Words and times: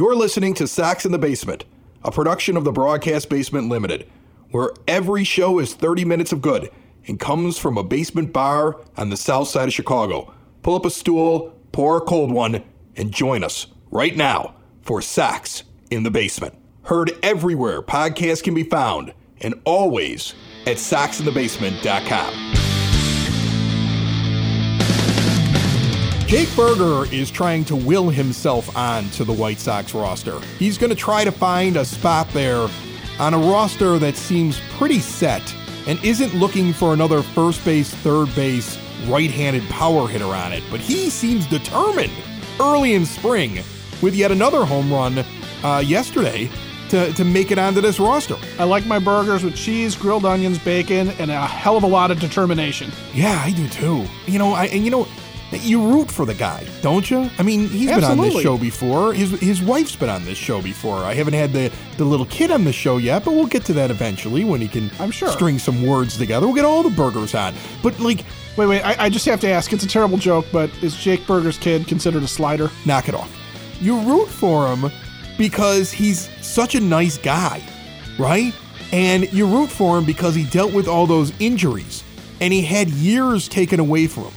You're 0.00 0.16
listening 0.16 0.54
to 0.54 0.66
Sox 0.66 1.04
in 1.04 1.12
the 1.12 1.18
Basement, 1.18 1.66
a 2.02 2.10
production 2.10 2.56
of 2.56 2.64
the 2.64 2.72
Broadcast 2.72 3.28
Basement 3.28 3.68
Limited, 3.68 4.08
where 4.50 4.70
every 4.88 5.24
show 5.24 5.58
is 5.58 5.74
30 5.74 6.06
minutes 6.06 6.32
of 6.32 6.40
good 6.40 6.70
and 7.06 7.20
comes 7.20 7.58
from 7.58 7.76
a 7.76 7.84
basement 7.84 8.32
bar 8.32 8.80
on 8.96 9.10
the 9.10 9.18
south 9.18 9.48
side 9.48 9.68
of 9.68 9.74
Chicago. 9.74 10.32
Pull 10.62 10.76
up 10.76 10.86
a 10.86 10.90
stool, 10.90 11.54
pour 11.72 11.98
a 11.98 12.00
cold 12.00 12.32
one, 12.32 12.64
and 12.96 13.12
join 13.12 13.44
us 13.44 13.66
right 13.90 14.16
now 14.16 14.54
for 14.80 15.02
Sox 15.02 15.64
in 15.90 16.02
the 16.02 16.10
Basement. 16.10 16.54
Heard 16.84 17.12
everywhere 17.22 17.82
podcasts 17.82 18.42
can 18.42 18.54
be 18.54 18.64
found, 18.64 19.12
and 19.42 19.52
always 19.66 20.34
at 20.66 20.78
soxinthebasement.com. 20.78 22.59
Jake 26.30 26.54
Burger 26.54 27.12
is 27.12 27.28
trying 27.28 27.64
to 27.64 27.74
will 27.74 28.08
himself 28.08 28.76
on 28.76 29.10
to 29.10 29.24
the 29.24 29.32
White 29.32 29.58
Sox 29.58 29.92
roster. 29.92 30.38
He's 30.60 30.78
going 30.78 30.90
to 30.90 30.94
try 30.96 31.24
to 31.24 31.32
find 31.32 31.76
a 31.76 31.84
spot 31.84 32.28
there 32.28 32.68
on 33.18 33.34
a 33.34 33.38
roster 33.38 33.98
that 33.98 34.14
seems 34.14 34.60
pretty 34.78 35.00
set 35.00 35.42
and 35.88 35.98
isn't 36.04 36.32
looking 36.32 36.72
for 36.72 36.94
another 36.94 37.20
first 37.20 37.64
base, 37.64 37.92
third 37.92 38.32
base, 38.36 38.78
right 39.08 39.28
handed 39.28 39.64
power 39.70 40.06
hitter 40.06 40.26
on 40.26 40.52
it. 40.52 40.62
But 40.70 40.78
he 40.78 41.10
seems 41.10 41.46
determined 41.46 42.12
early 42.60 42.94
in 42.94 43.06
spring 43.06 43.64
with 44.00 44.14
yet 44.14 44.30
another 44.30 44.64
home 44.64 44.92
run 44.92 45.24
uh, 45.64 45.82
yesterday 45.84 46.48
to, 46.90 47.12
to 47.12 47.24
make 47.24 47.50
it 47.50 47.58
onto 47.58 47.80
this 47.80 47.98
roster. 47.98 48.36
I 48.56 48.64
like 48.64 48.86
my 48.86 49.00
burgers 49.00 49.42
with 49.42 49.56
cheese, 49.56 49.96
grilled 49.96 50.24
onions, 50.24 50.60
bacon, 50.60 51.08
and 51.18 51.32
a 51.32 51.44
hell 51.44 51.76
of 51.76 51.82
a 51.82 51.88
lot 51.88 52.12
of 52.12 52.20
determination. 52.20 52.92
Yeah, 53.12 53.42
I 53.44 53.50
do 53.50 53.66
too. 53.66 54.06
You 54.26 54.38
know, 54.38 54.52
I 54.52 54.66
and 54.66 54.84
you 54.84 54.92
know, 54.92 55.08
you 55.52 55.84
root 55.84 56.10
for 56.10 56.24
the 56.24 56.34
guy, 56.34 56.66
don't 56.80 57.10
you? 57.10 57.28
I 57.38 57.42
mean, 57.42 57.68
he's 57.68 57.90
been 57.90 58.04
on 58.04 58.18
this 58.18 58.40
show 58.40 58.56
before. 58.56 59.12
His 59.12 59.30
his 59.40 59.60
wife's 59.60 59.96
been 59.96 60.08
on 60.08 60.24
this 60.24 60.38
show 60.38 60.62
before. 60.62 60.98
I 60.98 61.14
haven't 61.14 61.34
had 61.34 61.52
the 61.52 61.72
the 61.96 62.04
little 62.04 62.26
kid 62.26 62.50
on 62.50 62.64
the 62.64 62.72
show 62.72 62.98
yet, 62.98 63.24
but 63.24 63.32
we'll 63.32 63.46
get 63.46 63.64
to 63.66 63.72
that 63.74 63.90
eventually 63.90 64.44
when 64.44 64.60
he 64.60 64.68
can. 64.68 64.90
I'm 65.00 65.10
sure. 65.10 65.28
string 65.28 65.58
some 65.58 65.84
words 65.84 66.16
together. 66.16 66.46
We'll 66.46 66.54
get 66.54 66.64
all 66.64 66.82
the 66.82 66.90
burgers 66.90 67.34
on. 67.34 67.54
But 67.82 67.98
like, 67.98 68.24
Wait, 68.56 68.66
wait, 68.66 68.82
I, 68.82 69.04
I 69.04 69.08
just 69.08 69.24
have 69.26 69.40
to 69.40 69.48
ask. 69.48 69.72
It's 69.72 69.84
a 69.84 69.88
terrible 69.88 70.18
joke, 70.18 70.44
but 70.52 70.70
is 70.82 70.96
Jake 70.96 71.26
Burger's 71.26 71.56
kid 71.56 71.86
considered 71.86 72.22
a 72.22 72.28
slider? 72.28 72.70
knock 72.84 73.08
it 73.08 73.14
off. 73.14 73.34
You 73.80 73.98
root 74.00 74.28
for 74.28 74.68
him 74.68 74.90
because 75.38 75.90
he's 75.90 76.28
such 76.44 76.74
a 76.74 76.80
nice 76.80 77.16
guy, 77.16 77.62
right? 78.18 78.52
And 78.92 79.32
you 79.32 79.46
root 79.46 79.70
for 79.70 79.96
him 79.96 80.04
because 80.04 80.34
he 80.34 80.44
dealt 80.44 80.74
with 80.74 80.88
all 80.88 81.06
those 81.06 81.32
injuries 81.38 82.04
and 82.40 82.52
he 82.52 82.60
had 82.62 82.88
years 82.90 83.48
taken 83.48 83.80
away 83.80 84.06
from 84.06 84.24
him. 84.24 84.32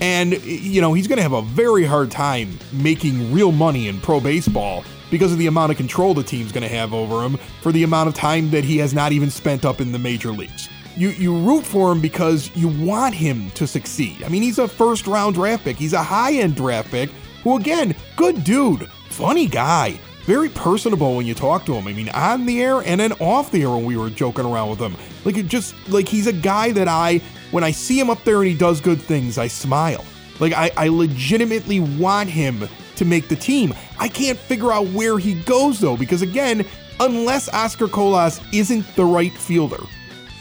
And, 0.00 0.42
you 0.44 0.80
know, 0.80 0.94
he's 0.94 1.08
going 1.08 1.16
to 1.16 1.22
have 1.22 1.32
a 1.32 1.42
very 1.42 1.84
hard 1.84 2.10
time 2.10 2.58
making 2.72 3.32
real 3.32 3.52
money 3.52 3.88
in 3.88 4.00
pro 4.00 4.20
baseball 4.20 4.84
because 5.10 5.32
of 5.32 5.38
the 5.38 5.46
amount 5.46 5.72
of 5.72 5.76
control 5.76 6.14
the 6.14 6.22
team's 6.22 6.52
going 6.52 6.62
to 6.62 6.68
have 6.68 6.92
over 6.94 7.22
him 7.24 7.36
for 7.62 7.72
the 7.72 7.82
amount 7.82 8.08
of 8.08 8.14
time 8.14 8.50
that 8.50 8.64
he 8.64 8.78
has 8.78 8.94
not 8.94 9.12
even 9.12 9.30
spent 9.30 9.64
up 9.64 9.80
in 9.80 9.92
the 9.92 9.98
major 9.98 10.30
leagues. 10.30 10.68
You, 10.96 11.10
you 11.10 11.36
root 11.36 11.64
for 11.64 11.92
him 11.92 12.00
because 12.00 12.50
you 12.56 12.68
want 12.68 13.14
him 13.14 13.50
to 13.52 13.66
succeed. 13.66 14.22
I 14.24 14.28
mean, 14.28 14.42
he's 14.42 14.58
a 14.58 14.68
first 14.68 15.06
round 15.06 15.34
draft 15.34 15.64
pick. 15.64 15.76
He's 15.76 15.92
a 15.92 16.02
high 16.02 16.34
end 16.34 16.56
draft 16.56 16.90
pick 16.90 17.10
who, 17.42 17.56
again, 17.56 17.94
good 18.16 18.44
dude, 18.44 18.90
funny 19.08 19.46
guy, 19.46 19.98
very 20.28 20.50
personable 20.50 21.16
when 21.16 21.24
you 21.24 21.32
talk 21.32 21.64
to 21.64 21.72
him. 21.72 21.86
I 21.86 21.94
mean, 21.94 22.10
on 22.10 22.44
the 22.44 22.60
air 22.60 22.80
and 22.82 23.00
then 23.00 23.12
off 23.12 23.50
the 23.50 23.62
air 23.62 23.70
when 23.70 23.86
we 23.86 23.96
were 23.96 24.10
joking 24.10 24.44
around 24.44 24.68
with 24.68 24.78
him. 24.78 24.94
Like, 25.24 25.38
it 25.38 25.46
just, 25.46 25.74
like, 25.88 26.06
he's 26.06 26.26
a 26.26 26.34
guy 26.34 26.70
that 26.72 26.86
I, 26.86 27.22
when 27.50 27.64
I 27.64 27.70
see 27.70 27.98
him 27.98 28.10
up 28.10 28.22
there 28.24 28.36
and 28.42 28.46
he 28.46 28.54
does 28.54 28.82
good 28.82 29.00
things, 29.00 29.38
I 29.38 29.46
smile. 29.46 30.04
Like, 30.38 30.52
I, 30.52 30.70
I 30.76 30.88
legitimately 30.88 31.80
want 31.80 32.28
him 32.28 32.68
to 32.96 33.04
make 33.06 33.28
the 33.28 33.36
team. 33.36 33.72
I 33.98 34.06
can't 34.08 34.38
figure 34.38 34.70
out 34.70 34.88
where 34.88 35.18
he 35.18 35.32
goes, 35.32 35.80
though, 35.80 35.96
because 35.96 36.20
again, 36.20 36.66
unless 37.00 37.48
Oscar 37.48 37.88
Colas 37.88 38.38
isn't 38.52 38.84
the 38.96 39.06
right 39.06 39.32
fielder, 39.32 39.82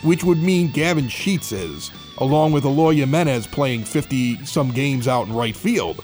which 0.04 0.22
would 0.22 0.44
mean 0.44 0.70
Gavin 0.70 1.08
Sheets 1.08 1.54
is, 1.54 1.92
along 2.18 2.52
with 2.52 2.66
Eloy 2.66 2.96
Jimenez 2.96 3.48
playing 3.48 3.86
50 3.86 4.44
some 4.46 4.70
games 4.70 5.08
out 5.08 5.28
in 5.28 5.34
right 5.34 5.56
field. 5.56 6.04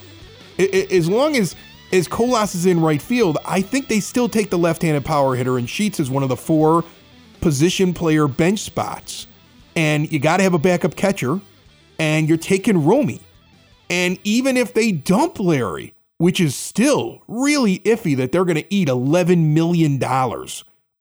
As 0.58 1.10
long 1.10 1.36
as 1.36 1.54
as 1.94 2.08
Colas 2.08 2.56
is 2.56 2.66
in 2.66 2.80
right 2.80 3.02
field, 3.02 3.38
I 3.46 3.62
think 3.62 3.88
they 3.88 4.00
still 4.00 4.28
take 4.28 4.50
the 4.50 4.58
left-handed 4.58 5.06
power 5.06 5.36
hitter, 5.36 5.60
and 5.60 5.70
Sheets 5.70 6.00
is 6.00 6.10
one 6.10 6.24
of 6.24 6.30
the 6.30 6.36
four 6.36 6.84
position 7.40 7.94
player 7.94 8.28
bench 8.28 8.60
spots. 8.60 9.28
And 9.76 10.12
you 10.12 10.20
got 10.20 10.38
to 10.38 10.44
have 10.44 10.56
a 10.56 10.60
backup 10.60 10.96
catcher, 10.96 11.40
and 12.00 12.28
you're 12.28 12.38
taking 12.40 12.84
Romy. 12.84 13.22
And 13.92 14.18
even 14.24 14.58
if 14.58 14.74
they 14.74 14.92
dump 14.92 15.36
Leury, 15.36 15.94
which 16.18 16.42
is 16.42 16.56
still 16.56 17.22
really 17.28 17.80
iffy 17.80 18.18
that 18.18 18.32
they're 18.32 18.46
going 18.46 18.58
to 18.58 18.74
eat 18.74 18.88
$11 18.88 19.54
million 19.54 20.02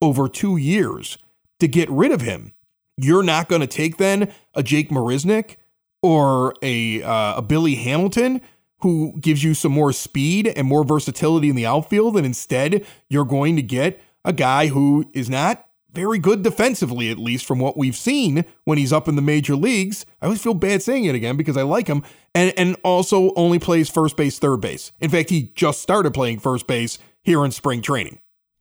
over 0.03 0.29
two 0.29 0.57
years 0.59 1.17
to 1.59 1.69
get 1.69 1.89
rid 1.89 2.13
of 2.13 2.21
him, 2.21 2.53
you're 2.99 3.23
not 3.23 3.49
going 3.49 3.63
to 3.63 3.67
take 3.67 3.97
then 3.97 4.31
a 4.55 4.63
Jake 4.63 4.91
Marisnick 4.91 5.57
or 6.03 6.55
a, 6.61 7.03
uh, 7.03 7.37
a 7.37 7.43
Billy 7.43 7.77
Hamilton 7.77 8.43
who 8.83 9.15
gives 9.21 9.43
you 9.43 9.55
some 9.55 9.73
more 9.73 9.93
speed 9.93 10.47
and 10.49 10.67
more 10.67 10.85
versatility 10.85 11.49
in 11.49 11.57
the 11.57 11.67
outfield. 11.67 12.17
And 12.17 12.27
instead, 12.27 12.85
you're 13.09 13.25
going 13.25 13.57
to 13.57 13.63
get 13.63 14.01
a 14.25 14.33
guy 14.33 14.69
who 14.69 15.09
is 15.13 15.31
not 15.31 15.67
very 15.93 16.19
good 16.19 16.43
defensively, 16.43 17.11
at 17.11 17.19
least 17.19 17.45
from 17.45 17.59
what 17.59 17.77
we've 17.77 17.97
seen 17.97 18.45
when 18.65 18.79
he's 18.79 18.93
up 18.93 19.09
in 19.09 19.17
the 19.17 19.23
major 19.23 19.55
leagues. 19.55 20.07
I 20.21 20.27
always 20.27 20.43
feel 20.43 20.55
bad 20.55 20.83
saying 20.83 21.05
it 21.05 21.15
again 21.15 21.37
because 21.37 21.57
I 21.57 21.63
like 21.63 21.87
him. 21.87 22.03
And, 22.35 22.53
and 22.57 22.77
also 22.83 23.33
only 23.35 23.59
plays 23.59 23.91
first 23.91 24.17
base, 24.17 24.39
third 24.39 24.61
base. 24.61 24.93
In 25.01 25.11
fact, 25.11 25.31
he 25.31 25.53
just 25.55 25.81
started 25.81 26.15
playing 26.15 26.39
first 26.39 26.67
base 26.67 26.99
here 27.23 27.45
in 27.45 27.53
spring 27.53 27.83
training. 27.83 28.21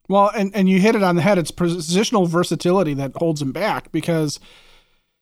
Well, 0.10 0.30
and, 0.36 0.54
and 0.54 0.68
you 0.68 0.82
hit 0.82 0.96
it 0.96 1.04
on 1.04 1.16
the 1.16 1.22
head. 1.22 1.38
It's 1.38 1.52
positional 1.52 2.28
versatility 2.28 2.94
that 2.96 3.16
holds 3.16 3.42
him 3.42 3.54
back 3.54 3.92
because 3.94 4.42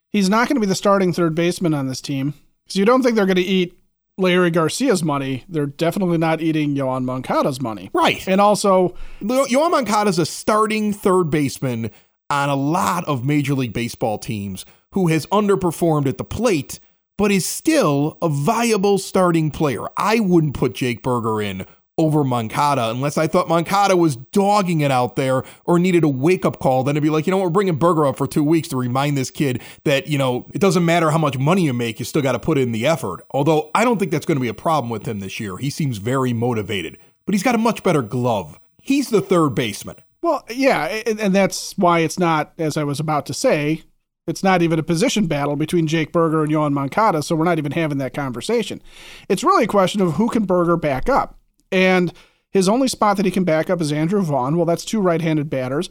he's 0.10 0.30
not 0.30 0.48
going 0.48 0.56
to 0.56 0.62
be 0.62 0.66
the 0.66 0.76
starting 0.76 1.14
third 1.14 1.36
baseman 1.36 1.76
on 1.76 1.88
this 1.88 2.02
team. 2.02 2.34
So 2.68 2.80
you 2.80 2.86
don't 2.86 3.04
think 3.04 3.16
they're 3.16 3.28
going 3.28 3.36
to 3.36 3.42
eat 3.42 3.79
Leury 4.20 4.54
Garcia's 4.54 5.04
money. 5.04 5.46
They're 5.50 5.66
definitely 5.66 6.18
not 6.18 6.42
eating 6.42 6.76
Yoán 6.76 7.06
Moncada's 7.06 7.62
money. 7.62 7.90
Right. 7.94 8.28
And 8.28 8.40
also, 8.40 8.96
Yoán 9.22 9.72
Moncada 9.72 10.10
is 10.10 10.20
a 10.20 10.26
starting 10.26 10.94
third 10.94 11.32
baseman 11.32 11.90
on 12.30 12.50
a 12.50 12.56
lot 12.56 13.06
of 13.06 13.26
Major 13.26 13.56
League 13.56 13.74
Baseball 13.74 14.20
teams 14.20 14.66
who 14.92 15.08
has 15.08 15.26
underperformed 15.28 16.08
at 16.08 16.18
the 16.18 16.24
plate, 16.24 16.80
but 17.18 17.32
is 17.32 17.46
still 17.46 18.18
a 18.22 18.30
viable 18.30 18.98
starting 18.98 19.52
player. 19.52 19.86
I 19.98 20.20
wouldn't 20.20 20.54
put 20.54 20.74
Jake 20.76 21.02
Burger 21.02 21.42
in 21.42 21.66
over 22.00 22.24
Moncada 22.24 22.90
unless 22.90 23.18
I 23.18 23.28
thought 23.28 23.50
Moncada 23.50 23.98
was 23.98 24.16
dogging 24.16 24.80
it 24.80 24.90
out 24.90 25.18
there 25.18 25.44
or 25.66 25.78
needed 25.78 26.06
a 26.06 26.08
wake 26.08 26.46
up 26.46 26.58
call. 26.60 26.84
Then 26.84 26.94
it'd 26.94 27.04
be 27.04 27.10
like, 27.10 27.28
you 27.28 27.32
know 27.32 27.40
we're 27.40 27.50
bringing 27.50 27.76
Burger 27.76 28.06
up 28.06 28.18
for 28.18 28.26
two 28.26 28.44
weeks 28.44 28.70
to 28.70 28.78
remind 28.78 29.18
this 29.18 29.30
kid 29.30 29.62
that, 29.84 30.08
you 30.08 30.18
know, 30.18 30.48
it 30.54 30.60
doesn't 30.60 30.86
matter 30.86 31.12
how 31.12 31.18
much 31.18 31.38
money 31.38 31.64
you 31.64 31.74
make, 31.74 32.00
you 32.00 32.06
still 32.06 32.22
got 32.22 32.32
to 32.32 32.40
put 32.40 32.58
in 32.58 32.72
the 32.72 32.88
effort. 32.88 33.26
Although 33.32 33.70
I 33.76 33.84
don't 33.84 34.00
think 34.00 34.12
that's 34.12 34.26
going 34.26 34.38
to 34.38 34.42
be 34.42 34.48
a 34.48 34.54
problem 34.54 34.90
with 34.90 35.06
him 35.06 35.20
this 35.20 35.40
year. 35.40 35.58
He 35.58 35.70
seems 35.70 35.98
very 35.98 36.32
motivated, 36.32 36.98
but 37.26 37.36
he's 37.36 37.44
got 37.44 37.54
a 37.54 37.60
much 37.60 37.84
better 37.84 38.02
glove. 38.02 38.58
He's 38.82 39.10
the 39.10 39.22
third 39.22 39.50
baseman. 39.50 39.98
well, 40.22 40.46
yeah, 40.50 40.86
and, 41.06 41.36
that's 41.36 41.78
why 41.78 42.00
it's 42.00 42.18
not, 42.18 42.54
as 42.58 42.78
I 42.78 42.86
was 42.86 43.02
about 43.02 43.26
to 43.26 43.34
say, 43.34 43.84
it's 44.28 44.44
not 44.44 44.62
even 44.62 44.80
a 44.80 44.84
position 44.84 45.28
battle 45.28 45.56
between 45.56 45.88
Jake 45.88 46.12
Burger 46.12 46.44
and 46.44 46.52
Yoán 46.52 46.72
Moncada, 46.72 47.24
so 47.24 47.36
we're 47.36 47.46
not 47.46 47.58
even 47.58 47.72
having 47.72 47.98
that 47.98 48.14
conversation. 48.14 48.82
It's 49.28 49.44
really 49.44 49.66
a 49.66 49.68
question 49.68 50.02
of 50.02 50.14
who 50.14 50.30
can 50.30 50.46
Burger 50.46 50.78
back 50.78 51.10
up. 51.10 51.39
And 51.72 52.14
his 52.52 52.68
only 52.68 52.88
spot 52.88 53.18
that 53.18 53.26
he 53.26 53.32
can 53.32 53.44
back 53.44 53.70
up 53.70 53.82
is 53.82 53.92
Andrew 53.92 54.22
Vaughn. 54.22 54.58
Well, 54.58 54.66
that's 54.66 54.86
two 54.86 55.02
right 55.02 55.22
handed 55.22 55.50
batters. 55.50 55.90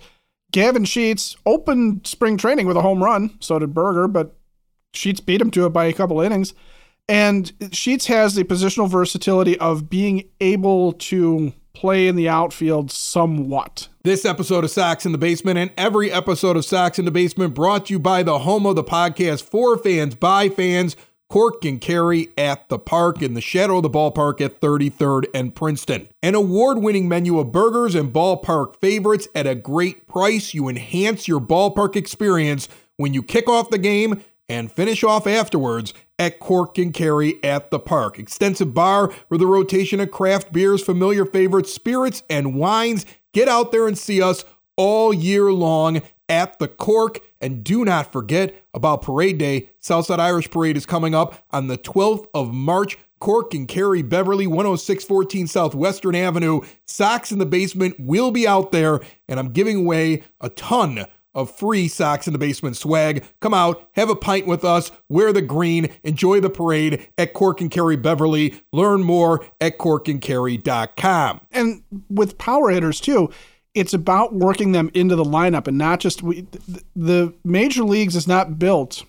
Gavin 0.51 0.85
Sheets 0.85 1.37
opened 1.45 2.07
spring 2.07 2.37
training 2.37 2.67
with 2.67 2.77
a 2.77 2.83
home 2.83 3.03
run. 3.03 3.37
So 3.41 3.59
did 3.59 3.75
Burger, 3.75 4.09
but 4.09 4.37
Sheets 4.93 5.21
beat 5.21 5.41
him 5.41 5.51
to 5.53 5.67
it 5.67 5.71
by 5.71 5.85
a 5.87 5.93
couple 5.93 6.21
innings. 6.21 6.55
And 7.09 7.53
Sheets 7.73 8.07
has 8.07 8.35
the 8.35 8.45
positional 8.45 8.89
versatility 8.89 9.59
of 9.59 9.89
being 9.89 10.29
able 10.41 10.93
to 10.93 11.53
play 11.75 12.09
in 12.09 12.17
the 12.17 12.29
outfield 12.29 12.91
somewhat. 12.91 13.89
This 14.03 14.25
episode 14.25 14.65
of 14.65 14.71
Sox 14.71 15.07
in 15.07 15.13
the 15.13 15.19
Basement 15.19 15.59
and 15.59 15.71
every 15.77 16.11
episode 16.11 16.57
of 16.57 16.65
Sox 16.65 16.99
in 16.99 17.05
the 17.05 17.11
Basement 17.11 17.55
brought 17.55 17.87
to 17.87 17.95
you 17.95 17.99
by 17.99 18.23
the 18.23 18.41
home 18.41 18.67
of 18.67 18.75
the 18.75 18.83
podcast 18.83 19.43
for 19.45 19.79
fans 19.79 20.15
by 20.15 20.49
fans, 20.49 20.97
Cork 21.29 21.63
and 21.67 21.79
Kerry 21.79 22.31
at 22.39 22.71
the 22.71 22.79
park 22.79 23.21
in 23.21 23.35
the 23.35 23.43
shadow 23.43 23.77
of 23.77 23.83
the 23.83 23.91
ballpark 23.91 24.41
at 24.41 24.63
33rd 24.63 25.27
and 25.35 25.55
Princeton. 25.55 26.09
An 26.23 26.35
award 26.35 26.79
winning 26.79 27.07
menu 27.07 27.39
of 27.39 27.53
burgers 27.53 27.95
and 27.95 28.13
ballpark 28.13 28.77
favorites 28.77 29.29
at 29.35 29.47
a 29.47 29.55
great 29.55 30.09
price. 30.09 30.55
You 30.55 30.69
enhance 30.69 31.29
your 31.29 31.41
ballpark 31.41 31.97
experience 31.97 32.67
when 32.97 33.13
you 33.13 33.23
kick 33.23 33.47
off 33.47 33.69
the 33.69 33.77
game 33.77 34.25
and 34.49 34.73
finish 34.73 35.05
off 35.05 35.27
afterwards 35.27 35.93
at 36.19 36.41
Cork 36.41 36.79
and 36.79 36.95
Kerry 36.95 37.43
at 37.45 37.71
the 37.71 37.79
park. 37.79 38.19
Extensive 38.19 38.73
bar 38.73 39.13
with 39.29 39.43
a 39.43 39.47
rotation 39.47 40.01
of 40.01 40.11
craft 40.11 40.51
beers, 40.51 40.83
familiar 40.83 41.27
favorites, 41.27 41.75
spirits, 41.75 42.23
and 42.31 42.55
wines. 42.55 43.05
Get 43.35 43.49
out 43.49 43.71
there 43.71 43.87
and 43.87 43.99
see 43.99 44.23
us 44.23 44.47
all 44.79 45.13
year 45.13 45.53
long 45.53 46.01
at 46.29 46.59
the 46.59 46.69
Cork. 46.69 47.21
And 47.41 47.63
do 47.63 47.85
not 47.85 48.13
forget 48.13 48.55
about 48.75 49.03
Parade 49.03 49.39
Day. 49.39 49.71
Southside 49.81 50.21
Irish 50.21 50.51
Parade 50.51 50.77
is 50.77 50.87
coming 50.87 51.15
up 51.15 51.45
on 51.51 51.69
the 51.69 51.79
12th 51.79 52.27
of 52.35 52.53
March. 52.53 52.99
Cork 53.21 53.53
and 53.55 53.67
Kerry 53.67 54.03
Beverly, 54.03 54.47
10614 54.47 55.47
Southwestern 55.49 56.15
Avenue. 56.15 56.61
Sox 56.87 57.33
in 57.33 57.39
the 57.39 57.47
Basement 57.47 57.97
will 57.99 58.31
be 58.31 58.47
out 58.47 58.71
there, 58.71 59.01
and 59.29 59.41
I'm 59.41 59.51
giving 59.51 59.79
away 59.79 60.23
a 60.41 60.49
ton 60.51 61.05
of 61.35 61.51
free 61.51 61.89
Sox 61.89 62.27
in 62.27 62.33
the 62.33 62.39
Basement 62.39 62.77
swag. 62.77 63.25
Come 63.41 63.55
out, 63.55 63.89
have 63.93 64.11
a 64.11 64.17
pint 64.17 64.47
with 64.47 64.65
us, 64.65 64.91
wear 65.09 65.33
the 65.33 65.43
green, 65.43 65.91
enjoy 66.03 66.41
the 66.41 66.51
parade 66.51 67.09
at 67.17 67.33
Cork 67.33 67.61
and 67.61 67.71
Kerry 67.71 67.97
Beverly. 67.97 68.61
Learn 68.73 69.03
more 69.03 69.45
at 69.61 69.79
corkandkerry.com. 69.79 71.41
And 71.53 71.83
with 72.09 72.39
power 72.39 72.71
hitters 72.71 73.01
too, 73.01 73.31
it's 73.75 73.95
about 73.95 74.35
working 74.35 74.73
them 74.73 74.91
into 74.95 75.15
the 75.15 75.25
lineup 75.25 75.67
and 75.67 75.79
not 75.79 76.01
just 76.01 76.23
we, 76.23 76.47
the 76.97 77.33
major 77.45 77.85
leagues 77.85 78.17
is 78.17 78.27
not 78.27 78.59
built 78.59 79.05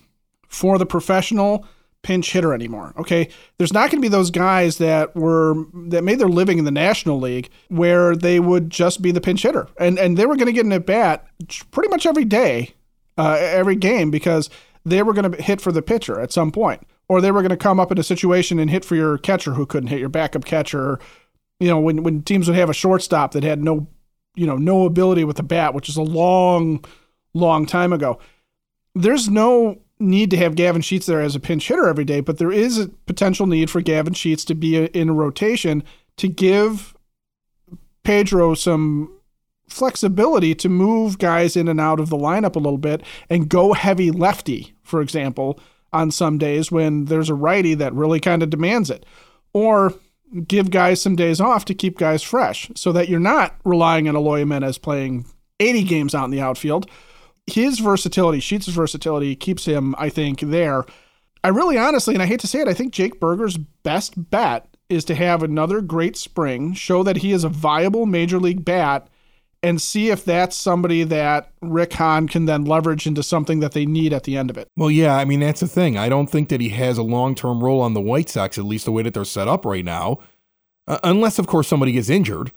for 0.48 0.78
the 0.78 0.86
professional 0.86 1.66
pinch 2.02 2.32
hitter 2.32 2.54
anymore. 2.54 2.94
Okay, 2.98 3.28
there's 3.58 3.72
not 3.72 3.90
going 3.90 4.00
to 4.00 4.06
be 4.06 4.08
those 4.08 4.30
guys 4.30 4.78
that 4.78 5.14
were 5.14 5.54
that 5.88 6.04
made 6.04 6.18
their 6.18 6.28
living 6.28 6.58
in 6.58 6.64
the 6.64 6.70
National 6.70 7.18
League 7.18 7.50
where 7.68 8.16
they 8.16 8.40
would 8.40 8.70
just 8.70 9.02
be 9.02 9.12
the 9.12 9.20
pinch 9.20 9.42
hitter, 9.42 9.68
and 9.78 9.98
and 9.98 10.16
they 10.16 10.26
were 10.26 10.36
going 10.36 10.46
to 10.46 10.52
get 10.52 10.66
an 10.66 10.72
at 10.72 10.86
bat 10.86 11.26
pretty 11.70 11.88
much 11.88 12.06
every 12.06 12.24
day, 12.24 12.74
uh, 13.18 13.36
every 13.38 13.76
game 13.76 14.10
because 14.10 14.50
they 14.84 15.02
were 15.02 15.12
going 15.12 15.30
to 15.30 15.42
hit 15.42 15.60
for 15.60 15.72
the 15.72 15.82
pitcher 15.82 16.20
at 16.20 16.32
some 16.32 16.50
point, 16.50 16.82
or 17.08 17.20
they 17.20 17.30
were 17.30 17.42
going 17.42 17.50
to 17.50 17.56
come 17.56 17.78
up 17.78 17.92
in 17.92 17.98
a 17.98 18.02
situation 18.02 18.58
and 18.58 18.70
hit 18.70 18.84
for 18.84 18.96
your 18.96 19.18
catcher 19.18 19.54
who 19.54 19.66
couldn't 19.66 19.88
hit 19.88 20.00
your 20.00 20.08
backup 20.08 20.44
catcher. 20.44 20.98
You 21.58 21.68
know, 21.68 21.78
when 21.78 22.02
when 22.02 22.22
teams 22.22 22.48
would 22.48 22.56
have 22.56 22.70
a 22.70 22.74
shortstop 22.74 23.32
that 23.32 23.44
had 23.44 23.62
no, 23.62 23.86
you 24.34 24.46
know, 24.46 24.56
no 24.56 24.84
ability 24.84 25.24
with 25.24 25.36
the 25.36 25.42
bat, 25.42 25.74
which 25.74 25.88
is 25.88 25.96
a 25.96 26.02
long, 26.02 26.84
long 27.34 27.66
time 27.66 27.92
ago. 27.92 28.18
There's 28.94 29.28
no 29.28 29.80
need 29.98 30.30
to 30.30 30.36
have 30.36 30.54
Gavin 30.54 30.82
Sheets 30.82 31.06
there 31.06 31.20
as 31.20 31.36
a 31.36 31.40
pinch 31.40 31.68
hitter 31.68 31.88
every 31.88 32.04
day, 32.04 32.20
but 32.20 32.38
there 32.38 32.52
is 32.52 32.78
a 32.78 32.88
potential 33.06 33.46
need 33.46 33.70
for 33.70 33.80
Gavin 33.80 34.14
Sheets 34.14 34.44
to 34.46 34.54
be 34.54 34.86
in 34.86 35.08
a 35.08 35.12
rotation 35.12 35.84
to 36.16 36.28
give 36.28 36.94
Pedro 38.02 38.54
some 38.54 39.12
flexibility 39.68 40.54
to 40.54 40.68
move 40.68 41.18
guys 41.18 41.56
in 41.56 41.68
and 41.68 41.80
out 41.80 42.00
of 42.00 42.10
the 42.10 42.16
lineup 42.16 42.56
a 42.56 42.58
little 42.58 42.78
bit 42.78 43.02
and 43.28 43.48
go 43.48 43.72
heavy 43.72 44.10
lefty, 44.10 44.74
for 44.82 45.00
example, 45.00 45.60
on 45.92 46.10
some 46.10 46.38
days 46.38 46.72
when 46.72 47.04
there's 47.04 47.30
a 47.30 47.34
righty 47.34 47.74
that 47.74 47.94
really 47.94 48.20
kind 48.20 48.42
of 48.42 48.50
demands 48.50 48.90
it. 48.90 49.06
Or 49.52 49.94
give 50.46 50.70
guys 50.70 51.00
some 51.00 51.16
days 51.16 51.40
off 51.40 51.64
to 51.66 51.74
keep 51.74 51.98
guys 51.98 52.22
fresh 52.22 52.70
so 52.74 52.92
that 52.92 53.08
you're 53.08 53.20
not 53.20 53.56
relying 53.64 54.08
on 54.08 54.16
Eloy 54.16 54.38
Jimenez 54.38 54.78
playing 54.78 55.26
80 55.58 55.84
games 55.84 56.14
out 56.14 56.24
in 56.24 56.30
the 56.30 56.40
outfield 56.40 56.88
his 57.46 57.78
versatility, 57.78 58.40
Sheets' 58.40 58.68
versatility, 58.68 59.36
keeps 59.36 59.64
him, 59.64 59.94
I 59.98 60.08
think, 60.08 60.40
there. 60.40 60.84
I 61.42 61.48
really 61.48 61.78
honestly, 61.78 62.14
and 62.14 62.22
I 62.22 62.26
hate 62.26 62.40
to 62.40 62.46
say 62.46 62.60
it, 62.60 62.68
I 62.68 62.74
think 62.74 62.92
Jake 62.92 63.20
Burger's 63.20 63.56
best 63.56 64.30
bet 64.30 64.66
is 64.88 65.04
to 65.06 65.14
have 65.14 65.42
another 65.42 65.80
great 65.80 66.16
spring, 66.16 66.74
show 66.74 67.02
that 67.02 67.18
he 67.18 67.32
is 67.32 67.44
a 67.44 67.48
viable 67.48 68.06
major 68.06 68.38
league 68.38 68.64
bat, 68.64 69.08
and 69.62 69.80
see 69.80 70.10
if 70.10 70.24
that's 70.24 70.56
somebody 70.56 71.04
that 71.04 71.50
Rick 71.60 71.94
Hahn 71.94 72.28
can 72.28 72.46
then 72.46 72.64
leverage 72.64 73.06
into 73.06 73.22
something 73.22 73.60
that 73.60 73.72
they 73.72 73.84
need 73.84 74.12
at 74.12 74.24
the 74.24 74.36
end 74.36 74.50
of 74.50 74.56
it. 74.56 74.68
Well, 74.76 74.90
yeah, 74.90 75.16
I 75.16 75.24
mean, 75.24 75.40
that's 75.40 75.60
the 75.60 75.68
thing. 75.68 75.98
I 75.98 76.08
don't 76.08 76.28
think 76.28 76.48
that 76.48 76.60
he 76.60 76.70
has 76.70 76.96
a 76.98 77.02
long 77.02 77.34
term 77.34 77.62
role 77.62 77.80
on 77.80 77.94
the 77.94 78.00
White 78.00 78.28
Sox, 78.28 78.58
at 78.58 78.64
least 78.64 78.86
the 78.86 78.92
way 78.92 79.02
that 79.02 79.14
they're 79.14 79.24
set 79.24 79.48
up 79.48 79.64
right 79.64 79.84
now. 79.84 80.18
Uh, 80.86 80.98
unless, 81.04 81.38
of 81.38 81.46
course, 81.46 81.68
somebody 81.68 81.92
gets 81.92 82.08
injured 82.08 82.52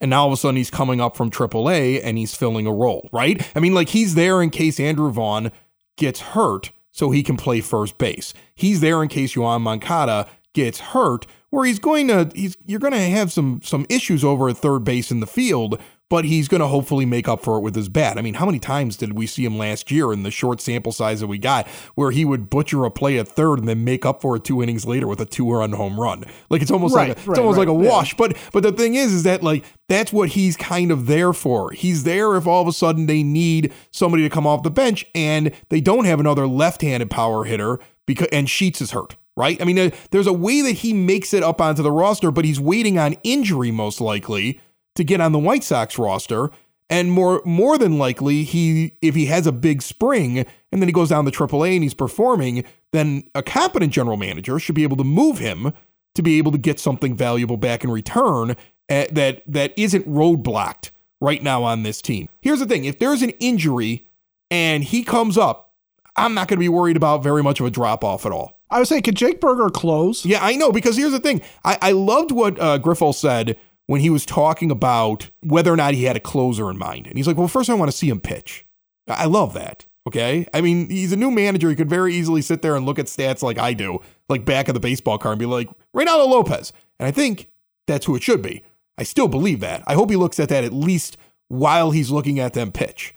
and 0.00 0.10
now 0.10 0.22
all 0.22 0.26
of 0.28 0.32
a 0.32 0.36
sudden 0.36 0.56
he's 0.56 0.70
coming 0.70 1.00
up 1.00 1.16
from 1.16 1.30
AAA 1.30 2.00
and 2.02 2.18
he's 2.18 2.34
filling 2.34 2.66
a 2.66 2.72
role, 2.72 3.08
right? 3.12 3.50
I 3.56 3.60
mean, 3.60 3.74
like 3.74 3.90
he's 3.90 4.14
there 4.14 4.42
in 4.42 4.50
case 4.50 4.78
Andrew 4.78 5.10
Vaughn 5.10 5.50
gets 5.96 6.20
hurt 6.20 6.70
so 6.92 7.10
he 7.10 7.22
can 7.22 7.36
play 7.36 7.60
first 7.60 7.98
base. 7.98 8.32
He's 8.54 8.80
there 8.80 9.02
in 9.02 9.08
case 9.08 9.34
Yoan 9.34 9.62
Moncada 9.62 10.28
gets 10.54 10.80
hurt, 10.80 11.26
where 11.50 11.64
he's 11.64 11.78
going 11.78 12.08
to 12.08 12.30
he's 12.34 12.56
you're 12.64 12.80
going 12.80 12.92
to 12.92 12.98
have 12.98 13.32
some 13.32 13.60
some 13.62 13.86
issues 13.88 14.24
over 14.24 14.48
at 14.48 14.58
third 14.58 14.84
base 14.84 15.10
in 15.10 15.20
the 15.20 15.26
field 15.26 15.80
but 16.10 16.24
he's 16.24 16.48
going 16.48 16.60
to 16.60 16.66
hopefully 16.66 17.04
make 17.04 17.28
up 17.28 17.42
for 17.42 17.58
it 17.58 17.60
with 17.60 17.74
his 17.74 17.88
bat. 17.88 18.16
I 18.16 18.22
mean, 18.22 18.34
how 18.34 18.46
many 18.46 18.58
times 18.58 18.96
did 18.96 19.12
we 19.12 19.26
see 19.26 19.44
him 19.44 19.58
last 19.58 19.90
year 19.90 20.12
in 20.12 20.22
the 20.22 20.30
short 20.30 20.60
sample 20.60 20.92
size 20.92 21.20
that 21.20 21.26
we 21.26 21.38
got 21.38 21.66
where 21.94 22.10
he 22.10 22.24
would 22.24 22.48
butcher 22.48 22.84
a 22.84 22.90
play 22.90 23.18
at 23.18 23.28
third 23.28 23.58
and 23.58 23.68
then 23.68 23.84
make 23.84 24.06
up 24.06 24.22
for 24.22 24.36
it 24.36 24.44
two 24.44 24.62
innings 24.62 24.86
later 24.86 25.06
with 25.06 25.20
a 25.20 25.26
two-run 25.26 25.72
home 25.72 26.00
run? 26.00 26.24
Like 26.48 26.62
it's 26.62 26.70
almost 26.70 26.94
right, 26.94 27.10
like 27.10 27.18
a, 27.18 27.20
right, 27.20 27.28
it's 27.30 27.38
almost 27.38 27.58
right, 27.58 27.68
like 27.68 27.68
a 27.68 27.88
wash. 27.88 28.12
Yeah. 28.12 28.18
But 28.18 28.36
but 28.52 28.62
the 28.62 28.72
thing 28.72 28.94
is, 28.94 29.12
is 29.12 29.22
that 29.24 29.42
like 29.42 29.64
that's 29.88 30.12
what 30.12 30.30
he's 30.30 30.56
kind 30.56 30.90
of 30.90 31.06
there 31.06 31.32
for. 31.32 31.72
He's 31.72 32.04
there 32.04 32.36
if 32.36 32.46
all 32.46 32.62
of 32.62 32.68
a 32.68 32.72
sudden 32.72 33.06
they 33.06 33.22
need 33.22 33.72
somebody 33.90 34.22
to 34.22 34.30
come 34.30 34.46
off 34.46 34.62
the 34.62 34.70
bench 34.70 35.04
and 35.14 35.52
they 35.68 35.80
don't 35.80 36.04
have 36.04 36.20
another 36.20 36.46
left-handed 36.46 37.10
power 37.10 37.44
hitter 37.44 37.78
because 38.06 38.28
and 38.32 38.48
Sheets 38.48 38.80
is 38.80 38.92
hurt 38.92 39.16
right? 39.36 39.62
I 39.62 39.64
mean, 39.64 39.92
there's 40.10 40.26
a 40.26 40.32
way 40.32 40.62
that 40.62 40.72
he 40.72 40.92
makes 40.92 41.32
it 41.32 41.44
up 41.44 41.60
onto 41.60 41.80
the 41.80 41.92
roster, 41.92 42.32
but 42.32 42.44
he's 42.44 42.58
waiting 42.58 42.98
on 42.98 43.12
injury 43.22 43.70
most 43.70 44.00
likely 44.00 44.60
to 44.98 45.04
get 45.04 45.20
on 45.20 45.32
the 45.32 45.38
White 45.38 45.64
Sox 45.64 45.98
roster. 45.98 46.50
And 46.90 47.12
more 47.12 47.42
more 47.44 47.78
than 47.78 47.98
likely, 47.98 48.44
he 48.44 48.96
if 49.02 49.14
he 49.14 49.26
has 49.26 49.46
a 49.46 49.52
big 49.52 49.82
spring 49.82 50.38
and 50.72 50.82
then 50.82 50.88
he 50.88 50.92
goes 50.92 51.10
down 51.10 51.24
to 51.24 51.30
AAA 51.30 51.74
and 51.74 51.82
he's 51.82 51.94
performing, 51.94 52.64
then 52.92 53.24
a 53.34 53.42
competent 53.42 53.92
general 53.92 54.16
manager 54.16 54.58
should 54.58 54.74
be 54.74 54.84
able 54.84 54.96
to 54.96 55.04
move 55.04 55.38
him 55.38 55.72
to 56.14 56.22
be 56.22 56.38
able 56.38 56.50
to 56.52 56.58
get 56.58 56.80
something 56.80 57.16
valuable 57.16 57.56
back 57.56 57.84
in 57.84 57.90
return 57.90 58.52
uh, 58.90 59.04
that 59.12 59.42
that 59.46 59.74
isn't 59.76 60.08
roadblocked 60.08 60.90
right 61.20 61.42
now 61.42 61.62
on 61.62 61.82
this 61.82 62.00
team. 62.00 62.28
Here's 62.40 62.60
the 62.60 62.66
thing: 62.66 62.86
if 62.86 62.98
there's 62.98 63.22
an 63.22 63.30
injury 63.38 64.06
and 64.50 64.82
he 64.82 65.04
comes 65.04 65.36
up, 65.36 65.74
I'm 66.16 66.32
not 66.32 66.48
going 66.48 66.56
to 66.56 66.60
be 66.60 66.70
worried 66.70 66.96
about 66.96 67.22
very 67.22 67.42
much 67.42 67.60
of 67.60 67.66
a 67.66 67.70
drop 67.70 68.02
off 68.02 68.24
at 68.24 68.32
all. 68.32 68.58
I 68.70 68.78
would 68.78 68.88
say, 68.88 69.00
could 69.00 69.14
Jake 69.14 69.40
Burger 69.40 69.70
close? 69.70 70.26
Yeah, 70.26 70.40
I 70.42 70.56
know 70.56 70.72
because 70.72 70.96
here's 70.96 71.12
the 71.12 71.20
thing: 71.20 71.42
I, 71.64 71.78
I 71.82 71.92
loved 71.92 72.32
what 72.32 72.58
uh, 72.58 73.12
said 73.12 73.58
when 73.88 74.02
he 74.02 74.10
was 74.10 74.26
talking 74.26 74.70
about 74.70 75.30
whether 75.42 75.72
or 75.72 75.76
not 75.76 75.94
he 75.94 76.04
had 76.04 76.14
a 76.14 76.20
closer 76.20 76.70
in 76.70 76.78
mind. 76.78 77.06
And 77.06 77.16
he's 77.16 77.26
like, 77.26 77.38
well, 77.38 77.48
first 77.48 77.70
I 77.70 77.74
want 77.74 77.90
to 77.90 77.96
see 77.96 78.10
him 78.10 78.20
pitch. 78.20 78.66
I 79.08 79.24
love 79.24 79.54
that. 79.54 79.86
Okay. 80.06 80.46
I 80.52 80.60
mean, 80.60 80.90
he's 80.90 81.12
a 81.12 81.16
new 81.16 81.30
manager. 81.30 81.70
He 81.70 81.74
could 81.74 81.88
very 81.88 82.14
easily 82.14 82.42
sit 82.42 82.60
there 82.60 82.76
and 82.76 82.84
look 82.84 82.98
at 82.98 83.06
stats 83.06 83.42
like 83.42 83.58
I 83.58 83.72
do, 83.72 84.00
like 84.28 84.44
back 84.44 84.68
of 84.68 84.74
the 84.74 84.80
baseball 84.80 85.16
card 85.16 85.32
and 85.32 85.40
be 85.40 85.46
like, 85.46 85.68
Reynaldo 85.96 86.28
Lopez. 86.28 86.72
And 86.98 87.06
I 87.06 87.10
think 87.10 87.48
that's 87.86 88.04
who 88.04 88.14
it 88.14 88.22
should 88.22 88.42
be. 88.42 88.62
I 88.98 89.04
still 89.04 89.26
believe 89.26 89.60
that. 89.60 89.82
I 89.86 89.94
hope 89.94 90.10
he 90.10 90.16
looks 90.16 90.38
at 90.38 90.50
that 90.50 90.64
at 90.64 90.72
least 90.72 91.16
while 91.48 91.90
he's 91.90 92.10
looking 92.10 92.38
at 92.38 92.52
them 92.52 92.72
pitch. 92.72 93.14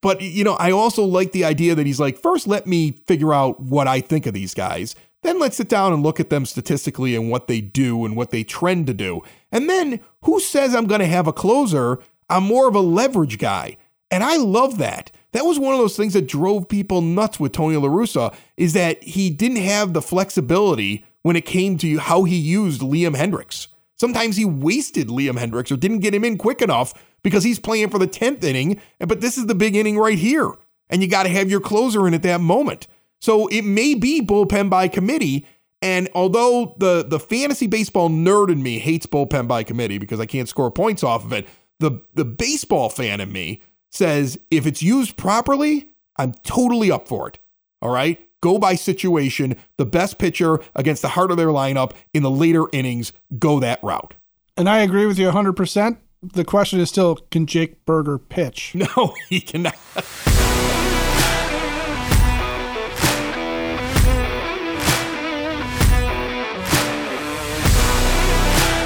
But, 0.00 0.20
you 0.20 0.44
know, 0.44 0.54
I 0.54 0.70
also 0.70 1.02
like 1.02 1.32
the 1.32 1.44
idea 1.44 1.74
that 1.74 1.86
he's 1.86 1.98
like, 1.98 2.18
first, 2.18 2.46
let 2.46 2.68
me 2.68 2.92
figure 3.08 3.34
out 3.34 3.58
what 3.58 3.88
I 3.88 4.00
think 4.00 4.26
of 4.26 4.34
these 4.34 4.54
guys. 4.54 4.94
Then 5.24 5.38
let's 5.38 5.56
sit 5.56 5.70
down 5.70 5.94
and 5.94 6.02
look 6.02 6.20
at 6.20 6.28
them 6.28 6.44
statistically 6.44 7.16
and 7.16 7.30
what 7.30 7.48
they 7.48 7.62
do 7.62 8.04
and 8.04 8.14
what 8.14 8.30
they 8.30 8.44
trend 8.44 8.86
to 8.86 8.94
do. 8.94 9.22
And 9.50 9.70
then 9.70 10.00
who 10.24 10.38
says 10.38 10.74
I'm 10.74 10.86
going 10.86 11.00
to 11.00 11.06
have 11.06 11.26
a 11.26 11.32
closer? 11.32 11.98
I'm 12.28 12.44
more 12.44 12.68
of 12.68 12.74
a 12.74 12.80
leverage 12.80 13.38
guy. 13.38 13.78
And 14.10 14.22
I 14.22 14.36
love 14.36 14.76
that. 14.78 15.10
That 15.32 15.46
was 15.46 15.58
one 15.58 15.72
of 15.72 15.80
those 15.80 15.96
things 15.96 16.12
that 16.12 16.28
drove 16.28 16.68
people 16.68 17.00
nuts 17.00 17.40
with 17.40 17.52
Tony 17.52 17.76
La 17.78 17.88
Russa 17.88 18.34
is 18.58 18.74
that 18.74 19.02
he 19.02 19.30
didn't 19.30 19.62
have 19.62 19.94
the 19.94 20.02
flexibility 20.02 21.06
when 21.22 21.36
it 21.36 21.46
came 21.46 21.78
to 21.78 21.98
how 21.98 22.24
he 22.24 22.36
used 22.36 22.82
Liam 22.82 23.16
Hendriks. 23.16 23.68
Sometimes 23.96 24.36
he 24.36 24.44
wasted 24.44 25.08
Liam 25.08 25.38
Hendriks 25.38 25.72
or 25.72 25.78
didn't 25.78 26.00
get 26.00 26.14
him 26.14 26.24
in 26.24 26.36
quick 26.36 26.60
enough 26.60 26.92
because 27.22 27.44
he's 27.44 27.58
playing 27.58 27.88
for 27.88 27.98
the 27.98 28.06
10th 28.06 28.44
inning, 28.44 28.78
but 28.98 29.22
this 29.22 29.38
is 29.38 29.46
the 29.46 29.54
big 29.54 29.74
inning 29.74 29.96
right 29.98 30.18
here. 30.18 30.52
And 30.90 31.00
you 31.00 31.08
got 31.08 31.22
to 31.22 31.30
have 31.30 31.50
your 31.50 31.60
closer 31.60 32.06
in 32.06 32.12
at 32.12 32.22
that 32.24 32.42
moment. 32.42 32.88
So 33.24 33.46
it 33.46 33.62
may 33.62 33.94
be 33.94 34.20
bullpen 34.20 34.68
by 34.68 34.86
committee. 34.86 35.46
And 35.80 36.10
although 36.14 36.74
the 36.76 37.02
the 37.08 37.18
fantasy 37.18 37.66
baseball 37.66 38.10
nerd 38.10 38.52
in 38.52 38.62
me 38.62 38.78
hates 38.78 39.06
bullpen 39.06 39.48
by 39.48 39.62
committee 39.62 39.96
because 39.96 40.20
I 40.20 40.26
can't 40.26 40.46
score 40.46 40.70
points 40.70 41.02
off 41.02 41.24
of 41.24 41.32
it, 41.32 41.48
the 41.80 42.02
the 42.12 42.26
baseball 42.26 42.90
fan 42.90 43.22
in 43.22 43.32
me 43.32 43.62
says 43.90 44.38
if 44.50 44.66
it's 44.66 44.82
used 44.82 45.16
properly, 45.16 45.88
I'm 46.18 46.34
totally 46.42 46.90
up 46.90 47.08
for 47.08 47.26
it. 47.26 47.38
All 47.80 47.90
right? 47.90 48.20
Go 48.42 48.58
by 48.58 48.74
situation, 48.74 49.56
the 49.78 49.86
best 49.86 50.18
pitcher 50.18 50.60
against 50.74 51.00
the 51.00 51.08
heart 51.08 51.30
of 51.30 51.38
their 51.38 51.48
lineup 51.48 51.92
in 52.12 52.22
the 52.22 52.30
later 52.30 52.66
innings, 52.74 53.14
go 53.38 53.58
that 53.58 53.82
route. 53.82 54.12
And 54.54 54.68
I 54.68 54.80
agree 54.80 55.06
with 55.06 55.18
you 55.18 55.30
100%. 55.30 55.96
The 56.22 56.44
question 56.44 56.78
is 56.78 56.90
still 56.90 57.16
can 57.30 57.46
Jake 57.46 57.86
Burger 57.86 58.18
pitch? 58.18 58.74
No, 58.96 59.14
he 59.30 59.40
cannot. 59.40 59.76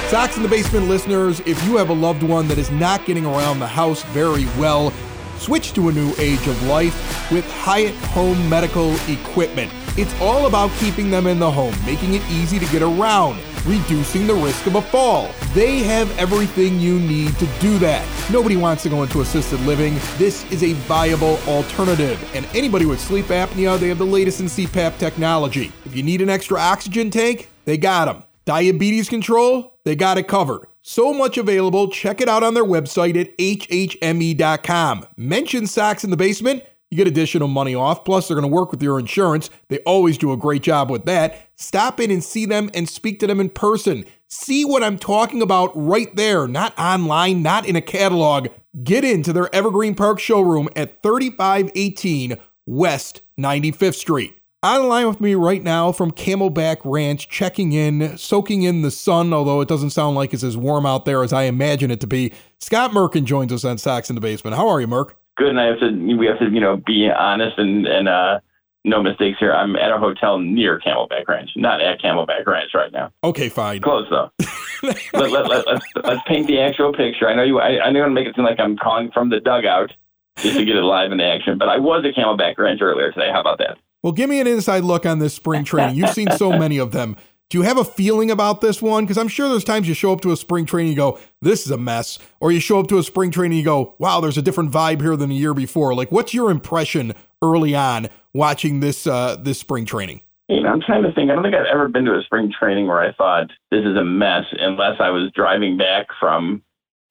Sox 0.09 0.37
in 0.37 0.41
the 0.41 0.49
Basement 0.49 0.87
listeners, 0.87 1.39
if 1.41 1.63
you 1.65 1.77
have 1.77 1.89
a 1.89 1.93
loved 1.93 2.23
one 2.23 2.47
that 2.47 2.57
is 2.57 2.71
not 2.71 3.05
getting 3.05 3.27
around 3.27 3.59
the 3.59 3.67
house 3.67 4.01
very 4.05 4.45
well, 4.57 4.91
switch 5.37 5.71
to 5.73 5.89
a 5.89 5.91
new 5.91 6.15
age 6.17 6.47
of 6.47 6.63
life 6.63 7.31
with 7.31 7.47
Hyatt 7.51 7.93
Home 8.05 8.49
Medical 8.49 8.95
Equipment. 9.07 9.71
It's 9.99 10.11
all 10.19 10.47
about 10.47 10.71
keeping 10.79 11.11
them 11.11 11.27
in 11.27 11.37
the 11.37 11.51
home, 11.51 11.75
making 11.85 12.15
it 12.15 12.23
easy 12.31 12.57
to 12.57 12.65
get 12.71 12.81
around, 12.81 13.39
reducing 13.67 14.25
the 14.25 14.33
risk 14.33 14.65
of 14.65 14.77
a 14.77 14.81
fall. 14.81 15.29
They 15.53 15.83
have 15.83 16.09
everything 16.17 16.79
you 16.79 16.99
need 16.99 17.37
to 17.37 17.45
do 17.59 17.77
that. 17.77 18.03
Nobody 18.31 18.57
wants 18.57 18.81
to 18.83 18.89
go 18.89 19.03
into 19.03 19.21
assisted 19.21 19.59
living. 19.61 19.93
This 20.17 20.43
is 20.51 20.63
a 20.63 20.73
viable 20.73 21.37
alternative. 21.47 22.19
And 22.35 22.47
anybody 22.55 22.87
with 22.87 22.99
sleep 22.99 23.27
apnea, 23.27 23.77
they 23.77 23.89
have 23.89 23.99
the 23.99 24.07
latest 24.07 24.39
in 24.39 24.47
CPAP 24.47 24.97
technology. 24.97 25.71
If 25.85 25.95
you 25.95 26.01
need 26.01 26.21
an 26.21 26.29
extra 26.29 26.59
oxygen 26.59 27.11
tank, 27.11 27.51
they 27.65 27.77
got 27.77 28.05
them. 28.05 28.23
Diabetes 28.49 29.09
control, 29.09 29.77
they 29.85 29.95
got 29.95 30.17
it 30.17 30.27
covered. 30.27 30.65
So 30.81 31.13
much 31.13 31.37
available. 31.37 31.87
Check 31.87 32.19
it 32.19 32.27
out 32.27 32.41
on 32.41 32.55
their 32.55 32.65
website 32.65 33.15
at 33.15 33.37
hhme.com. 33.37 35.05
Mention 35.15 35.67
Sox 35.67 36.03
in 36.03 36.09
the 36.09 36.17
Basement. 36.17 36.63
You 36.89 36.97
get 36.97 37.05
additional 37.05 37.47
money 37.47 37.75
off. 37.75 38.03
Plus, 38.03 38.27
they're 38.27 38.33
going 38.33 38.49
to 38.49 38.55
work 38.55 38.71
with 38.71 38.81
your 38.81 38.97
insurance. 38.97 39.51
They 39.67 39.77
always 39.81 40.17
do 40.17 40.31
a 40.31 40.37
great 40.37 40.63
job 40.63 40.89
with 40.89 41.05
that. 41.05 41.49
Stop 41.57 41.99
in 41.99 42.09
and 42.09 42.23
see 42.23 42.47
them 42.47 42.71
and 42.73 42.89
speak 42.89 43.19
to 43.19 43.27
them 43.27 43.39
in 43.39 43.51
person. 43.51 44.03
See 44.29 44.65
what 44.65 44.81
I'm 44.81 44.97
talking 44.97 45.43
about 45.43 45.71
right 45.75 46.15
there, 46.15 46.47
not 46.47 46.73
online, 46.79 47.43
not 47.43 47.67
in 47.67 47.75
a 47.75 47.81
catalog. 47.81 48.47
Get 48.83 49.03
into 49.03 49.31
their 49.31 49.53
Evergreen 49.53 49.93
Park 49.93 50.19
showroom 50.19 50.69
at 50.75 51.03
3518 51.03 52.35
West 52.65 53.21
95th 53.39 53.93
Street. 53.93 54.38
On 54.61 54.81
the 54.81 54.87
line 54.89 55.07
with 55.07 55.21
me 55.21 55.35
right 55.35 55.63
now 55.63 55.93
from 55.93 56.11
Camelback 56.11 56.81
Ranch, 56.83 57.29
checking 57.29 57.71
in, 57.71 58.17
soaking 58.17 58.63
in 58.63 58.81
the 58.81 58.91
sun, 58.91 59.31
although 59.31 59.61
it 59.61 59.69
doesn't 59.69 59.91
sound 59.91 60.17
like 60.17 60.33
it's 60.33 60.43
as 60.43 60.57
warm 60.57 60.85
out 60.85 61.05
there 61.05 61.23
as 61.23 61.31
I 61.31 61.43
imagine 61.43 61.91
it 61.91 62.01
to 62.01 62.07
be. 62.07 62.33
Scott 62.57 62.91
Merkin 62.91 63.23
joins 63.23 63.53
us 63.53 63.63
on 63.63 63.77
Sox 63.77 64.09
in 64.09 64.15
the 64.15 64.21
Basement. 64.21 64.57
How 64.57 64.67
are 64.67 64.81
you, 64.81 64.87
Merk? 64.87 65.17
Good, 65.37 65.47
and 65.47 65.61
I 65.61 65.67
have 65.67 65.79
to 65.79 66.17
we 66.17 66.25
have 66.25 66.39
to 66.39 66.49
you 66.49 66.59
know 66.59 66.75
be 66.75 67.09
honest 67.09 67.57
and 67.57 67.87
and 67.87 68.09
uh, 68.09 68.41
no 68.83 69.01
mistakes 69.01 69.37
here. 69.39 69.53
I'm 69.53 69.77
at 69.77 69.93
a 69.93 69.97
hotel 69.97 70.39
near 70.39 70.77
Camelback 70.77 71.29
Ranch, 71.29 71.51
not 71.55 71.79
at 71.79 72.01
Camelback 72.01 72.45
Ranch 72.45 72.71
right 72.73 72.91
now. 72.91 73.13
Okay, 73.23 73.47
fine. 73.47 73.79
Close 73.79 74.07
though. 74.09 74.29
let, 74.83 74.99
let, 75.13 75.47
let, 75.47 75.67
let's, 75.67 75.85
let's 76.03 76.21
paint 76.27 76.47
the 76.47 76.59
actual 76.59 76.91
picture. 76.91 77.29
I 77.29 77.33
know 77.33 77.43
you. 77.43 77.61
I, 77.61 77.79
I 77.85 77.91
know 77.91 78.03
to 78.03 78.09
make 78.09 78.27
it 78.27 78.35
seem 78.35 78.43
like 78.43 78.59
I'm 78.59 78.75
calling 78.75 79.09
from 79.13 79.29
the 79.29 79.39
dugout 79.39 79.93
just 80.35 80.57
to 80.57 80.65
get 80.65 80.75
it 80.75 80.81
live 80.81 81.13
in 81.13 81.21
action, 81.21 81.57
but 81.57 81.69
I 81.69 81.77
was 81.77 82.03
at 82.03 82.13
Camelback 82.13 82.57
Ranch 82.57 82.81
earlier 82.81 83.13
today. 83.13 83.29
How 83.31 83.39
about 83.39 83.59
that? 83.59 83.77
Well, 84.01 84.13
give 84.13 84.29
me 84.29 84.39
an 84.39 84.47
inside 84.47 84.83
look 84.83 85.05
on 85.05 85.19
this 85.19 85.33
spring 85.33 85.63
training. 85.63 85.95
You've 85.95 86.11
seen 86.11 86.31
so 86.31 86.51
many 86.51 86.77
of 86.77 86.91
them. 86.91 87.17
Do 87.49 87.57
you 87.57 87.63
have 87.63 87.77
a 87.77 87.83
feeling 87.83 88.29
about 88.29 88.61
this 88.61 88.81
one? 88.81 89.03
Because 89.03 89.17
I'm 89.17 89.27
sure 89.27 89.49
there's 89.49 89.63
times 89.63 89.87
you 89.87 89.95
show 89.95 90.13
up 90.13 90.21
to 90.21 90.31
a 90.31 90.37
spring 90.37 90.65
training, 90.65 90.91
you 90.91 90.95
go, 90.95 91.19
this 91.41 91.65
is 91.65 91.71
a 91.71 91.77
mess. 91.77 92.19
Or 92.39 92.51
you 92.51 92.59
show 92.59 92.79
up 92.79 92.87
to 92.89 92.99
a 92.99 93.03
spring 93.03 93.31
training, 93.31 93.57
you 93.57 93.63
go, 93.63 93.95
wow, 93.97 94.21
there's 94.21 94.37
a 94.37 94.41
different 94.41 94.71
vibe 94.71 95.01
here 95.01 95.15
than 95.15 95.29
the 95.29 95.35
year 95.35 95.55
before. 95.55 95.95
Like, 95.95 96.11
what's 96.11 96.33
your 96.33 96.51
impression 96.51 97.13
early 97.41 97.75
on 97.75 98.07
watching 98.33 98.79
this 98.81 99.07
uh, 99.07 99.35
this 99.35 99.59
spring 99.59 99.85
training? 99.85 100.21
You 100.47 100.61
know, 100.61 100.69
I'm 100.69 100.81
trying 100.81 101.03
to 101.03 101.11
think. 101.11 101.31
I 101.31 101.33
don't 101.33 101.43
think 101.43 101.55
I've 101.55 101.65
ever 101.65 101.87
been 101.87 102.05
to 102.05 102.17
a 102.17 102.21
spring 102.21 102.53
training 102.57 102.87
where 102.87 102.99
I 102.99 103.13
thought 103.13 103.51
this 103.71 103.83
is 103.83 103.97
a 103.97 104.03
mess, 104.03 104.45
unless 104.51 104.99
I 104.99 105.09
was 105.09 105.31
driving 105.33 105.75
back 105.75 106.07
from 106.19 106.61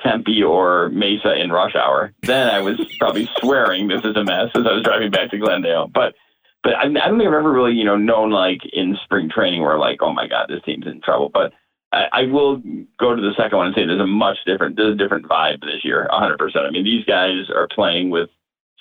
Tempe 0.02 0.42
or 0.42 0.88
Mesa 0.90 1.34
in 1.34 1.50
rush 1.50 1.74
hour. 1.74 2.12
Then 2.22 2.48
I 2.48 2.60
was 2.60 2.80
probably 2.98 3.28
swearing 3.38 3.88
this 3.88 4.04
is 4.04 4.16
a 4.16 4.24
mess 4.24 4.50
as 4.54 4.66
I 4.66 4.72
was 4.72 4.84
driving 4.84 5.10
back 5.10 5.30
to 5.30 5.38
Glendale. 5.38 5.88
But 5.92 6.14
but 6.62 6.74
I, 6.74 6.82
I 6.82 7.08
don't 7.08 7.18
think 7.18 7.28
I've 7.28 7.34
ever 7.34 7.52
really, 7.52 7.74
you 7.74 7.84
know, 7.84 7.96
known 7.96 8.30
like 8.30 8.60
in 8.72 8.96
spring 9.04 9.30
training 9.30 9.62
where 9.62 9.78
like, 9.78 9.98
oh 10.02 10.12
my 10.12 10.26
God, 10.26 10.46
this 10.48 10.62
team's 10.64 10.86
in 10.86 11.00
trouble. 11.00 11.30
But 11.32 11.52
I, 11.92 12.06
I 12.12 12.22
will 12.24 12.58
go 12.98 13.14
to 13.14 13.22
the 13.22 13.34
second 13.36 13.58
one 13.58 13.68
and 13.68 13.76
say 13.76 13.86
there's 13.86 14.00
a 14.00 14.06
much 14.06 14.38
different, 14.44 14.76
there's 14.76 14.94
a 14.94 14.98
different 14.98 15.28
vibe 15.28 15.60
this 15.60 15.84
year, 15.84 16.08
100%. 16.10 16.38
I 16.56 16.70
mean, 16.70 16.84
these 16.84 17.04
guys 17.04 17.48
are 17.54 17.68
playing 17.68 18.10
with 18.10 18.28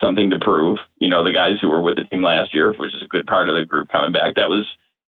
something 0.02 0.30
to 0.30 0.40
prove. 0.40 0.80
You 1.00 1.10
know, 1.10 1.24
the 1.24 1.32
guys 1.32 1.58
who 1.62 1.70
were 1.70 1.82
with 1.82 1.98
the 1.98 2.04
team 2.06 2.24
last 2.24 2.54
year, 2.54 2.74
which 2.74 2.94
is 2.94 3.04
a 3.04 3.08
good 3.08 3.28
part 3.28 3.50
of 3.50 3.56
the 3.56 3.66
group 3.66 3.90
coming 3.90 4.12
back, 4.12 4.36
that 4.36 4.50
was, 4.50 4.66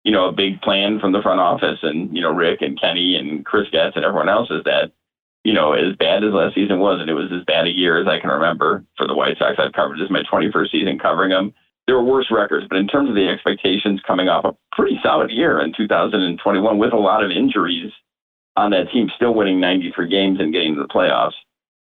you 0.03 0.13
know, 0.13 0.29
a 0.29 0.33
big 0.33 0.61
plan 0.63 1.01
from 1.01 1.13
the 1.13 1.23
front 1.23 1.41
office 1.41 1.79
and, 1.83 2.15
you 2.15 2.23
know, 2.23 2.33
Rick 2.33 2.63
and 2.63 2.81
Kenny 2.81 3.17
and 3.17 3.45
Chris 3.45 3.69
Getz 3.71 3.97
and 3.97 4.05
everyone 4.05 4.29
else 4.29 4.51
is 4.51 4.65
that, 4.65 4.93
you 5.45 5.53
know, 5.53 5.73
as 5.73 5.95
bad 5.97 6.25
as 6.25 6.33
last 6.33 6.55
season 6.55 6.79
was, 6.79 7.01
and 7.01 7.11
it 7.11 7.15
was 7.15 7.31
as 7.31 7.45
bad 7.45 7.67
a 7.67 7.71
year 7.71 8.01
as 8.01 8.09
I 8.09 8.19
can 8.19 8.31
remember 8.31 8.85
for 8.97 9.07
the 9.07 9.15
White 9.15 9.37
Sox. 9.39 9.57
I've 9.59 9.75
covered 9.75 9.99
this 9.99 10.07
is 10.07 10.11
my 10.11 10.23
21st 10.23 10.71
season 10.71 10.99
covering 10.99 11.31
them 11.31 11.53
there 11.87 11.97
were 11.97 12.05
worse 12.05 12.29
records, 12.31 12.67
but 12.69 12.79
in 12.79 12.89
terms 12.89 13.09
of 13.09 13.15
the 13.15 13.29
expectations 13.29 14.01
coming 14.07 14.29
off 14.29 14.45
a 14.45 14.57
pretty 14.75 14.99
solid 15.03 15.31
year 15.31 15.61
in 15.61 15.73
2021 15.77 16.79
with 16.79 16.93
a 16.93 16.97
lot 16.97 17.23
of 17.23 17.31
injuries 17.31 17.93
on 18.57 18.71
that 18.71 18.91
team, 18.93 19.11
still 19.15 19.35
winning 19.35 19.61
93 19.61 20.09
games 20.09 20.39
and 20.41 20.53
getting 20.53 20.75
to 20.77 20.83
the 20.83 20.89
playoffs, 20.89 21.35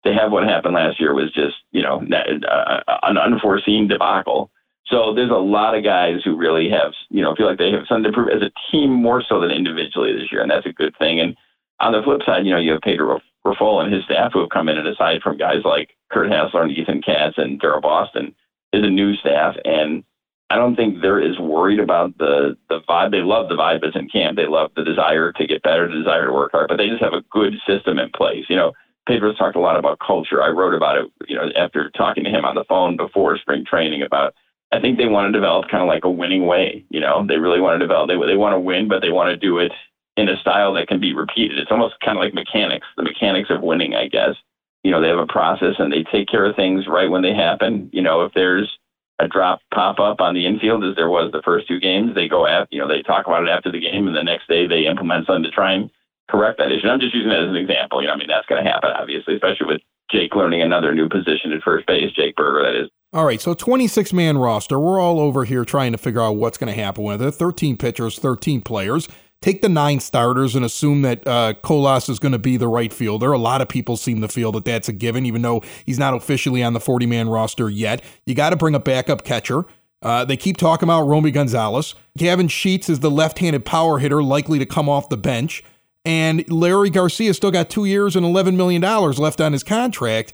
to 0.04 0.12
have 0.12 0.32
what 0.32 0.42
happened 0.42 0.74
last 0.74 0.98
year 0.98 1.14
was 1.14 1.32
just, 1.32 1.54
you 1.70 1.82
know, 1.82 2.02
uh, 2.02 2.80
an 3.04 3.16
unforeseen 3.16 3.86
debacle. 3.86 4.50
So 4.86 5.14
there's 5.14 5.30
a 5.30 5.34
lot 5.34 5.76
of 5.76 5.84
guys 5.84 6.16
who 6.24 6.36
really 6.36 6.68
have, 6.70 6.92
you 7.08 7.22
know, 7.22 7.36
feel 7.36 7.46
like 7.46 7.58
they 7.58 7.70
have 7.70 7.86
something 7.88 8.10
to 8.10 8.12
prove 8.12 8.28
as 8.28 8.42
a 8.42 8.50
team 8.70 8.90
more 8.90 9.22
so 9.22 9.40
than 9.40 9.50
individually 9.50 10.12
this 10.12 10.32
year, 10.32 10.42
and 10.42 10.50
that's 10.50 10.66
a 10.66 10.72
good 10.72 10.96
thing. 10.98 11.20
And 11.20 11.36
on 11.78 11.92
the 11.92 12.02
flip 12.02 12.22
side, 12.26 12.44
you 12.44 12.52
know, 12.52 12.58
you 12.58 12.72
have 12.72 12.82
Pedro 12.82 13.20
Grifol 13.46 13.82
and 13.82 13.92
his 13.92 14.04
staff 14.04 14.32
who 14.32 14.40
have 14.40 14.50
come 14.50 14.68
in, 14.68 14.78
and 14.78 14.88
aside 14.88 15.22
from 15.22 15.38
guys 15.38 15.62
like 15.64 15.90
Curt 16.10 16.28
Hasler 16.28 16.62
and 16.62 16.72
Ethan 16.72 17.02
Katz 17.02 17.38
and 17.38 17.60
Daryl 17.60 17.80
Boston, 17.80 18.34
is 18.72 18.84
a 18.84 18.90
new 18.90 19.14
staff, 19.16 19.54
and 19.64 20.04
I 20.50 20.56
don't 20.56 20.76
think 20.76 21.00
they're 21.00 21.22
as 21.22 21.38
worried 21.38 21.80
about 21.80 22.16
the 22.18 22.56
the 22.68 22.80
vibe. 22.88 23.10
They 23.10 23.22
love 23.22 23.48
the 23.48 23.54
vibe 23.54 23.80
that's 23.82 23.96
in 23.96 24.08
camp. 24.08 24.36
They 24.36 24.46
love 24.46 24.70
the 24.76 24.84
desire 24.84 25.32
to 25.32 25.46
get 25.46 25.62
better, 25.62 25.88
the 25.88 25.96
desire 25.96 26.26
to 26.26 26.32
work 26.32 26.52
hard, 26.52 26.68
but 26.68 26.76
they 26.76 26.88
just 26.88 27.02
have 27.02 27.14
a 27.14 27.24
good 27.30 27.54
system 27.66 27.98
in 27.98 28.10
place. 28.10 28.44
You 28.48 28.56
know, 28.56 28.72
Pedro's 29.06 29.38
talked 29.38 29.56
a 29.56 29.60
lot 29.60 29.78
about 29.78 29.98
culture. 30.06 30.42
I 30.42 30.48
wrote 30.48 30.74
about 30.74 30.98
it, 30.98 31.10
you 31.26 31.36
know, 31.36 31.48
after 31.56 31.90
talking 31.90 32.24
to 32.24 32.30
him 32.30 32.44
on 32.44 32.54
the 32.54 32.64
phone 32.68 32.96
before 32.96 33.38
spring 33.38 33.64
training 33.64 34.02
about. 34.02 34.34
I 34.74 34.80
think 34.80 34.96
they 34.96 35.06
want 35.06 35.30
to 35.30 35.38
develop 35.38 35.68
kind 35.70 35.82
of 35.82 35.88
like 35.88 36.04
a 36.04 36.10
winning 36.10 36.46
way. 36.46 36.82
You 36.88 37.00
know, 37.00 37.26
they 37.26 37.36
really 37.36 37.60
want 37.60 37.78
to 37.78 37.86
develop. 37.86 38.08
They 38.08 38.16
they 38.26 38.36
want 38.36 38.54
to 38.54 38.60
win, 38.60 38.88
but 38.88 39.00
they 39.00 39.10
want 39.10 39.28
to 39.28 39.36
do 39.36 39.58
it 39.58 39.72
in 40.16 40.28
a 40.28 40.36
style 40.38 40.72
that 40.74 40.88
can 40.88 41.00
be 41.00 41.14
repeated. 41.14 41.58
It's 41.58 41.70
almost 41.70 42.00
kind 42.04 42.16
of 42.16 42.24
like 42.24 42.34
mechanics, 42.34 42.86
the 42.96 43.02
mechanics 43.02 43.50
of 43.50 43.62
winning, 43.62 43.94
I 43.94 44.08
guess 44.08 44.34
you 44.82 44.90
know, 44.90 45.00
they 45.00 45.08
have 45.08 45.18
a 45.18 45.26
process 45.26 45.74
and 45.78 45.92
they 45.92 46.04
take 46.10 46.28
care 46.28 46.44
of 46.44 46.56
things 46.56 46.86
right 46.88 47.10
when 47.10 47.22
they 47.22 47.34
happen. 47.34 47.88
You 47.92 48.02
know, 48.02 48.22
if 48.22 48.32
there's 48.34 48.70
a 49.18 49.28
drop 49.28 49.60
pop 49.72 50.00
up 50.00 50.20
on 50.20 50.34
the 50.34 50.46
infield 50.46 50.84
as 50.84 50.96
there 50.96 51.10
was 51.10 51.30
the 51.32 51.42
first 51.44 51.68
two 51.68 51.78
games, 51.78 52.14
they 52.14 52.28
go 52.28 52.46
after, 52.46 52.74
you 52.74 52.80
know, 52.80 52.88
they 52.88 53.02
talk 53.02 53.26
about 53.26 53.44
it 53.44 53.50
after 53.50 53.70
the 53.70 53.80
game 53.80 54.08
and 54.08 54.16
the 54.16 54.22
next 54.22 54.48
day 54.48 54.66
they 54.66 54.86
implement 54.86 55.26
something 55.26 55.44
to 55.44 55.50
try 55.50 55.72
and 55.72 55.90
correct 56.28 56.58
that 56.58 56.72
issue. 56.72 56.82
And 56.82 56.92
I'm 56.92 57.00
just 57.00 57.14
using 57.14 57.30
that 57.30 57.44
as 57.44 57.50
an 57.50 57.56
example. 57.56 58.00
You 58.00 58.08
know, 58.08 58.14
I 58.14 58.16
mean, 58.16 58.28
that's 58.28 58.46
going 58.46 58.62
to 58.64 58.68
happen, 58.68 58.90
obviously, 58.90 59.34
especially 59.34 59.66
with 59.66 59.80
Jake 60.10 60.34
learning 60.34 60.62
another 60.62 60.94
new 60.94 61.08
position 61.08 61.52
at 61.52 61.62
first 61.62 61.86
base, 61.86 62.12
Jake 62.12 62.34
Burger, 62.36 62.64
that 62.64 62.78
is. 62.78 62.90
All 63.12 63.26
right, 63.26 63.40
so 63.40 63.52
26 63.52 64.12
man 64.14 64.38
roster. 64.38 64.80
We're 64.80 64.98
all 64.98 65.20
over 65.20 65.44
here 65.44 65.66
trying 65.66 65.92
to 65.92 65.98
figure 65.98 66.22
out 66.22 66.36
what's 66.36 66.56
going 66.56 66.74
to 66.74 66.80
happen 66.80 67.04
with 67.04 67.20
it. 67.20 67.32
13 67.32 67.76
pitchers, 67.76 68.18
13 68.18 68.62
players 68.62 69.06
take 69.42 69.60
the 69.60 69.68
nine 69.68 70.00
starters 70.00 70.54
and 70.56 70.64
assume 70.64 71.02
that 71.02 71.26
uh, 71.26 71.52
Colas 71.62 72.08
is 72.08 72.18
going 72.18 72.32
to 72.32 72.38
be 72.38 72.56
the 72.56 72.68
right 72.68 72.92
fielder. 72.92 73.32
A 73.32 73.38
lot 73.38 73.60
of 73.60 73.68
people 73.68 73.96
seem 73.98 74.22
to 74.22 74.28
feel 74.28 74.52
that 74.52 74.64
that's 74.64 74.88
a 74.88 74.92
given, 74.92 75.26
even 75.26 75.42
though 75.42 75.62
he's 75.84 75.98
not 75.98 76.14
officially 76.14 76.62
on 76.62 76.72
the 76.72 76.80
40 76.80 77.04
man 77.06 77.28
roster 77.28 77.68
yet. 77.68 78.02
You 78.24 78.34
got 78.34 78.50
to 78.50 78.56
bring 78.56 78.74
a 78.74 78.80
backup 78.80 79.24
catcher. 79.24 79.66
Uh, 80.00 80.24
they 80.24 80.36
keep 80.36 80.56
talking 80.56 80.88
about 80.88 81.02
Romy 81.02 81.30
Gonzalez. 81.30 81.94
Gavin 82.16 82.48
Sheets 82.48 82.88
is 82.88 83.00
the 83.00 83.10
left 83.10 83.40
handed 83.40 83.64
power 83.64 83.98
hitter 83.98 84.22
likely 84.22 84.58
to 84.58 84.66
come 84.66 84.88
off 84.88 85.08
the 85.08 85.16
bench. 85.16 85.62
And 86.04 86.44
Leury 86.46 86.92
Garcia 86.92 87.34
still 87.34 87.52
got 87.52 87.70
two 87.70 87.84
years 87.84 88.16
and 88.16 88.26
$11 88.26 88.56
million 88.56 88.82
left 88.82 89.40
on 89.40 89.52
his 89.52 89.62
contract. 89.62 90.32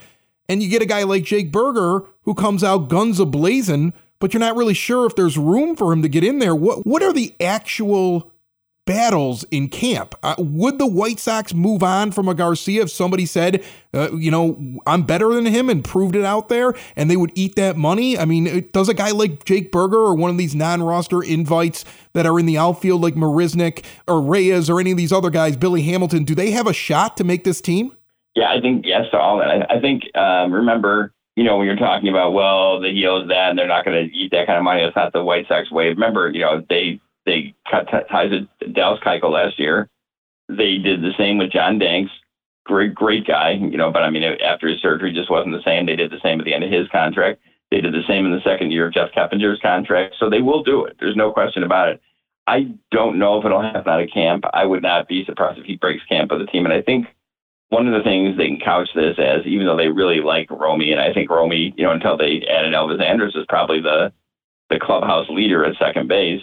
And 0.48 0.62
you 0.62 0.70
get 0.70 0.80
a 0.80 0.86
guy 0.86 1.02
like 1.02 1.24
Jake 1.24 1.52
Burger 1.52 2.06
who 2.22 2.34
comes 2.34 2.64
out 2.64 2.88
guns 2.88 3.20
a 3.20 3.26
blazing, 3.26 3.92
but 4.18 4.32
you're 4.32 4.40
not 4.40 4.56
really 4.56 4.74
sure 4.74 5.06
if 5.06 5.14
there's 5.14 5.36
room 5.36 5.76
for 5.76 5.92
him 5.92 6.00
to 6.00 6.08
get 6.08 6.24
in 6.24 6.38
there. 6.38 6.54
What 6.54 6.86
what 6.86 7.02
are 7.02 7.12
the 7.12 7.34
actual 7.38 8.32
battles 8.88 9.44
in 9.50 9.68
camp. 9.68 10.14
Uh, 10.22 10.34
would 10.38 10.78
the 10.78 10.86
White 10.86 11.20
Sox 11.20 11.52
move 11.52 11.82
on 11.82 12.10
from 12.10 12.26
a 12.26 12.32
Garcia 12.32 12.84
if 12.84 12.90
somebody 12.90 13.26
said, 13.26 13.62
uh, 13.92 14.10
you 14.12 14.30
know, 14.30 14.80
I'm 14.86 15.02
better 15.02 15.28
than 15.34 15.44
him 15.44 15.68
and 15.68 15.84
proved 15.84 16.16
it 16.16 16.24
out 16.24 16.48
there 16.48 16.72
and 16.96 17.10
they 17.10 17.16
would 17.18 17.30
eat 17.34 17.54
that 17.56 17.76
money? 17.76 18.16
I 18.16 18.24
mean, 18.24 18.70
does 18.72 18.88
a 18.88 18.94
guy 18.94 19.10
like 19.10 19.44
Jake 19.44 19.70
Burger 19.70 19.98
or 19.98 20.14
one 20.14 20.30
of 20.30 20.38
these 20.38 20.54
non 20.54 20.82
roster 20.82 21.22
invites 21.22 21.84
that 22.14 22.24
are 22.24 22.40
in 22.40 22.46
the 22.46 22.56
outfield 22.56 23.02
like 23.02 23.14
Marisnick 23.14 23.84
or 24.06 24.22
Reyes 24.22 24.70
or 24.70 24.80
any 24.80 24.92
of 24.92 24.96
these 24.96 25.12
other 25.12 25.28
guys, 25.28 25.58
Billy 25.58 25.82
Hamilton, 25.82 26.24
do 26.24 26.34
they 26.34 26.52
have 26.52 26.66
a 26.66 26.72
shot 26.72 27.18
to 27.18 27.24
make 27.24 27.44
this 27.44 27.60
team? 27.60 27.92
Yeah, 28.34 28.50
I 28.50 28.58
think 28.58 28.86
yes 28.86 29.04
to 29.10 29.18
all 29.18 29.36
that. 29.40 29.48
I, 29.50 29.76
I 29.76 29.80
think, 29.82 30.04
um, 30.16 30.50
remember, 30.50 31.12
you 31.36 31.44
know, 31.44 31.58
when 31.58 31.66
you're 31.66 31.76
talking 31.76 32.08
about, 32.08 32.32
well, 32.32 32.80
the 32.80 32.90
heels 32.90 33.28
that 33.28 33.50
and 33.50 33.58
they're 33.58 33.68
not 33.68 33.84
going 33.84 34.08
to 34.08 34.16
eat 34.16 34.30
that 34.30 34.46
kind 34.46 34.56
of 34.56 34.64
money, 34.64 34.82
that's 34.82 34.96
not 34.96 35.12
the 35.12 35.22
White 35.22 35.46
Sox 35.46 35.70
way. 35.70 35.88
Remember, 35.88 36.30
you 36.30 36.40
know, 36.40 36.64
they 36.70 37.02
they 37.28 37.54
cut 37.70 37.86
t- 37.88 38.08
ties 38.10 38.30
with 38.30 38.74
Dallas 38.74 39.00
Keuchel 39.04 39.30
last 39.30 39.58
year. 39.58 39.88
They 40.48 40.78
did 40.78 41.02
the 41.02 41.12
same 41.18 41.38
with 41.38 41.52
John 41.52 41.78
Danks. 41.78 42.10
Great, 42.64 42.94
great 42.94 43.26
guy, 43.26 43.52
you 43.52 43.76
know, 43.76 43.90
but 43.90 44.02
I 44.02 44.10
mean, 44.10 44.22
after 44.22 44.68
his 44.68 44.80
surgery, 44.80 45.12
just 45.12 45.30
wasn't 45.30 45.54
the 45.54 45.62
same. 45.62 45.86
They 45.86 45.96
did 45.96 46.10
the 46.10 46.20
same 46.22 46.38
at 46.38 46.44
the 46.44 46.54
end 46.54 46.64
of 46.64 46.70
his 46.70 46.88
contract. 46.88 47.40
They 47.70 47.80
did 47.80 47.92
the 47.92 48.06
same 48.08 48.24
in 48.26 48.32
the 48.32 48.40
second 48.44 48.72
year 48.72 48.86
of 48.86 48.94
Jeff 48.94 49.10
Keppinger's 49.12 49.60
contract. 49.60 50.16
So 50.18 50.28
they 50.28 50.40
will 50.40 50.62
do 50.62 50.84
it. 50.84 50.96
There's 50.98 51.16
no 51.16 51.32
question 51.32 51.62
about 51.62 51.90
it. 51.90 52.00
I 52.46 52.74
don't 52.90 53.18
know 53.18 53.38
if 53.38 53.44
it'll 53.44 53.60
happen 53.60 53.92
out 53.92 54.02
of 54.02 54.10
camp. 54.10 54.44
I 54.54 54.64
would 54.64 54.82
not 54.82 55.06
be 55.06 55.24
surprised 55.24 55.58
if 55.58 55.66
he 55.66 55.76
breaks 55.76 56.04
camp 56.06 56.30
with 56.30 56.40
the 56.40 56.46
team. 56.46 56.64
And 56.64 56.72
I 56.72 56.80
think 56.80 57.06
one 57.68 57.86
of 57.86 57.92
the 57.92 58.08
things 58.08 58.36
they 58.36 58.48
can 58.48 58.60
couch 58.60 58.88
this 58.94 59.18
as, 59.18 59.44
even 59.44 59.66
though 59.66 59.76
they 59.76 59.88
really 59.88 60.20
like 60.20 60.50
Romy, 60.50 60.92
and 60.92 61.00
I 61.00 61.12
think 61.12 61.30
Romy, 61.30 61.74
you 61.76 61.84
know, 61.84 61.92
until 61.92 62.16
they 62.16 62.42
added 62.48 62.72
Elvis 62.72 63.02
Andrus, 63.02 63.34
is 63.34 63.44
probably 63.48 63.80
the 63.80 64.12
the 64.70 64.78
clubhouse 64.78 65.28
leader 65.30 65.64
at 65.64 65.76
second 65.78 66.08
base 66.08 66.42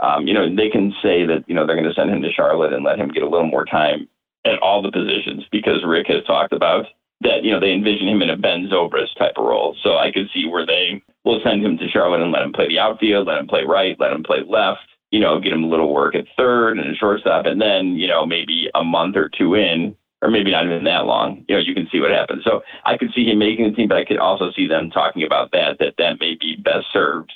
um, 0.00 0.26
you 0.26 0.34
know, 0.34 0.54
they 0.54 0.68
can 0.68 0.92
say 1.02 1.24
that, 1.26 1.44
you 1.46 1.54
know, 1.54 1.66
they're 1.66 1.76
going 1.76 1.88
to 1.88 1.94
send 1.94 2.10
him 2.10 2.22
to 2.22 2.32
Charlotte 2.32 2.72
and 2.72 2.84
let 2.84 2.98
him 2.98 3.08
get 3.08 3.22
a 3.22 3.28
little 3.28 3.46
more 3.46 3.64
time 3.64 4.08
at 4.44 4.58
all 4.58 4.82
the 4.82 4.92
positions 4.92 5.44
because 5.50 5.84
Rick 5.86 6.06
has 6.08 6.24
talked 6.24 6.52
about 6.52 6.86
that, 7.20 7.44
you 7.44 7.52
know, 7.52 7.60
they 7.60 7.72
envision 7.72 8.08
him 8.08 8.20
in 8.20 8.30
a 8.30 8.36
Ben 8.36 8.68
Zobrist 8.70 9.16
type 9.18 9.34
of 9.36 9.44
role. 9.44 9.76
So 9.82 9.96
I 9.96 10.10
could 10.12 10.28
see 10.34 10.46
where 10.46 10.66
they 10.66 11.02
will 11.24 11.40
send 11.44 11.64
him 11.64 11.78
to 11.78 11.88
Charlotte 11.88 12.22
and 12.22 12.32
let 12.32 12.42
him 12.42 12.52
play 12.52 12.68
the 12.68 12.78
outfield, 12.78 13.26
let 13.26 13.38
him 13.38 13.46
play 13.46 13.64
right, 13.64 13.96
let 13.98 14.12
him 14.12 14.22
play 14.22 14.42
left, 14.46 14.80
you 15.10 15.20
know, 15.20 15.40
get 15.40 15.52
him 15.52 15.64
a 15.64 15.68
little 15.68 15.94
work 15.94 16.14
at 16.14 16.26
third 16.36 16.78
and 16.78 16.96
shortstop, 16.96 17.46
and 17.46 17.60
then 17.60 17.94
you 17.94 18.08
know 18.08 18.26
maybe 18.26 18.68
a 18.74 18.82
month 18.82 19.16
or 19.16 19.30
two 19.30 19.54
in, 19.54 19.96
or 20.20 20.30
maybe 20.30 20.50
not 20.50 20.64
even 20.64 20.84
that 20.84 21.06
long, 21.06 21.44
you 21.48 21.54
know, 21.54 21.60
you 21.60 21.74
can 21.74 21.88
see 21.92 22.00
what 22.00 22.10
happens. 22.10 22.42
So 22.44 22.62
I 22.84 22.96
could 22.96 23.10
see 23.14 23.26
him 23.26 23.38
making 23.38 23.70
the 23.70 23.76
team, 23.76 23.88
but 23.88 23.98
I 23.98 24.04
could 24.04 24.18
also 24.18 24.50
see 24.56 24.66
them 24.66 24.90
talking 24.90 25.22
about 25.22 25.52
that 25.52 25.78
that 25.78 25.94
that 25.98 26.18
may 26.18 26.34
be 26.40 26.56
best 26.56 26.86
served 26.92 27.32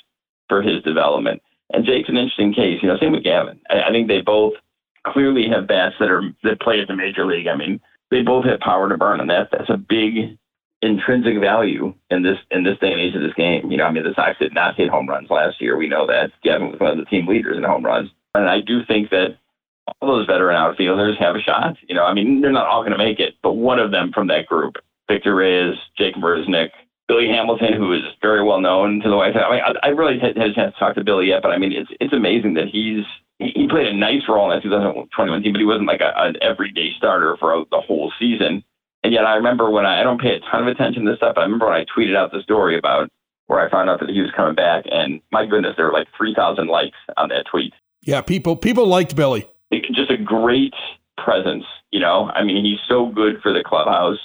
for 0.49 0.61
his 0.61 0.83
development. 0.83 1.41
And 1.71 1.85
Jake's 1.85 2.09
an 2.09 2.17
interesting 2.17 2.53
case. 2.53 2.79
You 2.81 2.89
know, 2.89 2.97
same 2.97 3.11
with 3.11 3.23
Gavin. 3.23 3.59
I, 3.69 3.83
I 3.83 3.91
think 3.91 4.07
they 4.07 4.21
both 4.21 4.53
clearly 5.05 5.47
have 5.49 5.67
bats 5.67 5.95
that 5.99 6.09
are 6.09 6.23
that 6.43 6.61
play 6.61 6.81
at 6.81 6.87
the 6.87 6.95
major 6.95 7.25
league. 7.25 7.47
I 7.47 7.55
mean, 7.55 7.79
they 8.11 8.21
both 8.21 8.45
have 8.45 8.59
power 8.59 8.89
to 8.89 8.97
burn, 8.97 9.19
and 9.19 9.29
that 9.29 9.49
that's 9.51 9.69
a 9.69 9.77
big 9.77 10.37
intrinsic 10.81 11.39
value 11.39 11.93
in 12.09 12.23
this 12.23 12.37
in 12.51 12.63
this 12.63 12.77
day 12.79 12.91
and 12.91 13.01
age 13.01 13.15
of 13.15 13.21
this 13.21 13.33
game. 13.33 13.69
You 13.71 13.77
know, 13.77 13.85
I 13.85 13.91
mean, 13.91 14.03
the 14.03 14.13
Sox 14.15 14.37
did 14.39 14.53
not 14.53 14.75
hit 14.75 14.89
home 14.89 15.07
runs 15.07 15.29
last 15.29 15.61
year. 15.61 15.77
We 15.77 15.89
know 15.89 16.07
that 16.07 16.31
Gavin 16.43 16.71
was 16.71 16.79
one 16.79 16.91
of 16.91 16.97
the 16.97 17.05
team 17.05 17.27
leaders 17.27 17.57
in 17.57 17.63
home 17.63 17.85
runs, 17.85 18.09
and 18.33 18.49
I 18.49 18.61
do 18.61 18.83
think 18.85 19.09
that 19.11 19.37
all 20.01 20.15
those 20.15 20.27
veteran 20.27 20.55
outfielders 20.55 21.17
have 21.19 21.35
a 21.35 21.41
shot. 21.41 21.75
You 21.87 21.95
know, 21.95 22.03
I 22.03 22.13
mean, 22.13 22.41
they're 22.41 22.51
not 22.51 22.67
all 22.67 22.81
going 22.81 22.91
to 22.91 22.97
make 22.97 23.19
it, 23.19 23.35
but 23.41 23.53
one 23.53 23.79
of 23.79 23.91
them 23.91 24.11
from 24.13 24.27
that 24.27 24.45
group, 24.45 24.75
Victor 25.07 25.35
Reyes, 25.35 25.75
Jake 25.97 26.15
Marisnick, 26.15 26.69
Billy 27.09 27.27
Hamilton, 27.27 27.73
who 27.73 27.91
is 27.91 28.03
very 28.21 28.43
well 28.45 28.61
known 28.61 29.01
to 29.01 29.09
the 29.09 29.17
White 29.17 29.33
Sox. 29.33 29.43
I 29.43 29.51
mean, 29.51 29.61
I, 29.65 29.87
I 29.87 29.89
really 29.89 30.19
had, 30.19 30.37
had 30.37 30.51
a 30.51 30.53
chance 30.53 30.75
to 30.75 30.79
talk 30.79 30.93
to 30.93 31.03
Billy 31.03 31.27
yet, 31.27 31.41
but 31.41 31.49
I 31.49 31.57
mean, 31.57 31.73
it's 31.73 31.89
it's 31.99 32.13
amazing 32.13 32.53
that 32.53 32.69
he's 32.71 33.03
he 33.39 33.67
played 33.67 33.87
a 33.87 33.97
nice 33.97 34.21
role 34.29 34.51
in 34.51 34.55
that 34.55 34.63
2021 34.63 35.41
team, 35.41 35.53
but 35.53 35.59
he 35.59 35.65
wasn't 35.65 35.87
like 35.87 36.01
a, 36.01 36.13
an 36.15 36.35
everyday 36.41 36.91
starter 36.97 37.35
for 37.39 37.65
the 37.71 37.81
whole 37.81 38.13
season. 38.19 38.63
And 39.03 39.11
yet, 39.11 39.25
I 39.25 39.35
remember 39.35 39.71
when 39.71 39.87
I, 39.87 40.01
I 40.01 40.03
don't 40.03 40.21
pay 40.21 40.35
a 40.35 40.39
ton 40.51 40.61
of 40.61 40.67
attention 40.67 41.03
to 41.05 41.11
this 41.11 41.17
stuff. 41.17 41.33
But 41.33 41.41
I 41.41 41.43
remember 41.45 41.65
when 41.65 41.81
I 41.81 41.85
tweeted 41.85 42.15
out 42.15 42.31
the 42.31 42.43
story 42.43 42.77
about 42.77 43.09
where 43.47 43.65
I 43.65 43.71
found 43.71 43.89
out 43.89 43.99
that 44.01 44.09
he 44.09 44.21
was 44.21 44.29
coming 44.35 44.53
back, 44.53 44.85
and 44.91 45.19
my 45.31 45.47
goodness, 45.47 45.73
there 45.77 45.87
were 45.87 45.93
like 45.93 46.07
3,000 46.15 46.67
likes 46.67 46.97
on 47.17 47.29
that 47.29 47.45
tweet. 47.49 47.73
Yeah, 48.01 48.21
people 48.21 48.55
people 48.55 48.85
liked 48.85 49.15
Billy. 49.15 49.47
Just 49.71 50.11
a 50.11 50.17
great 50.17 50.75
presence, 51.17 51.65
you 51.91 51.99
know. 51.99 52.29
I 52.35 52.43
mean, 52.43 52.63
he's 52.63 52.79
so 52.87 53.07
good 53.07 53.41
for 53.41 53.51
the 53.51 53.63
clubhouse. 53.65 54.19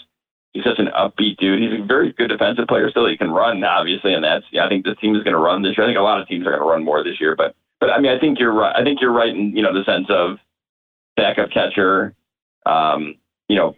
He's 0.55 0.65
such 0.65 0.79
an 0.79 0.87
upbeat 0.97 1.37
dude. 1.39 1.61
He's 1.61 1.81
a 1.81 1.85
very 1.85 2.13
good 2.13 2.29
defensive 2.29 2.69
player 2.69 2.89
still. 2.89 3.09
He 3.09 3.17
can 3.17 3.31
run, 3.31 3.63
obviously, 3.65 4.15
and 4.15 4.23
that's. 4.23 4.45
Yeah, 4.53 4.65
I 4.65 4.69
think 4.69 4.85
this 4.85 4.97
team 5.01 5.17
is 5.17 5.25
going 5.25 5.35
to 5.35 5.41
run 5.41 5.63
this 5.63 5.77
year. 5.77 5.85
I 5.85 5.89
think 5.89 5.99
a 5.99 6.03
lot 6.03 6.21
of 6.21 6.29
teams 6.29 6.47
are 6.47 6.51
going 6.51 6.63
to 6.63 6.69
run 6.69 6.85
more 6.85 7.03
this 7.03 7.21
year, 7.21 7.35
but 7.37 7.57
but 7.81 7.91
I 7.91 7.99
mean, 7.99 8.13
I 8.13 8.21
think 8.21 8.39
you're 8.39 8.55
right. 8.55 8.75
I 8.75 8.85
think 8.85 9.01
you're 9.01 9.13
right 9.13 9.35
in 9.35 9.55
you 9.57 9.63
know 9.63 9.75
the 9.75 9.85
sense 9.85 10.07
of 10.09 10.39
backup 11.17 11.51
catcher. 11.51 12.15
Um, 12.67 13.17
you 13.49 13.57
know, 13.57 13.75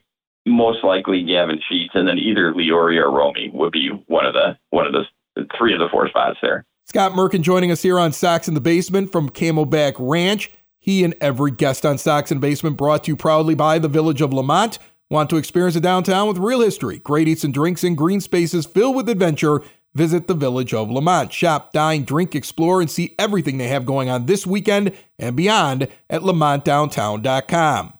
most 0.46 0.84
likely 0.84 1.24
Gavin 1.24 1.60
Sheets, 1.68 1.94
and 1.94 2.06
then 2.06 2.18
either 2.18 2.52
Leury 2.52 3.00
or 3.02 3.10
Romy 3.10 3.50
would 3.52 3.72
be 3.72 3.88
one 4.06 4.26
of 4.26 4.34
the 4.34 4.58
one 4.68 4.86
of 4.86 4.92
the 4.92 5.46
three 5.58 5.72
of 5.72 5.80
the 5.80 5.88
four 5.90 6.08
spots 6.08 6.38
there. 6.42 6.66
Scott 6.84 7.12
Merkin 7.12 7.40
joining 7.40 7.72
us 7.72 7.82
here 7.82 7.98
on 7.98 8.12
Sox 8.12 8.48
in 8.48 8.54
the 8.54 8.60
Basement 8.60 9.10
from 9.10 9.28
Camelback 9.28 9.94
Ranch. 9.98 10.50
He 10.78 11.02
and 11.02 11.14
every 11.20 11.50
guest 11.50 11.84
on 11.84 11.98
Sox 11.98 12.30
in 12.30 12.36
the 12.36 12.46
Basement 12.46 12.76
brought 12.76 13.04
to 13.04 13.12
you 13.12 13.16
proudly 13.16 13.54
by 13.56 13.80
the 13.80 13.88
Village 13.88 14.20
of 14.20 14.32
Lemont. 14.32 14.78
Want 15.08 15.30
to 15.30 15.36
experience 15.36 15.76
a 15.76 15.80
downtown 15.80 16.26
with 16.26 16.38
real 16.38 16.60
history, 16.60 16.98
great 16.98 17.28
eats 17.28 17.44
and 17.44 17.54
drinks, 17.54 17.84
and 17.84 17.96
green 17.96 18.20
spaces 18.20 18.66
filled 18.66 18.96
with 18.96 19.08
adventure? 19.08 19.62
Visit 19.94 20.26
the 20.26 20.34
Village 20.34 20.74
of 20.74 20.90
Lemont. 20.90 21.32
Shop, 21.32 21.72
dine, 21.72 22.02
drink, 22.02 22.34
explore, 22.34 22.80
and 22.80 22.90
see 22.90 23.14
everything 23.16 23.56
they 23.56 23.68
have 23.68 23.86
going 23.86 24.10
on 24.10 24.26
this 24.26 24.48
weekend 24.48 24.92
and 25.16 25.36
beyond 25.36 25.86
at 26.10 26.22
LemontDowntown.com. 26.22 27.92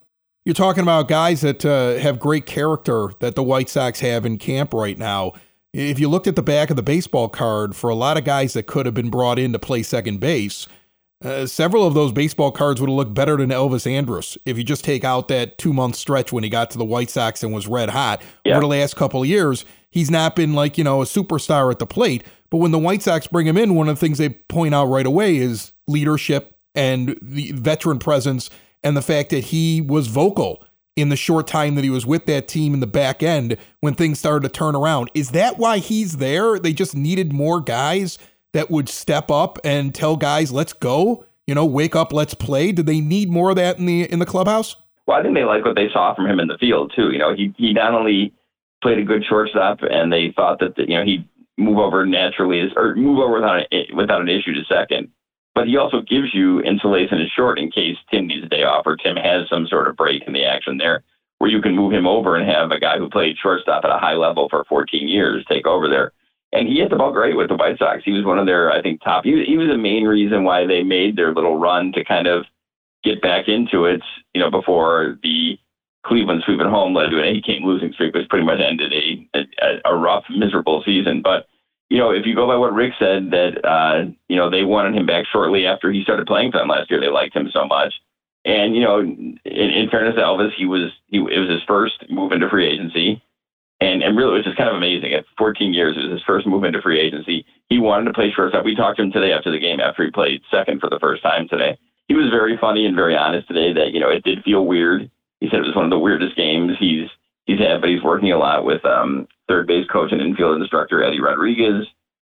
You're 0.43 0.53
talking 0.53 0.83
about 0.83 1.07
guys 1.07 1.41
that 1.41 1.65
uh, 1.65 1.95
have 1.95 2.19
great 2.19 2.45
character 2.45 3.13
that 3.21 3.35
the 3.35 3.43
White 3.43 3.69
Sox 3.69 4.01
have 4.01 4.25
in 4.25 4.37
camp 4.37 4.73
right 4.73 4.97
now. 4.97 5.31
If 5.73 5.99
you 5.99 6.09
looked 6.09 6.27
at 6.27 6.35
the 6.35 6.43
back 6.43 6.69
of 6.69 6.75
the 6.75 6.83
baseball 6.83 7.29
card 7.29 7.73
for 7.73 7.89
a 7.89 7.95
lot 7.95 8.17
of 8.17 8.25
guys 8.25 8.51
that 8.51 8.67
could 8.67 8.85
have 8.85 8.95
been 8.95 9.09
brought 9.09 9.39
in 9.39 9.53
to 9.53 9.59
play 9.59 9.81
second 9.81 10.19
base, 10.19 10.67
uh, 11.23 11.45
several 11.47 11.85
of 11.85 11.93
those 11.93 12.11
baseball 12.11 12.51
cards 12.51 12.79
would 12.79 12.89
have 12.89 12.95
looked 12.95 13.13
better 13.13 13.37
than 13.37 13.49
Elvis 13.49 13.89
Andrus 13.91 14.37
if 14.45 14.57
you 14.57 14.63
just 14.63 14.83
take 14.83 15.03
out 15.03 15.27
that 15.29 15.57
two 15.57 15.73
month 15.73 15.95
stretch 15.95 16.31
when 16.31 16.43
he 16.43 16.49
got 16.49 16.69
to 16.71 16.77
the 16.77 16.85
White 16.85 17.09
Sox 17.09 17.43
and 17.43 17.53
was 17.53 17.67
red 17.67 17.89
hot. 17.89 18.21
Yeah. 18.45 18.53
Over 18.53 18.61
the 18.61 18.67
last 18.67 18.95
couple 18.95 19.23
of 19.23 19.27
years, 19.27 19.65
he's 19.89 20.11
not 20.11 20.35
been 20.35 20.53
like, 20.53 20.77
you 20.77 20.83
know, 20.83 21.01
a 21.01 21.05
superstar 21.05 21.71
at 21.71 21.79
the 21.79 21.87
plate. 21.87 22.23
But 22.49 22.57
when 22.57 22.71
the 22.71 22.79
White 22.79 23.01
Sox 23.01 23.27
bring 23.27 23.47
him 23.47 23.57
in, 23.57 23.75
one 23.75 23.89
of 23.89 23.95
the 23.95 23.99
things 23.99 24.19
they 24.19 24.29
point 24.29 24.75
out 24.75 24.85
right 24.85 25.05
away 25.05 25.37
is 25.37 25.73
leadership 25.87 26.57
and 26.75 27.17
the 27.21 27.51
veteran 27.51 27.97
presence 27.97 28.49
and 28.83 28.95
the 28.95 29.01
fact 29.01 29.31
that 29.31 29.45
he 29.45 29.81
was 29.81 30.07
vocal 30.07 30.63
in 30.95 31.09
the 31.09 31.15
short 31.15 31.47
time 31.47 31.75
that 31.75 31.83
he 31.83 31.89
was 31.89 32.05
with 32.05 32.25
that 32.27 32.47
team 32.47 32.73
in 32.73 32.79
the 32.79 32.87
back 32.87 33.21
end 33.21 33.57
when 33.81 33.93
things 33.93 34.19
started 34.19 34.47
to 34.47 34.49
turn 34.49 34.75
around. 34.75 35.09
Is 35.13 35.31
that 35.31 35.57
why 35.57 35.79
he's 35.79 36.17
there? 36.17 36.59
They 36.59 36.73
just 36.73 36.95
needed 36.95 37.33
more 37.33 37.59
guys 37.59 38.17
that 38.53 38.69
would 38.69 38.89
step 38.89 39.29
up 39.29 39.59
and 39.63 39.93
tell 39.93 40.15
guys, 40.15 40.51
"Let's 40.51 40.73
go." 40.73 41.25
You 41.45 41.55
know, 41.55 41.65
wake 41.65 41.95
up, 41.95 42.11
let's 42.11 42.33
play. 42.33 42.73
Do 42.73 42.83
they 42.83 42.99
need 42.99 43.29
more 43.29 43.51
of 43.51 43.55
that 43.55 43.77
in 43.79 43.85
the 43.85 44.03
in 44.11 44.19
the 44.19 44.25
clubhouse? 44.25 44.75
Well, 45.07 45.17
I 45.17 45.23
think 45.23 45.35
they 45.35 45.45
like 45.45 45.63
what 45.63 45.75
they 45.75 45.87
saw 45.91 46.13
from 46.13 46.27
him 46.27 46.39
in 46.39 46.49
the 46.49 46.57
field 46.57 46.91
too. 46.95 47.11
You 47.11 47.17
know, 47.17 47.33
he 47.33 47.53
he 47.57 47.73
not 47.73 47.93
only 47.93 48.33
played 48.81 48.99
a 48.99 49.03
good 49.03 49.23
shortstop, 49.27 49.79
and 49.81 50.11
they 50.11 50.33
thought 50.35 50.59
that 50.59 50.77
you 50.77 50.97
know 50.97 51.05
he'd 51.05 51.27
move 51.57 51.77
over 51.77 52.05
naturally 52.05 52.69
or 52.75 52.95
move 52.95 53.19
over 53.19 53.35
without 53.35 53.63
without 53.95 54.21
an 54.21 54.29
issue 54.29 54.53
to 54.53 54.63
second. 54.65 55.09
But 55.55 55.67
he 55.67 55.77
also 55.77 56.01
gives 56.01 56.35
you 56.35 56.59
insulation 56.59 57.17
in 57.17 57.27
short 57.35 57.57
in 57.57 57.71
case 57.71 57.97
Tim 58.11 58.27
needs 58.27 58.45
a 58.45 58.49
day 58.49 58.63
off 58.63 58.85
or 58.85 58.95
Tim 58.95 59.15
has 59.15 59.49
some 59.49 59.65
sort 59.65 59.87
of 59.87 59.95
break 59.95 60.21
in 60.27 60.33
the 60.33 60.45
action 60.45 60.77
there, 60.77 61.03
where 61.39 61.49
you 61.49 61.61
can 61.61 61.75
move 61.75 61.93
him 61.93 62.05
over 62.05 62.35
and 62.35 62.47
have 62.47 62.69
a 62.69 62.79
guy 62.79 62.99
who 62.99 63.09
played 63.09 63.37
shortstop 63.41 63.83
at 63.83 63.89
a 63.89 63.97
high 63.97 64.13
level 64.13 64.49
for 64.49 64.65
14 64.65 65.07
years 65.07 65.43
take 65.49 65.65
over 65.65 65.89
there. 65.89 66.11
And 66.53 66.67
he 66.67 66.79
hit 66.79 66.89
the 66.89 66.95
ball 66.95 67.11
great 67.11 67.35
with 67.35 67.49
the 67.49 67.55
White 67.55 67.77
Sox. 67.77 68.03
He 68.05 68.13
was 68.13 68.25
one 68.25 68.39
of 68.39 68.45
their, 68.45 68.71
I 68.71 68.81
think, 68.81 69.01
top. 69.03 69.25
He 69.25 69.35
was, 69.35 69.45
he 69.45 69.57
was 69.57 69.67
the 69.67 69.77
main 69.77 70.05
reason 70.05 70.43
why 70.43 70.65
they 70.65 70.81
made 70.81 71.15
their 71.15 71.33
little 71.33 71.57
run 71.57 71.91
to 71.93 72.05
kind 72.05 72.27
of 72.27 72.45
get 73.03 73.21
back 73.21 73.47
into 73.47 73.85
it. 73.85 74.01
You 74.33 74.41
know, 74.41 74.49
before 74.49 75.17
the 75.23 75.57
Cleveland 76.05 76.43
sweep 76.45 76.61
at 76.61 76.67
home 76.67 76.93
led 76.93 77.09
to 77.09 77.19
an 77.19 77.25
eight-game 77.25 77.65
losing 77.65 77.91
streak, 77.91 78.13
which 78.15 78.29
pretty 78.29 78.45
much 78.45 78.59
ended 78.59 78.93
a, 78.93 79.27
a, 79.37 79.91
a 79.93 79.95
rough, 79.95 80.23
miserable 80.29 80.81
season. 80.85 81.21
But 81.21 81.47
you 81.89 81.97
know, 81.97 82.11
if 82.11 82.25
you 82.25 82.35
go 82.35 82.47
by 82.47 82.55
what 82.55 82.73
Rick 82.73 82.93
said, 82.99 83.31
that 83.31 83.63
uh, 83.67 84.11
you 84.27 84.35
know 84.35 84.49
they 84.49 84.63
wanted 84.63 84.95
him 84.95 85.05
back 85.05 85.25
shortly 85.31 85.65
after 85.65 85.91
he 85.91 86.03
started 86.03 86.27
playing 86.27 86.51
for 86.51 86.59
them 86.59 86.69
last 86.69 86.89
year. 86.89 86.99
They 86.99 87.09
liked 87.09 87.35
him 87.35 87.49
so 87.51 87.65
much, 87.65 87.93
and 88.45 88.75
you 88.75 88.81
know, 88.81 88.99
in, 88.99 89.39
in 89.43 89.89
fairness 89.89 90.15
to 90.15 90.21
Elvis, 90.21 90.51
he 90.57 90.65
was 90.65 90.91
he 91.07 91.17
it 91.17 91.39
was 91.39 91.49
his 91.49 91.63
first 91.67 92.05
move 92.09 92.31
into 92.31 92.49
free 92.49 92.67
agency, 92.67 93.21
and 93.79 94.01
and 94.01 94.17
really 94.17 94.33
it 94.33 94.37
was 94.37 94.45
just 94.45 94.57
kind 94.57 94.69
of 94.69 94.75
amazing. 94.75 95.13
At 95.13 95.25
14 95.37 95.73
years, 95.73 95.95
it 95.97 96.03
was 96.03 96.19
his 96.19 96.23
first 96.25 96.47
move 96.47 96.63
into 96.63 96.81
free 96.81 96.99
agency. 96.99 97.45
He 97.69 97.79
wanted 97.79 98.05
to 98.05 98.13
play 98.13 98.31
shortstop. 98.31 98.65
We 98.65 98.75
talked 98.75 98.97
to 98.97 99.03
him 99.03 99.11
today 99.11 99.31
after 99.31 99.51
the 99.51 99.59
game 99.59 99.79
after 99.79 100.03
he 100.03 100.11
played 100.11 100.41
second 100.49 100.79
for 100.79 100.89
the 100.89 100.99
first 100.99 101.21
time 101.21 101.47
today. 101.47 101.77
He 102.07 102.15
was 102.15 102.29
very 102.31 102.57
funny 102.57 102.85
and 102.85 102.95
very 102.95 103.15
honest 103.15 103.47
today. 103.47 103.73
That 103.73 103.91
you 103.93 103.99
know 103.99 104.09
it 104.09 104.23
did 104.23 104.43
feel 104.43 104.65
weird. 104.65 105.09
He 105.39 105.47
said 105.49 105.59
it 105.59 105.67
was 105.67 105.75
one 105.75 105.85
of 105.85 105.91
the 105.91 105.99
weirdest 105.99 106.35
games 106.35 106.73
he's 106.79 107.07
he's 107.45 107.59
had, 107.59 107.81
but 107.81 107.89
he's 107.89 108.03
working 108.03 108.31
a 108.31 108.37
lot 108.37 108.65
with 108.65 108.83
um, 108.85 109.27
third 109.47 109.67
base 109.67 109.87
coach 109.91 110.11
and 110.11 110.21
infield 110.21 110.59
instructor 110.59 111.03
Eddie 111.03 111.21
Rodriguez 111.21 111.85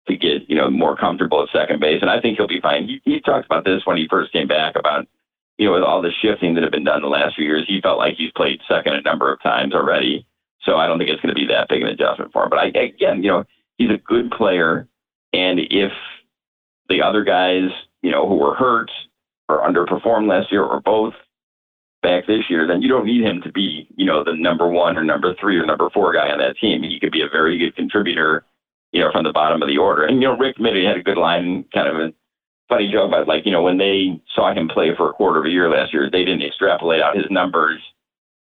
to 0.09 0.17
get 0.17 0.49
you 0.49 0.57
know 0.57 0.71
more 0.71 0.97
comfortable 0.97 1.43
at 1.43 1.49
second 1.53 1.81
base, 1.81 2.01
and 2.01 2.11
I 2.11 2.21
think 2.21 2.37
he'll 2.37 2.49
be 2.49 2.61
fine. 2.61 2.89
He, 2.89 3.01
he 3.05 3.21
talked 3.21 3.47
about 3.47 3.65
this 3.65 3.83
when 3.85 3.97
he 3.97 4.09
first 4.09 4.33
came 4.33 4.49
back 4.49 4.75
about 4.77 5.07
you 5.59 5.67
know 5.67 5.75
with 5.75 5.83
all 5.83 6.03
the 6.03 6.13
shifting 6.23 6.55
that 6.55 6.63
had 6.63 6.73
been 6.73 6.85
done 6.85 7.03
the 7.03 7.09
last 7.09 7.37
few 7.37 7.45
years. 7.45 7.65
He 7.69 7.81
felt 7.81 7.99
like 7.99 8.15
he's 8.17 8.33
played 8.33 8.61
second 8.69 8.95
a 8.95 9.03
number 9.03 9.33
of 9.33 9.43
times 9.43 9.75
already, 9.75 10.27
so 10.69 10.77
I 10.77 10.87
don't 10.87 10.99
think 10.99 11.09
it's 11.09 11.23
going 11.23 11.35
to 11.35 11.41
be 11.41 11.47
that 11.47 11.69
big 11.69 11.83
an 11.83 11.89
adjustment 11.89 12.33
for 12.33 12.45
him. 12.45 12.51
But 12.51 12.59
I, 12.59 12.67
again, 12.67 13.23
you 13.23 13.31
know, 13.31 13.45
he's 13.79 13.91
a 13.91 13.97
good 13.97 14.31
player, 14.31 14.87
and 15.33 15.59
if 15.59 15.93
the 16.89 17.03
other 17.03 17.25
guys 17.25 17.71
you 18.03 18.11
know 18.11 18.29
who 18.29 18.37
were 18.37 18.55
hurt 18.55 18.91
or 19.49 19.67
underperformed 19.67 20.29
last 20.29 20.53
year 20.53 20.63
or 20.63 20.81
both 20.81 21.15
back 22.03 22.27
this 22.27 22.45
year, 22.49 22.67
then 22.67 22.83
you 22.83 22.89
don't 22.89 23.07
need 23.07 23.25
him 23.25 23.41
to 23.43 23.51
be, 23.51 23.89
you 23.97 24.05
know, 24.05 24.23
the 24.23 24.35
number 24.37 24.69
one 24.69 24.97
or 24.97 25.03
number 25.03 25.35
three 25.41 25.57
or 25.57 25.67
number 25.67 25.91
four 25.91 26.13
guy 26.13 26.29
on 26.31 26.39
that 26.39 26.57
team. 26.61 26.83
He 26.83 27.01
could 27.01 27.13
be 27.13 27.23
a 27.23 27.29
very 27.29 27.59
good 27.59 27.75
contributor, 27.75 28.45
you 28.93 29.01
know, 29.01 29.11
from 29.11 29.25
the 29.25 29.33
bottom 29.33 29.63
of 29.63 29.69
the 29.69 29.79
order. 29.79 30.05
And, 30.05 30.23
you 30.23 30.29
know, 30.29 30.37
Rick 30.37 30.61
maybe 30.61 30.85
had 30.85 30.97
a 30.97 31.03
good 31.03 31.17
line, 31.17 31.65
kind 31.75 31.89
of 31.89 31.97
a 31.97 32.13
funny 32.69 32.93
joke 32.93 33.09
about 33.09 33.27
like, 33.27 33.45
you 33.47 33.53
know, 33.53 33.63
when 33.63 33.79
they 33.79 34.21
saw 34.35 34.55
him 34.55 34.69
play 34.69 34.95
for 34.97 35.11
a 35.11 35.13
quarter 35.13 35.41
of 35.41 35.47
a 35.47 35.51
year 35.51 35.69
last 35.69 35.93
year, 35.93 36.09
they 36.11 36.25
didn't 36.25 36.43
extrapolate 36.43 37.03
out 37.03 37.17
his 37.17 37.27
numbers 37.31 37.81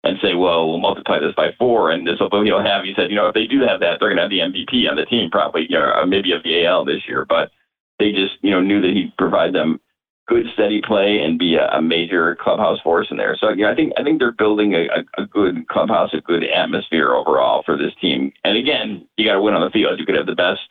and 0.03 0.17
say, 0.21 0.36
well, 0.36 0.69
we'll 0.69 0.79
multiply 0.79 1.19
this 1.19 1.36
by 1.36 1.49
four 1.57 1.91
and 1.91 2.07
this 2.07 2.19
will 2.19 2.43
he'll 2.43 2.63
have. 2.63 2.86
He 2.86 2.93
said, 2.95 3.10
you 3.10 3.15
know, 3.15 3.27
if 3.27 3.33
they 3.33 3.45
do 3.47 3.62
have 3.62 3.79
that, 3.81 3.97
they're 3.99 4.13
going 4.13 4.17
to 4.17 4.23
have 4.23 4.29
the 4.29 4.39
MVP 4.39 4.89
on 4.89 4.95
the 4.95 5.05
team 5.05 5.29
probably, 5.29 5.65
you 5.69 5.77
know, 5.77 6.05
maybe 6.05 6.31
of 6.31 6.43
the 6.43 6.65
AL 6.65 6.86
this 6.86 7.01
year. 7.07 7.25
But 7.27 7.51
they 7.99 8.12
just, 8.12 8.36
you 8.41 8.51
know, 8.51 8.62
knew 8.62 8.81
that 8.81 8.91
he'd 8.91 9.15
provide 9.17 9.53
them 9.53 9.79
good 10.27 10.45
steady 10.53 10.81
play 10.86 11.19
and 11.19 11.39
be 11.39 11.55
a, 11.55 11.67
a, 11.69 11.81
major 11.81 12.36
clubhouse 12.41 12.79
force 12.81 13.07
in 13.10 13.17
there. 13.17 13.36
So 13.39 13.49
you 13.49 13.63
know, 13.63 13.71
I 13.71 13.75
think 13.75 13.93
I 13.97 14.03
think 14.03 14.19
they're 14.19 14.33
building 14.33 14.73
a, 14.73 14.88
a, 14.88 15.23
a 15.23 15.25
good 15.25 15.67
clubhouse, 15.69 16.13
a 16.13 16.21
good 16.21 16.43
atmosphere 16.43 17.13
overall 17.13 17.63
for 17.65 17.77
this 17.77 17.93
team. 18.01 18.33
And 18.43 18.57
again, 18.57 19.07
you 19.15 19.25
got 19.25 19.36
to 19.36 19.41
win 19.41 19.53
on 19.53 19.62
the 19.62 19.71
field. 19.71 19.99
You 19.99 20.05
could 20.05 20.17
have 20.17 20.25
the 20.25 20.36
best 20.36 20.62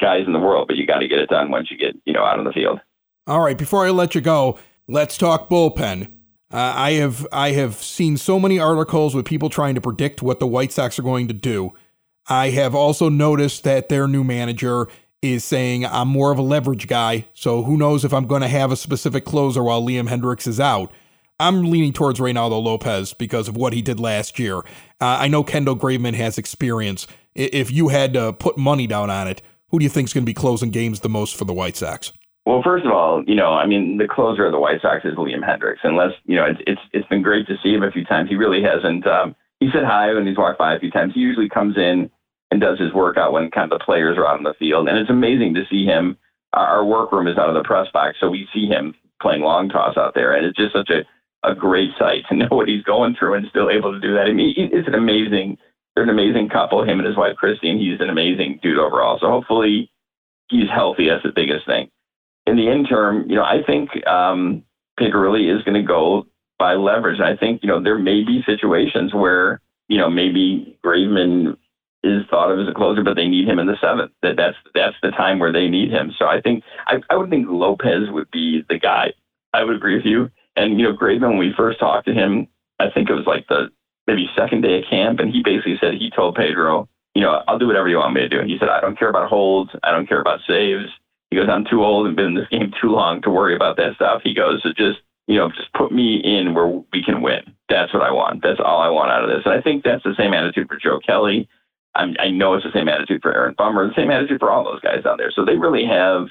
guys 0.00 0.26
in 0.26 0.32
the 0.32 0.38
world, 0.38 0.68
but 0.68 0.76
you 0.76 0.86
got 0.86 1.00
to 1.00 1.08
get 1.08 1.18
it 1.18 1.28
done 1.28 1.50
once 1.50 1.70
you 1.70 1.76
get 1.76 1.94
you 2.04 2.12
know 2.12 2.24
out 2.24 2.38
on 2.38 2.44
the 2.44 2.52
field. 2.52 2.80
All 3.26 3.40
right, 3.40 3.58
before 3.58 3.86
I 3.86 3.90
let 3.90 4.14
you 4.14 4.20
go, 4.20 4.58
let's 4.88 5.18
talk 5.18 5.50
bullpen. 5.50 6.15
Uh, 6.52 6.72
I 6.76 6.92
have 6.92 7.26
I 7.32 7.52
have 7.52 7.74
seen 7.76 8.16
so 8.16 8.38
many 8.38 8.58
articles 8.58 9.14
with 9.14 9.24
people 9.24 9.50
trying 9.50 9.74
to 9.74 9.80
predict 9.80 10.22
what 10.22 10.38
the 10.38 10.46
White 10.46 10.72
Sox 10.72 10.98
are 10.98 11.02
going 11.02 11.28
to 11.28 11.34
do. 11.34 11.72
I 12.28 12.50
have 12.50 12.74
also 12.74 13.08
noticed 13.08 13.64
that 13.64 13.88
their 13.88 14.06
new 14.06 14.24
manager 14.24 14.88
is 15.22 15.44
saying 15.44 15.84
I'm 15.84 16.08
more 16.08 16.30
of 16.30 16.38
a 16.38 16.42
leverage 16.42 16.86
guy, 16.86 17.26
so 17.32 17.62
who 17.62 17.76
knows 17.76 18.04
if 18.04 18.12
I'm 18.12 18.26
going 18.26 18.42
to 18.42 18.48
have 18.48 18.70
a 18.70 18.76
specific 18.76 19.24
closer 19.24 19.62
while 19.62 19.82
Liam 19.82 20.08
Hendriks 20.08 20.46
is 20.46 20.60
out. 20.60 20.92
I'm 21.38 21.70
leaning 21.70 21.92
towards 21.92 22.18
Reynaldo 22.18 22.62
Lopez 22.62 23.12
because 23.12 23.48
of 23.48 23.56
what 23.56 23.72
he 23.72 23.82
did 23.82 24.00
last 24.00 24.38
year. 24.38 24.58
Uh, 25.00 25.18
I 25.20 25.28
know 25.28 25.44
Kendall 25.44 25.76
Graveman 25.76 26.14
has 26.14 26.38
experience. 26.38 27.06
If 27.34 27.70
you 27.70 27.88
had 27.88 28.14
to 28.14 28.32
put 28.32 28.56
money 28.56 28.86
down 28.86 29.10
on 29.10 29.28
it, 29.28 29.42
who 29.68 29.78
do 29.78 29.84
you 29.84 29.90
think 29.90 30.08
is 30.08 30.14
going 30.14 30.24
to 30.24 30.30
be 30.30 30.34
closing 30.34 30.70
games 30.70 31.00
the 31.00 31.08
most 31.08 31.36
for 31.36 31.44
the 31.44 31.52
White 31.52 31.76
Sox? 31.76 32.12
Well, 32.46 32.62
first 32.62 32.86
of 32.86 32.92
all, 32.92 33.24
you 33.26 33.34
know, 33.34 33.52
I 33.52 33.66
mean, 33.66 33.98
the 33.98 34.06
closer 34.06 34.46
of 34.46 34.52
the 34.52 34.60
White 34.60 34.80
Sox 34.80 35.04
is 35.04 35.14
Liam 35.14 35.42
Hendriks. 35.42 35.82
Unless 35.82 36.12
you 36.24 36.36
know, 36.36 36.46
it's 36.46 36.60
it's 36.66 36.80
it's 36.92 37.08
been 37.08 37.22
great 37.22 37.46
to 37.48 37.56
see 37.62 37.74
him 37.74 37.82
a 37.82 37.90
few 37.90 38.04
times. 38.04 38.30
He 38.30 38.36
really 38.36 38.62
hasn't. 38.62 39.04
Um, 39.06 39.34
he 39.58 39.68
said 39.72 39.84
hi 39.84 40.14
when 40.14 40.26
he's 40.26 40.38
walked 40.38 40.58
by 40.58 40.74
a 40.74 40.78
few 40.78 40.90
times. 40.90 41.12
He 41.14 41.20
usually 41.20 41.48
comes 41.48 41.76
in 41.76 42.08
and 42.52 42.60
does 42.60 42.78
his 42.78 42.92
workout 42.92 43.32
when 43.32 43.50
kind 43.50 43.72
of 43.72 43.78
the 43.78 43.84
players 43.84 44.16
are 44.16 44.26
out 44.26 44.38
on 44.38 44.44
the 44.44 44.54
field, 44.58 44.88
and 44.88 44.96
it's 44.96 45.10
amazing 45.10 45.54
to 45.54 45.64
see 45.68 45.84
him. 45.84 46.16
Our 46.52 46.84
workroom 46.84 47.26
is 47.26 47.36
out 47.36 47.48
of 47.48 47.54
the 47.54 47.66
press 47.66 47.88
box, 47.92 48.16
so 48.20 48.30
we 48.30 48.48
see 48.54 48.66
him 48.66 48.94
playing 49.20 49.42
long 49.42 49.68
toss 49.68 49.96
out 49.96 50.14
there, 50.14 50.32
and 50.34 50.46
it's 50.46 50.56
just 50.56 50.72
such 50.72 50.90
a 50.90 51.02
a 51.42 51.54
great 51.54 51.90
sight 51.98 52.22
to 52.28 52.36
know 52.36 52.48
what 52.50 52.68
he's 52.68 52.82
going 52.82 53.16
through 53.18 53.34
and 53.34 53.46
still 53.50 53.70
able 53.70 53.92
to 53.92 54.00
do 54.00 54.14
that. 54.14 54.26
I 54.26 54.32
mean, 54.32 54.54
it's 54.56 54.88
an 54.88 54.94
amazing, 54.94 55.58
they're 55.94 56.04
an 56.04 56.10
amazing 56.10 56.48
couple, 56.48 56.82
him 56.82 56.98
and 56.98 57.06
his 57.06 57.16
wife 57.16 57.36
Christine. 57.36 57.78
He's 57.78 58.00
an 58.00 58.10
amazing 58.10 58.60
dude 58.62 58.78
overall. 58.78 59.18
So 59.20 59.28
hopefully 59.28 59.90
he's 60.48 60.70
healthy. 60.72 61.08
That's 61.08 61.22
the 61.22 61.32
biggest 61.34 61.66
thing. 61.66 61.90
In 62.46 62.56
the 62.56 62.70
interim, 62.70 63.28
you 63.28 63.36
know, 63.36 63.42
I 63.42 63.62
think 63.66 63.90
um, 64.06 64.62
Picarelli 64.98 65.54
is 65.54 65.62
going 65.64 65.80
to 65.80 65.86
go 65.86 66.26
by 66.58 66.74
leverage. 66.74 67.18
And 67.18 67.26
I 67.26 67.36
think, 67.36 67.62
you 67.62 67.68
know, 67.68 67.82
there 67.82 67.98
may 67.98 68.22
be 68.24 68.42
situations 68.46 69.12
where, 69.12 69.60
you 69.88 69.98
know, 69.98 70.08
maybe 70.08 70.78
Graveman 70.84 71.56
is 72.02 72.22
thought 72.30 72.50
of 72.52 72.60
as 72.60 72.68
a 72.68 72.74
closer, 72.74 73.02
but 73.02 73.16
they 73.16 73.26
need 73.26 73.48
him 73.48 73.58
in 73.58 73.66
the 73.66 73.76
seventh. 73.80 74.12
That 74.22 74.36
that's 74.36 74.56
that's 74.74 74.96
the 75.02 75.10
time 75.10 75.38
where 75.38 75.52
they 75.52 75.68
need 75.68 75.90
him. 75.90 76.12
So 76.18 76.26
I 76.26 76.40
think 76.40 76.62
I, 76.86 76.96
I 77.10 77.16
would 77.16 77.30
think 77.30 77.46
Lopez 77.48 78.10
would 78.10 78.30
be 78.30 78.64
the 78.68 78.78
guy. 78.78 79.12
I 79.52 79.64
would 79.64 79.76
agree 79.76 79.96
with 79.96 80.06
you. 80.06 80.30
And, 80.54 80.78
you 80.78 80.86
know, 80.86 80.96
Graveman, 80.96 81.30
when 81.30 81.38
we 81.38 81.52
first 81.56 81.78
talked 81.78 82.06
to 82.06 82.14
him, 82.14 82.48
I 82.78 82.90
think 82.90 83.10
it 83.10 83.14
was 83.14 83.26
like 83.26 83.46
the 83.48 83.70
maybe 84.06 84.30
second 84.36 84.62
day 84.62 84.78
of 84.78 84.84
camp, 84.88 85.18
and 85.18 85.32
he 85.32 85.42
basically 85.42 85.76
said 85.80 85.94
he 85.94 86.10
told 86.10 86.36
Pedro, 86.36 86.88
you 87.14 87.22
know, 87.22 87.42
I'll 87.48 87.58
do 87.58 87.66
whatever 87.66 87.88
you 87.88 87.96
want 87.96 88.14
me 88.14 88.20
to 88.20 88.28
do. 88.28 88.40
And 88.40 88.48
he 88.48 88.56
said, 88.58 88.68
I 88.68 88.80
don't 88.80 88.98
care 88.98 89.08
about 89.08 89.28
holds. 89.28 89.70
I 89.82 89.90
don't 89.90 90.08
care 90.08 90.20
about 90.20 90.40
saves. 90.46 90.88
He 91.36 91.42
goes, 91.42 91.50
I'm 91.52 91.66
too 91.66 91.84
old 91.84 92.06
and 92.06 92.16
been 92.16 92.28
in 92.28 92.34
this 92.34 92.48
game 92.48 92.72
too 92.80 92.88
long 92.88 93.20
to 93.20 93.30
worry 93.30 93.54
about 93.54 93.76
that 93.76 93.94
stuff. 93.96 94.22
He 94.24 94.32
goes, 94.32 94.62
so 94.62 94.70
just, 94.70 95.00
you 95.26 95.36
know, 95.36 95.50
just 95.50 95.70
put 95.74 95.92
me 95.92 96.16
in 96.24 96.54
where 96.54 96.66
we 96.66 97.04
can 97.04 97.20
win. 97.20 97.42
That's 97.68 97.92
what 97.92 98.02
I 98.02 98.10
want. 98.10 98.42
That's 98.42 98.58
all 98.58 98.80
I 98.80 98.88
want 98.88 99.10
out 99.10 99.22
of 99.22 99.28
this. 99.28 99.44
And 99.44 99.52
I 99.52 99.60
think 99.60 99.84
that's 99.84 100.02
the 100.02 100.14
same 100.16 100.32
attitude 100.32 100.66
for 100.66 100.78
Joe 100.78 100.98
Kelly. 100.98 101.46
I'm, 101.94 102.16
i 102.20 102.30
know 102.30 102.54
it's 102.54 102.64
the 102.64 102.72
same 102.72 102.88
attitude 102.88 103.20
for 103.20 103.34
Aaron 103.34 103.54
Bummer, 103.56 103.86
the 103.86 103.94
same 103.94 104.10
attitude 104.10 104.40
for 104.40 104.50
all 104.50 104.64
those 104.64 104.80
guys 104.80 105.04
out 105.04 105.18
there. 105.18 105.30
So 105.30 105.44
they 105.44 105.56
really 105.56 105.84
have, 105.84 106.28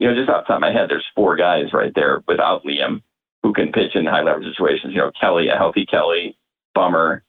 you 0.00 0.08
know, 0.08 0.14
just 0.16 0.28
off 0.28 0.42
the 0.42 0.48
top 0.48 0.56
of 0.56 0.62
my 0.62 0.72
head, 0.72 0.90
there's 0.90 1.06
four 1.14 1.36
guys 1.36 1.72
right 1.72 1.92
there 1.94 2.24
without 2.26 2.64
Liam 2.64 3.00
who 3.44 3.52
can 3.52 3.70
pitch 3.70 3.94
in 3.94 4.06
high 4.06 4.22
leverage 4.22 4.48
situations. 4.48 4.92
You 4.92 5.02
know, 5.02 5.12
Kelly, 5.20 5.50
a 5.50 5.56
healthy 5.56 5.86
Kelly, 5.86 6.36
Bummer, 6.74 7.22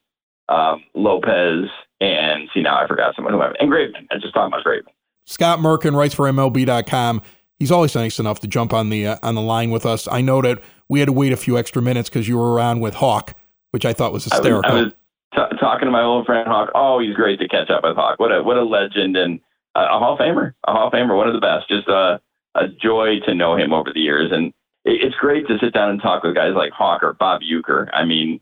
um, 0.48 0.82
Lopez, 0.94 1.68
and 2.00 2.48
see 2.52 2.62
now 2.62 2.82
I 2.82 2.88
forgot 2.88 3.14
someone 3.14 3.34
who 3.34 3.40
I 3.40 3.52
and 3.60 3.70
Graveman. 3.70 4.08
I 4.10 4.18
just 4.18 4.34
talking 4.34 4.52
about 4.52 4.64
Graveman. 4.64 4.94
Scott 5.30 5.60
Merkin 5.60 5.94
writes 5.94 6.12
for 6.12 6.26
MLB.com. 6.26 7.22
He's 7.56 7.70
always 7.70 7.94
nice 7.94 8.18
enough 8.18 8.40
to 8.40 8.48
jump 8.48 8.72
on 8.72 8.88
the 8.88 9.06
uh, 9.06 9.16
on 9.22 9.36
the 9.36 9.40
line 9.40 9.70
with 9.70 9.86
us. 9.86 10.08
I 10.10 10.22
know 10.22 10.42
that 10.42 10.58
we 10.88 10.98
had 10.98 11.06
to 11.06 11.12
wait 11.12 11.32
a 11.32 11.36
few 11.36 11.56
extra 11.56 11.80
minutes 11.80 12.08
because 12.08 12.26
you 12.26 12.36
were 12.36 12.52
around 12.52 12.80
with 12.80 12.94
Hawk, 12.94 13.34
which 13.70 13.84
I 13.84 13.92
thought 13.92 14.12
was 14.12 14.24
hysterical. 14.24 14.68
I 14.68 14.74
was, 14.74 14.92
I 15.32 15.40
was 15.40 15.50
t- 15.52 15.56
talking 15.58 15.86
to 15.86 15.92
my 15.92 16.02
old 16.02 16.26
friend 16.26 16.48
Hawk. 16.48 16.70
Oh, 16.74 16.98
he's 16.98 17.14
great 17.14 17.38
to 17.38 17.48
catch 17.48 17.70
up 17.70 17.84
with 17.84 17.94
Hawk. 17.94 18.18
What 18.18 18.32
a 18.32 18.42
what 18.42 18.56
a 18.56 18.64
legend 18.64 19.16
and 19.16 19.38
a 19.76 19.86
Hall 19.86 20.14
of 20.14 20.18
Famer, 20.18 20.54
a 20.66 20.72
Hall 20.72 20.88
of 20.88 20.92
Famer, 20.92 21.16
one 21.16 21.28
of 21.28 21.34
the 21.34 21.40
best. 21.40 21.68
Just 21.68 21.86
a 21.86 22.20
a 22.56 22.66
joy 22.66 23.20
to 23.26 23.34
know 23.34 23.56
him 23.56 23.72
over 23.72 23.92
the 23.94 24.00
years 24.00 24.32
and 24.32 24.52
it's 24.84 25.14
great 25.16 25.46
to 25.46 25.58
sit 25.60 25.74
down 25.74 25.90
and 25.90 26.00
talk 26.00 26.24
with 26.24 26.34
guys 26.34 26.54
like 26.56 26.72
Hawk 26.72 27.02
or 27.02 27.12
Bob 27.12 27.42
Uecker. 27.42 27.88
I 27.92 28.04
mean, 28.04 28.40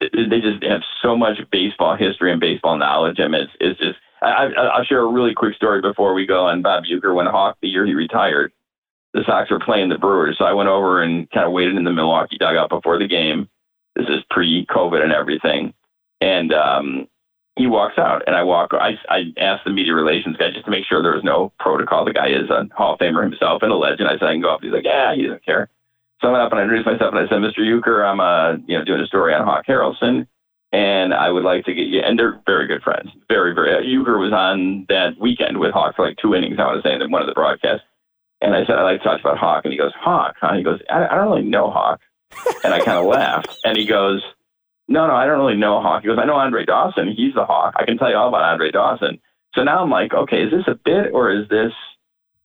they 0.00 0.40
just 0.40 0.62
have 0.62 0.82
so 1.02 1.16
much 1.16 1.38
baseball 1.50 1.96
history 1.96 2.30
and 2.30 2.40
baseball 2.40 2.78
knowledge. 2.78 3.18
I 3.18 3.26
mean, 3.26 3.42
it's, 3.42 3.52
it's 3.58 3.80
just, 3.80 3.98
I, 4.22 4.78
will 4.78 4.84
share 4.84 5.00
a 5.00 5.12
really 5.12 5.34
quick 5.34 5.54
story 5.54 5.80
before 5.80 6.14
we 6.14 6.26
go 6.26 6.46
on 6.46 6.62
Bob 6.62 6.84
Uecker. 6.84 7.14
When 7.14 7.26
Hawk, 7.26 7.56
the 7.62 7.68
year 7.68 7.86
he 7.86 7.94
retired, 7.94 8.52
the 9.14 9.22
Sox 9.26 9.50
were 9.50 9.60
playing 9.60 9.88
the 9.88 9.98
Brewers. 9.98 10.36
So 10.38 10.44
I 10.44 10.52
went 10.52 10.68
over 10.68 11.02
and 11.02 11.30
kind 11.30 11.46
of 11.46 11.52
waited 11.52 11.76
in 11.76 11.84
the 11.84 11.92
Milwaukee 11.92 12.38
dugout 12.38 12.68
before 12.68 12.98
the 12.98 13.08
game. 13.08 13.48
This 13.96 14.06
is 14.08 14.22
pre 14.30 14.66
COVID 14.66 15.02
and 15.02 15.12
everything. 15.12 15.72
And 16.20 16.52
um, 16.52 17.08
he 17.56 17.66
walks 17.66 17.98
out, 17.98 18.22
and 18.26 18.36
I 18.36 18.42
walk. 18.42 18.70
I, 18.72 18.98
I 19.08 19.32
asked 19.38 19.64
the 19.64 19.70
media 19.70 19.94
relations 19.94 20.36
guy 20.36 20.50
just 20.52 20.64
to 20.64 20.70
make 20.70 20.84
sure 20.84 21.02
there 21.02 21.14
was 21.14 21.24
no 21.24 21.52
protocol. 21.58 22.04
The 22.04 22.12
guy 22.12 22.28
is 22.28 22.50
a 22.50 22.68
Hall 22.74 22.94
of 22.94 23.00
Famer 23.00 23.22
himself 23.22 23.62
and 23.62 23.72
a 23.72 23.76
legend. 23.76 24.08
I 24.08 24.12
said 24.12 24.28
I 24.28 24.32
can 24.34 24.42
go 24.42 24.54
up. 24.54 24.62
He's 24.62 24.72
like, 24.72 24.84
yeah, 24.84 25.14
he 25.14 25.22
doesn't 25.22 25.44
care. 25.44 25.68
So 26.20 26.28
I 26.28 26.32
went 26.32 26.42
up 26.42 26.52
and 26.52 26.60
I 26.60 26.64
introduced 26.64 26.86
myself 26.86 27.14
and 27.14 27.24
I 27.24 27.28
said, 27.28 27.38
Mr. 27.38 27.60
Uecker, 27.60 28.04
I'm 28.04 28.20
uh, 28.20 28.58
you 28.66 28.78
know 28.78 28.84
doing 28.84 29.00
a 29.00 29.06
story 29.06 29.34
on 29.34 29.44
Hawk 29.44 29.66
Harrelson, 29.66 30.26
and 30.72 31.14
I 31.14 31.30
would 31.30 31.44
like 31.44 31.64
to 31.64 31.74
get 31.74 31.86
you. 31.86 32.00
And 32.00 32.18
they're 32.18 32.40
very 32.46 32.66
good 32.66 32.82
friends, 32.82 33.10
very 33.28 33.54
very. 33.54 33.74
Uh, 33.74 33.80
Uecker 33.80 34.20
was 34.20 34.32
on 34.32 34.86
that 34.88 35.18
weekend 35.18 35.58
with 35.58 35.72
Hawk 35.72 35.96
for 35.96 36.06
like 36.06 36.18
two 36.18 36.34
innings. 36.34 36.56
I 36.58 36.66
want 36.66 36.82
to 36.82 36.88
say 36.88 36.94
in 36.94 37.10
one 37.10 37.22
of 37.22 37.28
the 37.28 37.34
broadcasts, 37.34 37.84
and 38.40 38.54
I 38.54 38.64
said 38.64 38.76
I'd 38.76 38.82
like 38.82 39.02
to 39.02 39.08
talk 39.08 39.20
about 39.20 39.38
Hawk, 39.38 39.64
and 39.64 39.72
he 39.72 39.78
goes 39.78 39.92
Hawk, 39.98 40.36
huh? 40.40 40.54
He 40.54 40.62
goes 40.62 40.80
I, 40.90 41.06
I 41.06 41.14
don't 41.14 41.30
really 41.30 41.48
know 41.48 41.70
Hawk, 41.70 42.00
and 42.64 42.74
I 42.74 42.78
kind 42.78 42.98
of 42.98 43.06
laughed, 43.06 43.56
and 43.64 43.76
he 43.76 43.86
goes 43.86 44.22
No, 44.88 45.06
no, 45.06 45.14
I 45.14 45.26
don't 45.26 45.38
really 45.38 45.56
know 45.56 45.80
Hawk. 45.80 46.02
He 46.02 46.08
goes 46.08 46.18
I 46.20 46.26
know 46.26 46.36
Andre 46.36 46.64
Dawson. 46.64 47.12
He's 47.16 47.34
the 47.34 47.44
Hawk. 47.44 47.74
I 47.76 47.84
can 47.84 47.98
tell 47.98 48.10
you 48.10 48.16
all 48.16 48.28
about 48.28 48.42
Andre 48.42 48.70
Dawson. 48.70 49.20
So 49.54 49.64
now 49.64 49.82
I'm 49.82 49.90
like, 49.90 50.12
okay, 50.12 50.42
is 50.42 50.50
this 50.50 50.68
a 50.68 50.78
bit 50.84 51.12
or 51.12 51.32
is 51.32 51.48
this 51.48 51.72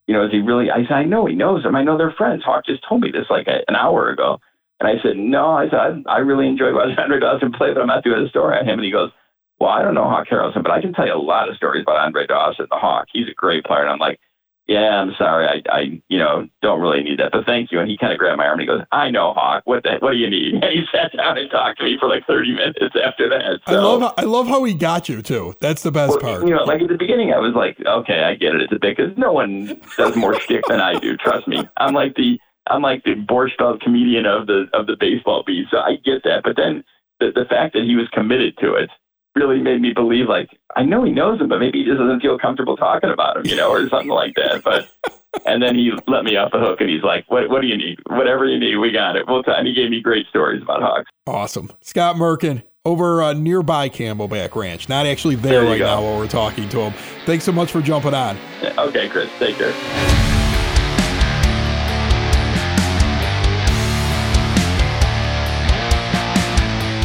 you 0.07 0.13
know, 0.13 0.25
is 0.25 0.31
he 0.31 0.39
really? 0.39 0.69
I 0.69 0.83
said, 0.83 0.91
I 0.91 1.03
know 1.03 1.25
he 1.25 1.35
knows 1.35 1.63
him. 1.63 1.75
I 1.75 1.83
know 1.83 1.97
they're 1.97 2.11
friends. 2.11 2.43
Hawk 2.43 2.65
just 2.65 2.85
told 2.87 3.01
me 3.01 3.11
this 3.11 3.27
like 3.29 3.47
a, 3.47 3.63
an 3.67 3.75
hour 3.75 4.09
ago. 4.09 4.39
And 4.79 4.89
I 4.89 5.01
said, 5.01 5.17
no, 5.17 5.51
I 5.51 5.69
said, 5.69 5.79
I, 6.07 6.11
I 6.11 6.17
really 6.19 6.47
enjoy 6.47 6.73
watching 6.73 6.95
Andre 6.97 7.19
Dawson 7.19 7.51
play, 7.51 7.73
but 7.73 7.81
I'm 7.81 7.87
not 7.87 8.03
doing 8.03 8.25
a 8.25 8.29
story 8.29 8.57
on 8.57 8.65
him. 8.65 8.79
And 8.79 8.85
he 8.85 8.91
goes, 8.91 9.11
well, 9.59 9.69
I 9.69 9.81
don't 9.81 9.93
know 9.93 10.03
Hawk 10.03 10.27
Harrelson, 10.27 10.63
but 10.63 10.71
I 10.71 10.81
can 10.81 10.93
tell 10.93 11.05
you 11.05 11.13
a 11.13 11.15
lot 11.15 11.49
of 11.49 11.55
stories 11.55 11.83
about 11.83 11.97
Andre 11.97 12.27
Dawson, 12.27 12.67
the 12.69 12.77
Hawk. 12.77 13.07
He's 13.13 13.27
a 13.29 13.33
great 13.33 13.63
player. 13.63 13.81
And 13.81 13.89
I'm 13.89 13.99
like, 13.99 14.19
yeah, 14.67 15.01
I'm 15.01 15.13
sorry. 15.17 15.45
I, 15.45 15.75
I, 15.75 16.01
you 16.07 16.17
know, 16.17 16.47
don't 16.61 16.79
really 16.79 17.03
need 17.03 17.19
that, 17.19 17.33
but 17.33 17.45
thank 17.45 17.71
you. 17.71 17.79
And 17.79 17.89
he 17.89 17.97
kind 17.97 18.13
of 18.13 18.19
grabbed 18.19 18.37
my 18.37 18.45
arm 18.45 18.59
and 18.59 18.61
he 18.61 18.67
goes, 18.67 18.81
I 18.93 19.09
know, 19.09 19.33
Hawk. 19.33 19.63
What 19.65 19.83
the, 19.83 19.97
what 19.99 20.11
do 20.11 20.17
you 20.17 20.29
need? 20.29 20.53
And 20.63 20.71
he 20.71 20.83
sat 20.91 21.15
down 21.15 21.37
and 21.37 21.51
talked 21.51 21.79
to 21.79 21.85
me 21.85 21.97
for 21.99 22.07
like 22.07 22.25
30 22.25 22.53
minutes 22.53 22.79
after 22.81 23.27
that. 23.29 23.59
So, 23.67 23.73
I 23.73 23.83
love, 23.83 24.01
how, 24.01 24.13
I 24.17 24.21
love 24.23 24.47
how 24.47 24.63
he 24.63 24.73
got 24.73 25.09
you 25.09 25.21
too. 25.21 25.53
That's 25.59 25.83
the 25.83 25.91
best 25.91 26.11
well, 26.11 26.19
part. 26.19 26.47
You 26.47 26.55
know, 26.55 26.63
like 26.63 26.81
at 26.81 26.87
the 26.87 26.97
beginning, 26.97 27.33
I 27.33 27.39
was 27.39 27.53
like, 27.55 27.77
okay, 27.85 28.23
I 28.23 28.35
get 28.35 28.55
it. 28.55 28.61
It's 28.61 28.71
a 28.71 28.79
bit 28.79 28.95
because 28.95 29.17
no 29.17 29.33
one 29.33 29.81
does 29.97 30.15
more 30.15 30.39
shtick 30.39 30.63
than 30.67 30.79
I 30.79 30.97
do. 30.97 31.17
Trust 31.17 31.47
me. 31.47 31.67
I'm 31.77 31.93
like 31.93 32.15
the, 32.15 32.39
I'm 32.67 32.81
like 32.81 33.03
the 33.03 33.15
Borscht 33.15 33.57
Belt 33.57 33.81
comedian 33.81 34.25
of 34.25 34.47
the 34.47 34.67
of 34.73 34.87
the 34.87 34.95
baseball 34.99 35.43
beat, 35.45 35.67
so 35.69 35.77
I 35.77 35.97
get 36.03 36.23
that. 36.23 36.41
But 36.43 36.55
then 36.55 36.83
the 37.19 37.31
the 37.33 37.45
fact 37.45 37.73
that 37.73 37.83
he 37.83 37.95
was 37.95 38.07
committed 38.09 38.57
to 38.59 38.73
it 38.75 38.89
really 39.35 39.59
made 39.59 39.81
me 39.81 39.93
believe 39.93 40.27
like 40.27 40.49
I 40.75 40.83
know 40.83 41.03
he 41.03 41.11
knows 41.11 41.39
him, 41.39 41.49
but 41.49 41.59
maybe 41.59 41.79
he 41.79 41.85
just 41.85 41.99
doesn't 41.99 42.21
feel 42.21 42.37
comfortable 42.37 42.77
talking 42.77 43.09
about 43.09 43.37
him, 43.37 43.45
you 43.45 43.55
know, 43.55 43.69
or 43.71 43.87
something 43.89 44.09
like 44.09 44.35
that. 44.35 44.63
But 44.63 44.89
and 45.45 45.61
then 45.61 45.75
he 45.75 45.91
let 46.07 46.23
me 46.23 46.35
off 46.35 46.51
the 46.51 46.59
hook, 46.59 46.81
and 46.81 46.89
he's 46.89 47.03
like, 47.03 47.29
"What 47.29 47.49
what 47.49 47.61
do 47.61 47.67
you 47.67 47.77
need? 47.77 47.99
Whatever 48.07 48.45
you 48.45 48.59
need, 48.59 48.77
we 48.77 48.91
got 48.91 49.15
it." 49.15 49.27
We'll 49.27 49.43
and 49.47 49.67
he 49.67 49.73
gave 49.73 49.89
me 49.89 50.01
great 50.01 50.27
stories 50.27 50.61
about 50.61 50.81
Hawks. 50.81 51.09
Awesome, 51.27 51.71
Scott 51.81 52.15
Merkin 52.15 52.63
over 52.85 53.21
uh, 53.21 53.33
nearby 53.33 53.89
Camelback 53.89 54.55
Ranch, 54.55 54.89
not 54.89 55.05
actually 55.05 55.35
there, 55.35 55.61
there 55.61 55.71
right 55.71 55.77
go. 55.77 55.85
now 55.85 56.01
while 56.01 56.17
we're 56.17 56.27
talking 56.27 56.67
to 56.69 56.79
him. 56.81 56.93
Thanks 57.25 57.45
so 57.45 57.51
much 57.51 57.71
for 57.71 57.81
jumping 57.81 58.13
on. 58.13 58.37
Okay, 58.77 59.09
Chris, 59.09 59.29
take 59.39 59.57
care. 59.57 60.32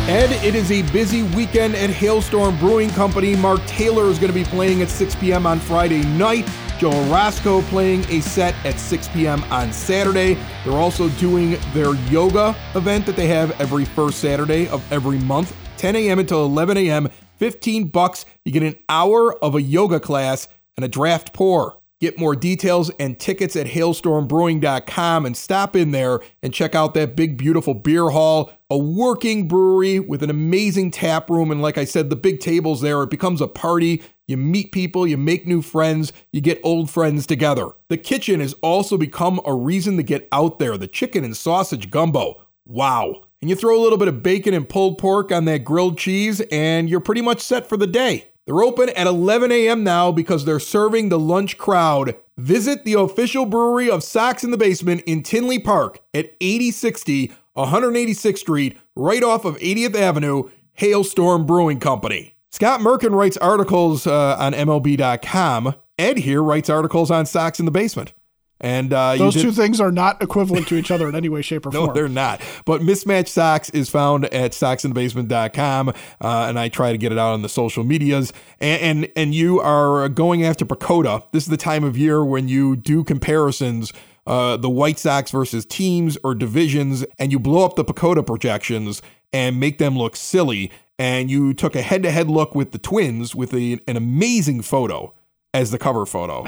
Ed, 0.09 0.33
it 0.43 0.55
is 0.55 0.73
a 0.73 0.81
busy 0.91 1.23
weekend 1.23 1.75
at 1.77 1.91
Hailstorm 1.91 2.59
Brewing 2.59 2.89
Company. 2.89 3.37
Mark 3.37 3.61
Taylor 3.67 4.07
is 4.07 4.19
going 4.19 4.33
to 4.33 4.35
be 4.35 4.43
playing 4.43 4.81
at 4.81 4.89
6 4.89 5.15
p.m. 5.17 5.47
on 5.47 5.61
Friday 5.61 6.03
night. 6.03 6.49
Joe 6.79 6.99
Roscoe 7.13 7.61
playing 7.65 8.07
a 8.07 8.23
set 8.23 8.55
at 8.65 8.81
6 8.81 9.09
p.m. 9.09 9.45
on 9.51 9.71
Saturday. 9.71 10.39
They're 10.65 10.79
also 10.79 11.11
doing 11.11 11.59
their 11.75 11.95
yoga 12.07 12.57
event 12.75 13.05
that 13.05 13.17
they 13.17 13.27
have 13.27 13.51
every 13.61 13.85
first 13.85 14.21
Saturday 14.21 14.67
of 14.69 14.83
every 14.91 15.19
month, 15.19 15.55
10 15.77 15.95
a.m. 15.95 16.19
until 16.21 16.43
11 16.47 16.79
a.m. 16.79 17.11
15 17.37 17.89
bucks. 17.89 18.25
You 18.47 18.53
get 18.53 18.63
an 18.63 18.77
hour 18.89 19.37
of 19.45 19.57
a 19.57 19.61
yoga 19.61 20.01
class 20.01 20.49
and 20.79 20.87
a 20.87 20.89
draft 20.89 21.35
pour. 21.35 21.78
Get 22.01 22.17
more 22.17 22.37
details 22.37 22.91
and 23.01 23.19
tickets 23.19 23.57
at 23.57 23.67
hailstormbrewing.com 23.67 25.27
and 25.27 25.37
stop 25.37 25.75
in 25.75 25.91
there 25.91 26.21
and 26.45 26.55
check 26.55 26.77
out 26.77 26.95
that 26.95 27.17
big, 27.17 27.37
beautiful 27.37 27.75
beer 27.75 28.11
hall, 28.11 28.53
a 28.71 28.79
working 28.79 29.49
brewery 29.49 29.99
with 29.99 30.23
an 30.23 30.31
amazing 30.31 30.93
tap 30.93 31.29
room. 31.29 31.51
And 31.51 31.61
like 31.61 31.77
I 31.77 31.85
said, 31.85 32.09
the 32.09 32.15
big 32.15 32.39
tables 32.39 32.83
there, 32.83 33.03
it 33.03 33.11
becomes 33.11 33.41
a 33.41 33.49
party. 33.49 34.05
You 34.29 34.37
meet 34.37 34.71
people, 34.71 35.09
you 35.09 35.17
make 35.17 35.45
new 35.45 35.61
friends, 35.61 36.13
you 36.31 36.41
get 36.41 36.61
old 36.63 36.89
friends 36.89 37.27
together. 37.27 37.71
The 37.89 37.97
kitchen 37.97 38.39
has 38.39 38.53
also 38.63 38.97
become 38.97 39.41
a 39.45 39.55
reason 39.55 39.97
to 39.97 40.05
get 40.05 40.29
out 40.31 40.61
there. 40.61 40.79
The 40.79 40.87
chicken 40.87 41.25
and 41.25 41.37
sausage 41.37 41.91
gumbo. 41.91 42.45
Wow. 42.65 43.25
And 43.41 43.51
you 43.51 43.57
throw 43.57 43.77
a 43.77 43.83
little 43.83 43.99
bit 43.99 44.09
of 44.09 44.23
bacon 44.23 44.55
and 44.55 44.69
pulled 44.69 44.99
pork 44.99 45.33
on 45.33 45.47
that 45.47 45.65
grilled 45.65 45.99
cheese, 45.99 46.41
and 46.53 46.89
you're 46.89 47.01
pretty 47.01 47.23
much 47.23 47.41
set 47.41 47.69
for 47.69 47.77
the 47.77 47.87
day. 47.87 48.31
They're 48.49 48.63
open 48.63 48.89
at 48.89 49.07
11 49.07 49.53
a.m. 49.53 49.85
now 49.85 50.11
because 50.11 50.47
they're 50.47 50.59
serving 50.59 51.11
the 51.11 51.19
lunch 51.19 51.59
crowd. 51.59 52.17
Visit 52.39 52.87
the 52.87 52.95
official 52.95 53.45
brewery 53.45 53.91
of 53.91 54.03
Sox 54.03 54.43
in 54.43 54.53
the 54.53 54.57
Basement 54.57 55.03
in 55.03 55.23
Tinley 55.23 55.59
Park 55.59 55.99
at 56.15 56.35
8060 56.41 57.31
186th 57.55 58.39
Street, 58.39 58.79
right 58.97 59.23
off 59.23 59.45
of 59.45 59.59
80th 59.59 59.95
Avenue, 59.95 60.45
Hailstorm 60.73 61.45
Brewing 61.45 61.79
Company. 61.79 62.37
Scott 62.51 62.81
Merkin 62.81 63.15
writes 63.15 63.37
articles 63.37 64.07
uh, 64.07 64.37
on 64.39 64.55
MLB.com. 64.55 65.75
Ed 65.99 66.17
here 66.17 66.43
writes 66.43 66.71
articles 66.71 67.11
on 67.11 67.27
Sox 67.27 67.59
in 67.61 67.67
the 67.67 67.71
Basement. 67.71 68.15
And 68.61 68.93
uh, 68.93 69.17
those 69.17 69.35
did, 69.35 69.43
two 69.43 69.53
things 69.53 69.81
are 69.81 69.93
not 69.93 70.21
equivalent 70.23 70.67
to 70.69 70.77
each 70.77 70.91
other 70.91 71.09
in 71.09 71.15
any 71.15 71.29
way, 71.29 71.43
shape, 71.43 71.67
or 71.67 71.71
no, 71.73 71.81
form. 71.81 71.89
No, 71.89 71.95
they're 71.95 72.09
not. 72.09 72.41
But 72.65 72.81
Mismatch 72.81 73.29
Socks 73.29 73.71
is 73.71 73.89
found 73.89 74.25
at 74.27 74.53
soxinthebasement.com, 74.53 75.89
uh, 75.89 75.93
and 76.21 76.59
I 76.59 76.69
try 76.69 76.93
to 76.93 76.99
get 76.99 77.13
it 77.13 77.19
out 77.19 77.35
on 77.35 77.43
the 77.43 77.49
social 77.49 77.85
medias. 77.85 78.33
And, 78.61 78.83
and 78.83 79.13
and 79.17 79.35
you 79.35 79.61
are 79.61 80.09
going 80.09 80.45
after 80.45 80.65
PECOTA. 80.65 81.31
This 81.33 81.45
is 81.45 81.51
the 81.51 81.57
time 81.57 81.85
of 81.85 81.97
year 81.97 82.25
when 82.25 82.49
you 82.49 82.77
do 82.77 83.05
comparisons. 83.05 83.93
Uh, 84.27 84.59
the 84.59 84.69
White 84.69 84.99
Sox 84.99 85.31
versus 85.31 85.65
teams 85.65 86.19
or 86.23 86.35
divisions, 86.35 87.03
and 87.19 87.33
you 87.33 87.39
blow 87.39 87.65
up 87.65 87.77
the 87.77 87.85
PECOTA 87.85 88.27
projections 88.27 89.01
and 89.33 89.59
make 89.59 89.79
them 89.79 89.97
look 89.97 90.17
silly. 90.17 90.71
And 90.99 91.31
you 91.31 91.55
took 91.55 91.75
a 91.75 91.81
head 91.81 92.03
to 92.03 92.11
head 92.11 92.29
look 92.29 92.55
with 92.55 92.73
the 92.73 92.79
Twins 92.79 93.35
with 93.35 93.55
a, 93.55 93.81
an 93.87 93.97
amazing 93.97 94.61
photo 94.61 95.15
as 95.55 95.71
the 95.71 95.79
cover 95.79 96.07
photo. 96.07 96.45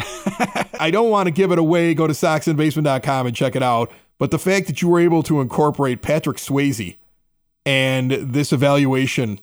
I 0.79 0.91
don't 0.91 1.11
want 1.11 1.27
to 1.27 1.31
give 1.31 1.53
it 1.53 1.59
away. 1.59 1.95
Go 1.95 2.07
to 2.07 2.13
soxinthebasement.com 2.13 3.27
and 3.27 3.37
check 3.37 3.57
it 3.57 3.63
out. 3.63 3.91
But 4.19 4.31
the 4.31 4.39
fact 4.39 4.67
that 4.67 4.83
you 4.83 4.89
were 4.89 5.01
able 5.01 5.23
to 5.25 5.41
incorporate 5.41 6.03
Patrick 6.03 6.37
Swayze 6.37 6.97
and 7.65 8.11
this 8.11 8.53
evaluation 8.53 9.41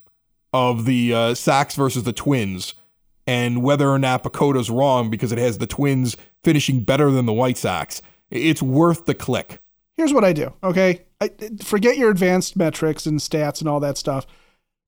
of 0.54 0.86
the 0.86 1.14
uh, 1.14 1.34
Sox 1.34 1.76
versus 1.76 2.04
the 2.04 2.14
Twins 2.14 2.74
and 3.26 3.62
whether 3.62 3.90
or 3.90 4.00
not 4.00 4.24
PECOTA's 4.24 4.70
wrong 4.70 5.10
because 5.10 5.32
it 5.32 5.38
has 5.38 5.58
the 5.58 5.68
Twins 5.68 6.16
finishing 6.44 6.84
better 6.84 7.12
than 7.12 7.26
the 7.26 7.34
White 7.34 7.58
Sox, 7.58 8.02
it's 8.30 8.62
worth 8.62 9.06
the 9.06 9.14
click. 9.14 9.60
Here's 9.96 10.14
what 10.14 10.24
I 10.24 10.32
do, 10.32 10.54
okay? 10.64 11.06
I, 11.20 11.32
forget 11.64 11.98
your 11.98 12.12
advanced 12.12 12.56
metrics 12.56 13.06
and 13.06 13.20
stats 13.20 13.60
and 13.60 13.68
all 13.68 13.80
that 13.82 13.98
stuff. 13.98 14.28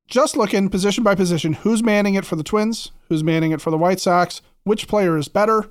Just 0.09 0.35
looking 0.35 0.69
position 0.69 1.03
by 1.03 1.13
position 1.13 1.53
who's 1.53 1.83
manning 1.83 2.15
it 2.15 2.25
for 2.25 2.35
the 2.35 2.43
Twins, 2.43 2.91
who's 3.09 3.23
manning 3.23 3.51
it 3.51 3.61
for 3.61 3.69
the 3.69 3.77
White 3.77 3.99
Sox, 3.99 4.41
which 4.63 4.87
player 4.87 5.17
is 5.17 5.27
better. 5.27 5.69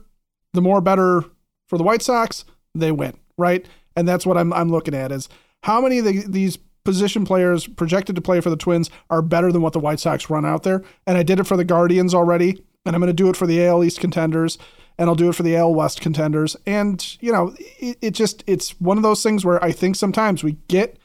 The 0.52 0.62
more 0.62 0.80
better 0.80 1.24
for 1.66 1.76
the 1.76 1.82
White 1.82 2.02
Sox, 2.02 2.44
they 2.72 2.92
win, 2.92 3.18
right? 3.36 3.66
And 3.96 4.06
that's 4.06 4.24
what 4.24 4.38
I'm, 4.38 4.52
I'm 4.52 4.70
looking 4.70 4.94
at 4.94 5.10
is 5.10 5.28
how 5.64 5.80
many 5.80 5.98
of 5.98 6.04
the, 6.04 6.24
these 6.26 6.56
position 6.84 7.24
players 7.24 7.66
projected 7.66 8.14
to 8.14 8.22
play 8.22 8.40
for 8.40 8.48
the 8.48 8.56
Twins 8.56 8.90
are 9.10 9.22
better 9.22 9.50
than 9.50 9.60
what 9.60 9.72
the 9.72 9.80
White 9.80 9.98
Sox 9.98 10.30
run 10.30 10.46
out 10.46 10.62
there. 10.62 10.84
And 11.04 11.18
I 11.18 11.24
did 11.24 11.40
it 11.40 11.44
for 11.44 11.56
the 11.56 11.64
Guardians 11.64 12.14
already, 12.14 12.64
and 12.86 12.94
I'm 12.94 13.00
going 13.00 13.08
to 13.08 13.12
do 13.12 13.28
it 13.28 13.36
for 13.36 13.46
the 13.46 13.66
AL 13.66 13.82
East 13.82 13.98
contenders, 13.98 14.56
and 14.96 15.10
I'll 15.10 15.16
do 15.16 15.28
it 15.28 15.34
for 15.34 15.42
the 15.42 15.56
AL 15.56 15.74
West 15.74 16.00
contenders. 16.00 16.56
And, 16.64 17.20
you 17.20 17.32
know, 17.32 17.56
it, 17.58 17.98
it 18.00 18.10
just, 18.12 18.44
it's 18.46 18.80
one 18.80 18.96
of 18.96 19.02
those 19.02 19.22
things 19.22 19.44
where 19.44 19.62
I 19.62 19.72
think 19.72 19.96
sometimes 19.96 20.44
we 20.44 20.58
get 20.68 20.96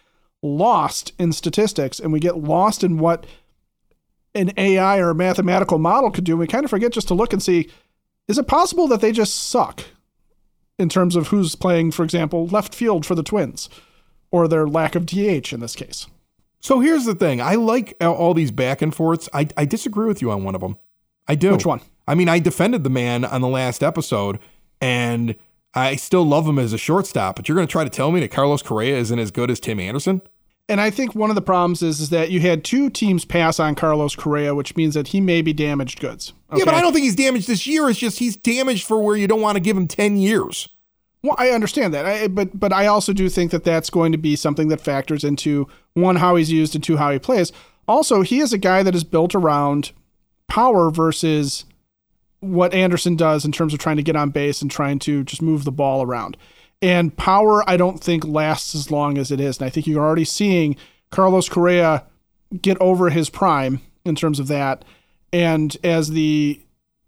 lost 0.44 1.14
in 1.18 1.32
statistics 1.32 2.00
and 2.00 2.14
we 2.14 2.20
get 2.20 2.38
lost 2.38 2.84
in 2.84 3.00
what 3.00 3.26
an 4.36 4.52
AI 4.58 5.00
or 5.00 5.12
a 5.12 5.16
mathematical 5.16 5.80
model 5.80 6.12
could 6.12 6.24
do. 6.24 6.34
And 6.34 6.40
we 6.40 6.48
kind 6.48 6.64
of 6.64 6.70
forget 6.70 6.92
just 6.92 7.08
to 7.08 7.14
look 7.14 7.34
and 7.34 7.42
see 7.42 7.70
is 8.28 8.38
it 8.38 8.48
possible 8.48 8.88
that 8.88 9.02
they 9.02 9.12
just 9.12 9.50
suck 9.50 9.84
in 10.80 10.90
terms 10.90 11.16
of 11.16 11.28
who's 11.28 11.56
playing, 11.56 11.92
for 11.92 12.04
example, 12.04 12.48
left 12.48 12.74
field 12.74 13.06
for 13.06 13.16
the 13.16 13.24
Twins 13.24 13.70
or 14.32 14.48
their 14.48 14.68
lack 14.68 14.96
of 14.96 15.06
DH 15.06 15.52
in 15.52 15.60
this 15.60 15.76
case? 15.76 16.08
So 16.60 16.80
here's 16.80 17.06
the 17.06 17.16
thing 17.16 17.42
I 17.42 17.56
like 17.56 17.96
all 18.02 18.34
these 18.34 18.52
back 18.52 18.82
and 18.82 18.96
forths. 18.96 19.28
I, 19.34 19.48
I 19.58 19.66
disagree 19.66 20.08
with 20.08 20.22
you 20.22 20.32
on 20.32 20.44
one 20.44 20.56
of 20.56 20.62
them. 20.62 20.78
I 21.28 21.36
do. 21.36 21.52
Which 21.52 21.66
one? 21.66 21.82
I 22.08 22.16
mean, 22.16 22.30
I 22.30 22.40
defended 22.40 22.84
the 22.84 22.90
man 22.90 23.26
on 23.26 23.42
the 23.42 23.48
last 23.48 23.84
episode, 23.84 24.40
and 24.82 25.36
I 25.74 25.96
still 25.96 26.26
love 26.26 26.48
him 26.48 26.60
as 26.60 26.74
a 26.74 26.78
shortstop, 26.78 27.36
but 27.36 27.48
you're 27.48 27.56
going 27.56 27.68
to 27.68 27.72
try 27.72 27.84
to 27.84 27.90
tell 27.90 28.12
me 28.12 28.20
that 28.22 28.32
Carlos 28.32 28.62
Correa 28.62 28.98
isn't 28.98 29.20
as 29.20 29.32
good 29.32 29.50
as 29.50 29.60
Tim 29.60 29.80
Anderson? 29.80 30.22
And 30.70 30.80
I 30.80 30.90
think 30.90 31.14
one 31.14 31.30
of 31.30 31.36
the 31.36 31.42
problems 31.42 31.82
is, 31.84 32.00
is 32.00 32.10
that 32.10 32.32
you 32.32 32.40
had 32.40 32.64
two 32.64 32.90
teams 32.90 33.26
pass 33.26 33.60
on 33.60 33.76
Carlos 33.76 34.16
Correa, 34.16 34.56
which 34.56 34.76
means 34.76 34.94
that 34.94 35.10
he 35.10 35.20
may 35.20 35.42
be 35.42 35.52
damaged 35.52 36.00
goods. 36.00 36.34
Okay? 36.52 36.60
Yeah, 36.60 36.66
but 36.66 36.74
I 36.74 36.82
don't 36.82 36.94
think 36.94 37.04
he's 37.04 37.16
damaged 37.16 37.48
this 37.48 37.68
year. 37.68 37.90
It's 37.90 38.00
just 38.00 38.20
he's 38.20 38.38
damaged 38.38 38.88
for 38.88 39.02
where 39.02 39.18
you 39.18 39.28
don't 39.28 39.42
want 39.42 39.58
to 39.58 39.60
give 39.60 39.76
him 39.76 39.88
10 39.88 40.18
years. 40.18 40.70
Well, 41.22 41.36
I 41.38 41.50
understand 41.50 41.94
that, 41.94 42.06
I, 42.06 42.28
but 42.28 42.60
but 42.60 42.74
I 42.74 42.88
also 42.88 43.14
do 43.14 43.30
think 43.30 43.52
that 43.52 43.64
that's 43.64 43.90
going 43.90 44.12
to 44.12 44.18
be 44.18 44.36
something 44.36 44.68
that 44.68 44.82
factors 44.82 45.24
into 45.24 45.70
one 45.94 46.18
how 46.18 46.36
he's 46.36 46.52
used 46.52 46.76
and 46.76 46.84
two 46.84 46.98
how 46.98 47.12
he 47.12 47.20
plays. 47.20 47.54
Also, 47.88 48.24
he 48.24 48.42
is 48.42 48.52
a 48.52 48.58
guy 48.58 48.84
that 48.84 48.94
is 48.94 49.06
built 49.06 49.34
around 49.34 49.94
power 50.50 50.92
versus 50.92 51.64
what 52.42 52.74
Anderson 52.74 53.16
does 53.16 53.46
in 53.46 53.54
terms 53.54 53.74
of 53.74 53.80
trying 53.80 53.96
to 53.96 54.04
get 54.04 54.18
on 54.18 54.32
base 54.32 54.62
and 54.62 54.70
trying 54.70 55.00
to 55.00 55.24
just 55.24 55.42
move 55.42 55.64
the 55.64 55.72
ball 55.72 56.04
around. 56.04 56.36
And 56.84 57.16
power, 57.16 57.68
I 57.68 57.78
don't 57.78 58.04
think 58.04 58.26
lasts 58.26 58.76
as 58.76 58.92
long 58.92 59.18
as 59.18 59.32
it 59.32 59.40
is. 59.40 59.58
And 59.58 59.66
I 59.66 59.70
think 59.70 59.88
you're 59.88 60.04
already 60.04 60.26
seeing 60.26 60.76
Carlos 61.12 61.48
Correa 61.48 62.04
get 62.62 62.78
over 62.82 63.10
his 63.10 63.30
prime 63.30 63.80
in 64.04 64.16
terms 64.16 64.38
of 64.38 64.50
that. 64.50 64.84
And 65.32 65.78
as 65.82 66.10
the 66.10 66.60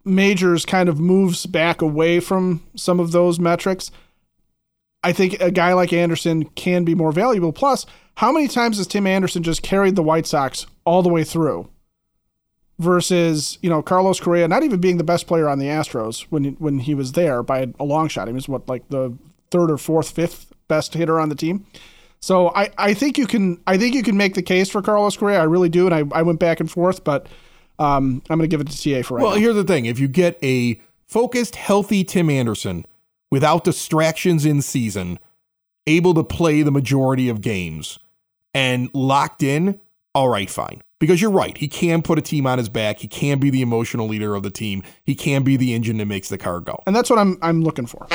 majors 0.02 0.64
kind 0.64 0.88
of 0.88 0.98
moves 0.98 1.44
back 1.44 1.82
away 1.82 2.20
from 2.20 2.62
some 2.74 2.98
of 2.98 3.12
those 3.12 3.38
metrics, 3.38 3.90
I 5.04 5.12
think 5.12 5.38
a 5.42 5.50
guy 5.50 5.74
like 5.74 5.92
Anderson 5.92 6.46
can 6.46 6.84
be 6.84 6.94
more 6.94 7.12
valuable. 7.12 7.52
Plus, 7.52 7.84
how 8.14 8.32
many 8.32 8.48
times 8.48 8.78
has 8.78 8.86
Tim 8.86 9.06
Anderson 9.06 9.42
just 9.42 9.62
carried 9.62 9.94
the 9.94 10.02
White 10.02 10.26
Sox 10.26 10.66
all 10.86 11.02
the 11.02 11.10
way 11.10 11.22
through? 11.22 11.68
Versus, 12.78 13.58
you 13.60 13.68
know, 13.68 13.82
Carlos 13.82 14.20
Correa 14.20 14.48
not 14.48 14.62
even 14.62 14.80
being 14.80 14.96
the 14.96 15.04
best 15.04 15.26
player 15.26 15.50
on 15.50 15.58
the 15.58 15.66
Astros 15.66 16.22
when 16.30 16.54
when 16.54 16.78
he 16.78 16.94
was 16.94 17.12
there 17.12 17.42
by 17.42 17.68
a 17.78 17.84
long 17.84 18.08
shot. 18.08 18.26
He 18.26 18.34
was 18.34 18.48
what 18.48 18.68
like 18.68 18.88
the 18.88 19.16
third 19.50 19.70
or 19.70 19.78
fourth, 19.78 20.10
fifth 20.10 20.52
best 20.68 20.94
hitter 20.94 21.20
on 21.20 21.28
the 21.28 21.34
team. 21.34 21.66
So 22.20 22.48
I, 22.54 22.70
I 22.78 22.94
think 22.94 23.18
you 23.18 23.26
can 23.26 23.60
I 23.66 23.76
think 23.78 23.94
you 23.94 24.02
can 24.02 24.16
make 24.16 24.34
the 24.34 24.42
case 24.42 24.70
for 24.70 24.82
Carlos 24.82 25.16
Correa. 25.16 25.40
I 25.40 25.44
really 25.44 25.68
do, 25.68 25.86
and 25.86 25.94
I, 25.94 26.18
I 26.18 26.22
went 26.22 26.40
back 26.40 26.60
and 26.60 26.70
forth, 26.70 27.04
but 27.04 27.26
um, 27.78 28.22
I'm 28.30 28.38
going 28.38 28.48
to 28.48 28.56
give 28.56 28.60
it 28.60 28.68
to 28.70 28.76
TA 28.76 29.06
for 29.06 29.16
right 29.16 29.22
well, 29.22 29.34
now. 29.34 29.40
here's 29.40 29.54
the 29.54 29.64
thing: 29.64 29.86
if 29.86 29.98
you 29.98 30.08
get 30.08 30.38
a 30.42 30.80
focused, 31.06 31.56
healthy 31.56 32.04
Tim 32.04 32.30
Anderson 32.30 32.86
without 33.30 33.64
distractions 33.64 34.46
in 34.46 34.62
season, 34.62 35.18
able 35.86 36.14
to 36.14 36.24
play 36.24 36.62
the 36.62 36.70
majority 36.70 37.28
of 37.28 37.40
games, 37.40 37.98
and 38.54 38.88
locked 38.94 39.42
in, 39.42 39.78
all 40.14 40.28
right, 40.28 40.50
fine. 40.50 40.82
Because 40.98 41.20
you're 41.20 41.30
right, 41.30 41.56
he 41.58 41.68
can 41.68 42.00
put 42.00 42.18
a 42.18 42.22
team 42.22 42.46
on 42.46 42.56
his 42.56 42.70
back. 42.70 43.00
He 43.00 43.08
can 43.08 43.38
be 43.38 43.50
the 43.50 43.60
emotional 43.60 44.08
leader 44.08 44.34
of 44.34 44.42
the 44.42 44.50
team. 44.50 44.82
He 45.04 45.14
can 45.14 45.42
be 45.42 45.58
the 45.58 45.74
engine 45.74 45.98
that 45.98 46.06
makes 46.06 46.30
the 46.30 46.38
car 46.38 46.60
go. 46.60 46.82
And 46.86 46.96
that's 46.96 47.10
what 47.10 47.18
I'm 47.18 47.38
I'm 47.42 47.62
looking 47.62 47.86
for. 47.86 48.08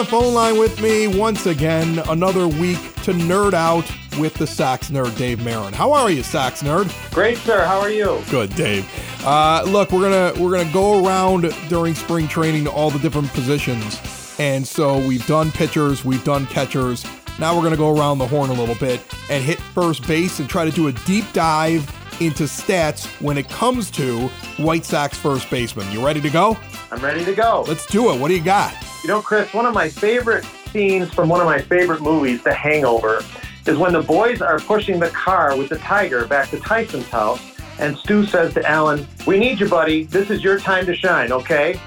The 0.00 0.06
phone 0.06 0.32
line 0.32 0.58
with 0.58 0.80
me 0.80 1.06
once 1.06 1.44
again, 1.44 1.98
another 2.08 2.48
week 2.48 2.78
to 3.02 3.12
nerd 3.12 3.52
out 3.52 3.84
with 4.18 4.32
the 4.32 4.46
Sox 4.46 4.88
nerd, 4.88 5.14
Dave 5.18 5.44
Marin. 5.44 5.74
How 5.74 5.92
are 5.92 6.10
you, 6.10 6.22
Sox 6.22 6.62
nerd? 6.62 6.90
Great, 7.12 7.36
sir. 7.36 7.66
How 7.66 7.80
are 7.80 7.90
you? 7.90 8.22
Good, 8.30 8.54
Dave. 8.54 8.88
Uh, 9.26 9.62
look, 9.66 9.92
we're 9.92 10.00
gonna 10.00 10.42
we're 10.42 10.56
gonna 10.56 10.72
go 10.72 11.04
around 11.04 11.52
during 11.68 11.94
spring 11.94 12.28
training 12.28 12.64
to 12.64 12.70
all 12.70 12.90
the 12.90 12.98
different 12.98 13.28
positions, 13.34 14.00
and 14.38 14.66
so 14.66 15.06
we've 15.06 15.26
done 15.26 15.50
pitchers, 15.50 16.02
we've 16.02 16.24
done 16.24 16.46
catchers. 16.46 17.04
Now 17.38 17.54
we're 17.54 17.62
gonna 17.62 17.76
go 17.76 17.94
around 17.94 18.18
the 18.18 18.26
horn 18.26 18.48
a 18.48 18.54
little 18.54 18.76
bit 18.76 19.02
and 19.28 19.44
hit 19.44 19.60
first 19.60 20.06
base 20.08 20.38
and 20.38 20.48
try 20.48 20.64
to 20.64 20.70
do 20.70 20.88
a 20.88 20.92
deep 20.92 21.30
dive 21.34 21.82
into 22.22 22.44
stats 22.44 23.04
when 23.20 23.36
it 23.36 23.50
comes 23.50 23.90
to 23.90 24.28
White 24.56 24.86
Sox 24.86 25.18
first 25.18 25.50
baseman. 25.50 25.92
You 25.92 26.02
ready 26.02 26.22
to 26.22 26.30
go? 26.30 26.56
I'm 26.90 27.04
ready 27.04 27.22
to 27.22 27.34
go. 27.34 27.66
Let's 27.68 27.84
do 27.84 28.10
it. 28.14 28.18
What 28.18 28.28
do 28.28 28.34
you 28.34 28.42
got? 28.42 28.74
You 29.02 29.08
know, 29.08 29.22
Chris, 29.22 29.52
one 29.54 29.64
of 29.64 29.72
my 29.72 29.88
favorite 29.88 30.44
scenes 30.70 31.12
from 31.14 31.30
one 31.30 31.40
of 31.40 31.46
my 31.46 31.58
favorite 31.58 32.02
movies, 32.02 32.42
The 32.42 32.52
Hangover, 32.52 33.24
is 33.66 33.78
when 33.78 33.94
the 33.94 34.02
boys 34.02 34.42
are 34.42 34.58
pushing 34.58 35.00
the 35.00 35.08
car 35.08 35.56
with 35.56 35.70
the 35.70 35.78
tiger 35.78 36.26
back 36.26 36.50
to 36.50 36.60
Tyson's 36.60 37.08
house, 37.08 37.40
and 37.78 37.96
Stu 37.96 38.26
says 38.26 38.52
to 38.54 38.68
Alan, 38.68 39.06
We 39.26 39.38
need 39.38 39.58
you, 39.58 39.68
buddy. 39.68 40.04
This 40.04 40.28
is 40.28 40.44
your 40.44 40.58
time 40.58 40.84
to 40.84 40.94
shine, 40.94 41.32
okay? 41.32 41.80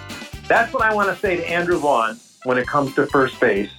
That's 0.47 0.73
what 0.73 0.81
I 0.81 0.93
want 0.93 1.09
to 1.09 1.15
say 1.15 1.37
to 1.37 1.47
Andrew 1.47 1.77
Vaughn 1.77 2.17
when 2.45 2.57
it 2.57 2.65
comes 2.65 2.95
to 2.95 3.05
first 3.05 3.39
base. 3.39 3.69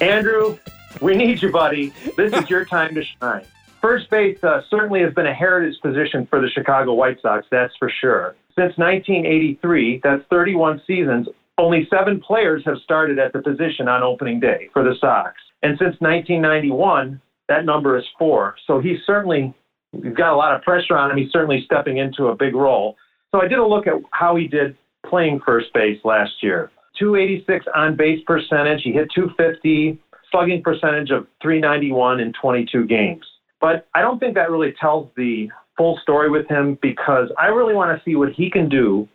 Andrew, 0.00 0.56
we 1.00 1.16
need 1.16 1.42
you, 1.42 1.50
buddy. 1.50 1.92
This 2.16 2.32
is 2.34 2.48
your 2.48 2.64
time 2.64 2.94
to 2.94 3.02
shine. 3.02 3.44
First 3.80 4.10
base 4.10 4.42
uh, 4.44 4.62
certainly 4.70 5.00
has 5.02 5.12
been 5.12 5.26
a 5.26 5.34
heritage 5.34 5.80
position 5.80 6.24
for 6.26 6.40
the 6.40 6.48
Chicago 6.48 6.94
White 6.94 7.20
Sox, 7.20 7.46
that's 7.50 7.76
for 7.76 7.90
sure. 7.90 8.36
Since 8.56 8.78
1983, 8.78 10.00
that's 10.02 10.24
31 10.30 10.82
seasons, 10.86 11.28
only 11.58 11.88
seven 11.90 12.20
players 12.20 12.62
have 12.66 12.76
started 12.84 13.18
at 13.18 13.32
the 13.32 13.40
position 13.40 13.88
on 13.88 14.02
opening 14.02 14.40
day 14.40 14.68
for 14.72 14.82
the 14.82 14.94
Sox. 15.00 15.34
And 15.62 15.78
since 15.78 15.96
1991, 16.00 17.20
that 17.48 17.64
number 17.64 17.96
is 17.96 18.04
four. 18.18 18.56
So 18.66 18.80
he's 18.80 18.98
certainly, 19.06 19.54
we've 19.92 20.14
got 20.14 20.32
a 20.32 20.36
lot 20.36 20.54
of 20.54 20.62
pressure 20.62 20.96
on 20.96 21.10
him. 21.10 21.16
He's 21.16 21.32
certainly 21.32 21.62
stepping 21.64 21.98
into 21.98 22.26
a 22.26 22.36
big 22.36 22.54
role. 22.54 22.96
So 23.34 23.40
I 23.40 23.48
did 23.48 23.58
a 23.58 23.66
look 23.66 23.86
at 23.86 23.94
how 24.12 24.36
he 24.36 24.46
did 24.46 24.76
playing 25.08 25.40
first 25.44 25.72
base 25.72 25.98
last 26.04 26.32
year. 26.42 26.70
286 26.98 27.66
on 27.74 27.96
base 27.96 28.20
percentage. 28.26 28.82
He 28.82 28.92
hit 28.92 29.08
250, 29.14 29.98
slugging 30.30 30.62
percentage 30.62 31.10
of 31.10 31.26
391 31.42 32.20
in 32.20 32.32
22 32.40 32.86
games. 32.86 33.24
But 33.60 33.86
I 33.94 34.02
don't 34.02 34.18
think 34.18 34.34
that 34.34 34.50
really 34.50 34.74
tells 34.80 35.10
the 35.16 35.48
full 35.76 35.98
story 36.02 36.30
with 36.30 36.48
him 36.48 36.78
because 36.80 37.28
I 37.38 37.46
really 37.46 37.74
want 37.74 37.96
to 37.96 38.04
see 38.04 38.16
what 38.16 38.32
he 38.32 38.50
can 38.50 38.68
do 38.68 39.08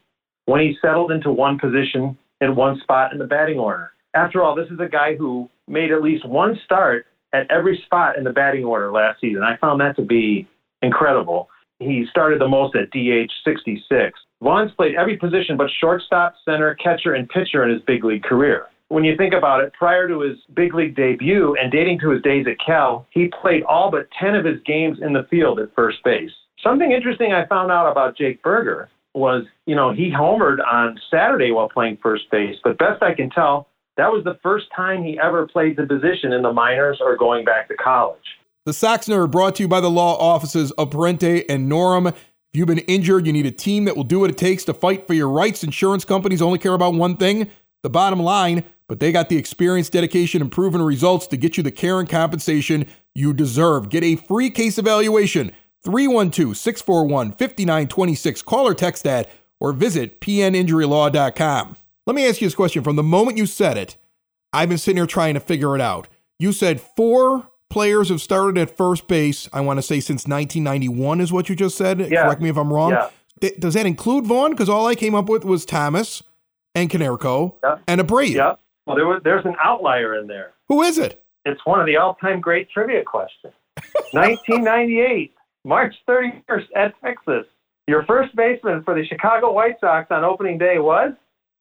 when 0.45 0.61
he's 0.61 0.75
settled 0.81 1.11
into 1.11 1.31
one 1.31 1.57
position 1.59 2.17
in 2.41 2.55
one 2.55 2.79
spot 2.81 3.13
in 3.13 3.19
the 3.19 3.25
batting 3.25 3.59
order. 3.59 3.91
After 4.13 4.43
all, 4.43 4.55
this 4.55 4.69
is 4.69 4.79
a 4.79 4.89
guy 4.89 5.15
who 5.15 5.49
made 5.67 5.91
at 5.91 6.01
least 6.01 6.27
one 6.27 6.59
start 6.65 7.05
at 7.33 7.49
every 7.49 7.81
spot 7.85 8.17
in 8.17 8.25
the 8.25 8.31
batting 8.31 8.65
order 8.65 8.91
last 8.91 9.21
season. 9.21 9.43
I 9.43 9.55
found 9.57 9.79
that 9.79 9.95
to 9.95 10.01
be 10.01 10.47
incredible. 10.81 11.49
He 11.79 12.05
started 12.09 12.41
the 12.41 12.47
most 12.47 12.75
at 12.75 12.91
DH 12.91 13.31
66. 13.45 14.19
Vaughn's 14.41 14.71
played 14.73 14.95
every 14.95 15.17
position 15.17 15.55
but 15.55 15.69
shortstop, 15.79 16.35
center, 16.43 16.75
catcher, 16.75 17.13
and 17.13 17.29
pitcher 17.29 17.63
in 17.63 17.71
his 17.71 17.81
big 17.83 18.03
league 18.03 18.23
career. 18.23 18.65
When 18.89 19.05
you 19.05 19.15
think 19.15 19.33
about 19.33 19.63
it, 19.63 19.71
prior 19.73 20.07
to 20.09 20.19
his 20.19 20.37
big 20.53 20.73
league 20.73 20.95
debut 20.95 21.55
and 21.55 21.71
dating 21.71 21.99
to 21.99 22.09
his 22.09 22.21
days 22.21 22.45
at 22.47 22.57
Cal, 22.63 23.07
he 23.11 23.31
played 23.41 23.63
all 23.63 23.89
but 23.89 24.09
10 24.19 24.35
of 24.35 24.43
his 24.43 24.59
games 24.65 24.97
in 25.01 25.13
the 25.13 25.25
field 25.29 25.59
at 25.59 25.73
first 25.73 26.03
base. 26.03 26.31
Something 26.61 26.91
interesting 26.91 27.31
I 27.31 27.45
found 27.47 27.71
out 27.71 27.89
about 27.89 28.17
Jake 28.17 28.43
Burger 28.43 28.89
was, 29.13 29.45
you 29.65 29.75
know, 29.75 29.93
he 29.93 30.11
homered 30.11 30.59
on 30.65 30.99
Saturday 31.09 31.51
while 31.51 31.69
playing 31.69 31.97
first 32.01 32.29
base, 32.31 32.55
but 32.63 32.77
best 32.77 33.03
I 33.03 33.13
can 33.13 33.29
tell, 33.29 33.67
that 33.97 34.11
was 34.11 34.23
the 34.23 34.39
first 34.41 34.67
time 34.75 35.03
he 35.03 35.19
ever 35.19 35.47
played 35.47 35.77
the 35.77 35.85
position 35.85 36.31
in 36.31 36.41
the 36.41 36.53
minors 36.53 36.99
or 37.01 37.17
going 37.17 37.43
back 37.43 37.67
to 37.67 37.75
college. 37.75 38.19
The 38.65 38.73
Sox 38.73 39.07
Nerd 39.07 39.31
brought 39.31 39.55
to 39.55 39.63
you 39.63 39.67
by 39.67 39.81
the 39.81 39.89
law 39.89 40.17
offices 40.17 40.71
of 40.71 40.91
Parente 40.91 41.45
and 41.49 41.69
Norem. 41.69 42.07
If 42.07 42.17
you've 42.53 42.67
been 42.67 42.79
injured, 42.79 43.25
you 43.25 43.33
need 43.33 43.45
a 43.45 43.51
team 43.51 43.85
that 43.85 43.97
will 43.97 44.03
do 44.03 44.19
what 44.19 44.29
it 44.29 44.37
takes 44.37 44.63
to 44.65 44.73
fight 44.73 45.07
for 45.07 45.13
your 45.13 45.29
rights. 45.29 45.63
Insurance 45.63 46.05
companies 46.05 46.41
only 46.41 46.59
care 46.59 46.73
about 46.73 46.93
one 46.93 47.17
thing 47.17 47.49
the 47.83 47.89
bottom 47.89 48.19
line, 48.19 48.63
but 48.87 48.99
they 48.99 49.11
got 49.11 49.29
the 49.29 49.37
experience, 49.37 49.89
dedication, 49.89 50.41
and 50.41 50.51
proven 50.51 50.81
results 50.81 51.25
to 51.27 51.37
get 51.37 51.57
you 51.57 51.63
the 51.63 51.71
care 51.71 51.99
and 51.99 52.07
compensation 52.07 52.85
you 53.15 53.33
deserve. 53.33 53.89
Get 53.89 54.03
a 54.03 54.15
free 54.15 54.51
case 54.51 54.77
evaluation 54.77 55.51
312 55.83 56.55
641 56.57 57.31
5926. 57.31 58.41
Call 58.43 58.67
or 58.67 58.73
text 58.73 59.03
that 59.03 59.29
or 59.59 59.71
visit 59.73 60.19
pninjurylaw.com. 60.21 61.75
Let 62.05 62.15
me 62.15 62.27
ask 62.27 62.41
you 62.41 62.47
this 62.47 62.55
question. 62.55 62.83
From 62.83 62.95
the 62.95 63.03
moment 63.03 63.37
you 63.37 63.45
said 63.45 63.77
it, 63.77 63.95
I've 64.53 64.69
been 64.69 64.77
sitting 64.77 64.97
here 64.97 65.05
trying 65.05 65.33
to 65.35 65.39
figure 65.39 65.75
it 65.75 65.81
out. 65.81 66.07
You 66.39 66.51
said 66.51 66.81
four 66.81 67.47
players 67.69 68.09
have 68.09 68.21
started 68.21 68.57
at 68.59 68.75
first 68.75 69.07
base, 69.07 69.47
I 69.53 69.61
want 69.61 69.77
to 69.77 69.81
say 69.81 69.99
since 69.99 70.27
1991 70.27 71.21
is 71.21 71.31
what 71.31 71.47
you 71.47 71.55
just 71.55 71.77
said. 71.77 71.99
Yeah. 71.99 72.23
Correct 72.23 72.41
me 72.41 72.49
if 72.49 72.57
I'm 72.57 72.73
wrong. 72.73 72.91
Yeah. 72.91 73.09
Th- 73.39 73.57
Does 73.59 73.75
that 73.75 73.85
include 73.85 74.25
Vaughn? 74.25 74.51
Because 74.51 74.67
all 74.67 74.87
I 74.87 74.95
came 74.95 75.15
up 75.15 75.29
with 75.29 75.45
was 75.45 75.63
Thomas 75.65 76.21
and 76.75 76.89
Konerko 76.89 77.55
Yeah. 77.63 77.77
and 77.87 78.01
Abreu. 78.01 78.29
Yep. 78.33 78.59
Well, 78.85 78.95
there 78.95 79.07
was, 79.07 79.21
there's 79.23 79.45
an 79.45 79.55
outlier 79.63 80.19
in 80.19 80.27
there. 80.27 80.51
Who 80.67 80.81
is 80.81 80.97
it? 80.97 81.23
It's 81.45 81.61
one 81.65 81.79
of 81.79 81.85
the 81.85 81.95
all-time 81.97 82.41
great 82.41 82.69
trivia 82.71 83.03
questions. 83.03 83.53
1998, 84.11 85.33
March 85.63 85.93
31st 86.07 86.65
at 86.75 86.93
Texas. 87.03 87.45
Your 87.87 88.03
first 88.05 88.35
baseman 88.35 88.83
for 88.83 88.93
the 88.95 89.05
Chicago 89.05 89.51
White 89.51 89.75
Sox 89.79 90.07
on 90.11 90.23
opening 90.23 90.57
day 90.57 90.79
was 90.79 91.13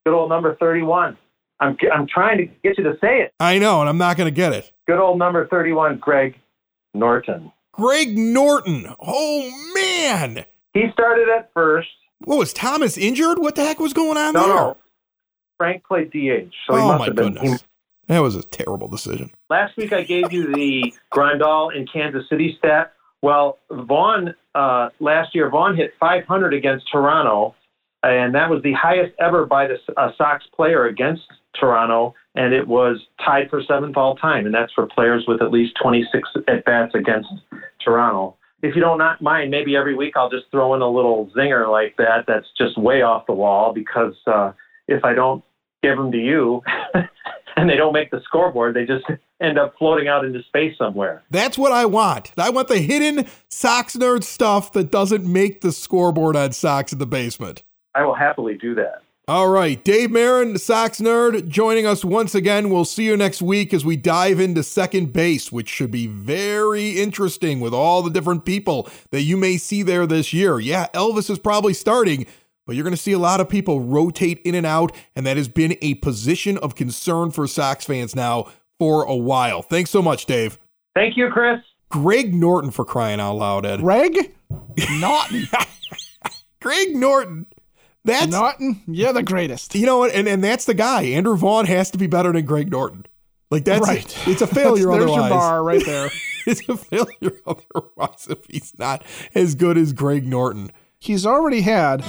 good 0.05 0.13
old 0.15 0.29
number 0.29 0.55
31. 0.55 1.17
I'm, 1.59 1.77
I'm 1.93 2.07
trying 2.07 2.37
to 2.39 2.45
get 2.63 2.77
you 2.77 2.83
to 2.85 2.93
say 3.01 3.21
it. 3.21 3.33
I 3.39 3.59
know, 3.59 3.81
and 3.81 3.89
I'm 3.89 3.97
not 3.97 4.17
going 4.17 4.25
to 4.27 4.31
get 4.35 4.53
it. 4.53 4.71
Good 4.87 4.99
old 4.99 5.19
number 5.19 5.47
31, 5.47 5.97
Greg 5.97 6.35
Norton. 6.93 7.51
Greg 7.71 8.17
Norton. 8.17 8.87
Oh, 8.99 9.71
man. 9.75 10.45
He 10.73 10.85
started 10.93 11.27
at 11.29 11.51
first. 11.53 11.89
What 12.23 12.37
was 12.37 12.53
Thomas 12.53 12.97
injured? 12.97 13.39
What 13.39 13.55
the 13.55 13.63
heck 13.63 13.79
was 13.79 13.93
going 13.93 14.17
on 14.17 14.33
No, 14.33 14.45
there? 14.45 14.55
no. 14.55 14.77
Frank 15.57 15.83
played 15.85 16.09
DH, 16.11 16.51
so 16.67 16.75
he 16.75 16.81
oh, 16.81 16.87
must 16.87 16.99
my 16.99 17.05
have 17.05 17.15
been. 17.15 17.33
goodness. 17.33 17.61
he- 17.61 17.67
That 18.07 18.19
was 18.19 18.35
a 18.35 18.41
terrible 18.43 18.87
decision. 18.87 19.31
Last 19.49 19.77
week 19.77 19.93
I 19.93 20.03
gave 20.03 20.31
you 20.31 20.51
the 20.53 20.93
Grandal 21.13 21.75
in 21.75 21.85
Kansas 21.87 22.27
City 22.29 22.55
stat. 22.57 22.93
Well, 23.21 23.59
Vaughn 23.69 24.33
uh, 24.55 24.89
last 24.99 25.35
year 25.35 25.49
Vaughn 25.49 25.75
hit 25.75 25.91
500 25.99 26.53
against 26.53 26.85
Toronto, 26.91 27.55
and 28.03 28.33
that 28.33 28.49
was 28.49 28.61
the 28.63 28.73
highest 28.73 29.13
ever 29.19 29.45
by 29.45 29.67
the 29.67 29.77
uh, 29.95 30.09
Sox 30.17 30.43
player 30.55 30.85
against 30.85 31.23
Toronto, 31.59 32.15
and 32.35 32.53
it 32.53 32.67
was 32.67 32.97
tied 33.23 33.49
for 33.49 33.61
seventh 33.67 33.97
all 33.97 34.15
time, 34.15 34.45
and 34.45 34.53
that's 34.55 34.73
for 34.73 34.87
players 34.87 35.25
with 35.27 35.41
at 35.41 35.51
least 35.51 35.73
26 35.81 36.29
at 36.47 36.65
bats 36.65 36.95
against 36.95 37.29
Toronto. 37.83 38.35
If 38.63 38.75
you 38.75 38.81
don't 38.81 39.01
mind, 39.21 39.49
maybe 39.49 39.75
every 39.75 39.95
week 39.95 40.13
I'll 40.15 40.29
just 40.29 40.45
throw 40.51 40.75
in 40.75 40.81
a 40.81 40.89
little 40.89 41.31
zinger 41.35 41.69
like 41.69 41.95
that. 41.97 42.25
That's 42.27 42.45
just 42.57 42.77
way 42.77 43.01
off 43.01 43.25
the 43.25 43.33
wall 43.33 43.73
because 43.73 44.13
uh, 44.27 44.51
if 44.87 45.03
I 45.03 45.13
don't 45.13 45.43
give 45.81 45.97
them 45.97 46.11
to 46.11 46.17
you. 46.17 46.61
and 47.55 47.69
they 47.69 47.75
don't 47.75 47.93
make 47.93 48.11
the 48.11 48.21
scoreboard. 48.23 48.75
They 48.75 48.85
just 48.85 49.05
end 49.41 49.57
up 49.57 49.75
floating 49.77 50.07
out 50.07 50.25
into 50.25 50.43
space 50.43 50.77
somewhere. 50.77 51.23
That's 51.29 51.57
what 51.57 51.71
I 51.71 51.85
want. 51.85 52.31
I 52.37 52.49
want 52.49 52.67
the 52.67 52.79
hidden 52.79 53.25
Sox 53.49 53.95
nerd 53.95 54.23
stuff 54.23 54.71
that 54.73 54.91
doesn't 54.91 55.25
make 55.25 55.61
the 55.61 55.71
scoreboard 55.71 56.35
on 56.35 56.51
Sox 56.51 56.93
in 56.93 56.99
the 56.99 57.05
basement. 57.05 57.63
I 57.93 58.05
will 58.05 58.15
happily 58.15 58.57
do 58.57 58.75
that. 58.75 59.01
All 59.27 59.49
right, 59.49 59.81
Dave 59.83 60.11
Marin, 60.11 60.57
Sox 60.57 60.99
nerd, 60.99 61.47
joining 61.47 61.85
us 61.85 62.03
once 62.03 62.33
again. 62.33 62.69
We'll 62.69 62.85
see 62.85 63.05
you 63.05 63.15
next 63.15 63.41
week 63.41 63.73
as 63.73 63.85
we 63.85 63.95
dive 63.95 64.39
into 64.39 64.63
second 64.63 65.13
base, 65.13 65.51
which 65.51 65.69
should 65.69 65.91
be 65.91 66.07
very 66.07 66.99
interesting 66.99 67.59
with 67.59 67.73
all 67.73 68.01
the 68.01 68.09
different 68.09 68.45
people 68.45 68.89
that 69.11 69.21
you 69.21 69.37
may 69.37 69.57
see 69.57 69.83
there 69.83 70.07
this 70.07 70.33
year. 70.33 70.59
Yeah, 70.59 70.87
Elvis 70.93 71.29
is 71.29 71.37
probably 71.37 71.73
starting, 71.73 72.25
but 72.71 72.77
you're 72.77 72.85
going 72.85 72.95
to 72.95 73.01
see 73.01 73.11
a 73.11 73.19
lot 73.19 73.41
of 73.41 73.49
people 73.49 73.81
rotate 73.81 74.39
in 74.45 74.55
and 74.55 74.65
out, 74.65 74.95
and 75.13 75.25
that 75.25 75.35
has 75.35 75.49
been 75.49 75.75
a 75.81 75.95
position 75.95 76.57
of 76.59 76.73
concern 76.73 77.29
for 77.29 77.45
Sox 77.45 77.83
fans 77.83 78.15
now 78.15 78.45
for 78.79 79.03
a 79.03 79.13
while. 79.13 79.61
Thanks 79.61 79.89
so 79.89 80.01
much, 80.01 80.25
Dave. 80.25 80.57
Thank 80.95 81.17
you, 81.17 81.29
Chris. 81.29 81.59
Greg 81.89 82.33
Norton 82.33 82.71
for 82.71 82.85
crying 82.85 83.19
out 83.19 83.33
loud, 83.33 83.65
Ed. 83.65 83.81
Greg 83.81 84.33
Norton. 84.89 85.49
Greg 86.61 86.95
Norton. 86.95 87.45
That's 88.05 88.31
Norton, 88.31 88.81
you're 88.87 89.11
the 89.11 89.21
greatest. 89.21 89.75
you 89.75 89.85
know 89.85 89.97
what, 89.97 90.13
and, 90.13 90.25
and 90.25 90.41
that's 90.41 90.63
the 90.63 90.73
guy. 90.73 91.01
Andrew 91.03 91.35
Vaughn 91.35 91.65
has 91.65 91.91
to 91.91 91.97
be 91.97 92.07
better 92.07 92.31
than 92.31 92.45
Greg 92.45 92.71
Norton. 92.71 93.05
Like 93.49 93.65
that's 93.65 93.85
right. 93.85 94.27
it's 94.29 94.41
a 94.41 94.47
failure 94.47 94.85
There's 94.85 95.01
otherwise. 95.03 95.19
your 95.19 95.29
bar 95.29 95.61
right 95.61 95.85
there. 95.85 96.09
it's 96.47 96.69
a 96.69 96.77
failure 96.77 97.37
otherwise 97.45 98.27
if 98.29 98.45
he's 98.49 98.71
not 98.79 99.03
as 99.35 99.55
good 99.55 99.77
as 99.77 99.91
Greg 99.91 100.25
Norton. 100.25 100.71
He's 100.99 101.25
already 101.25 101.59
had 101.59 102.01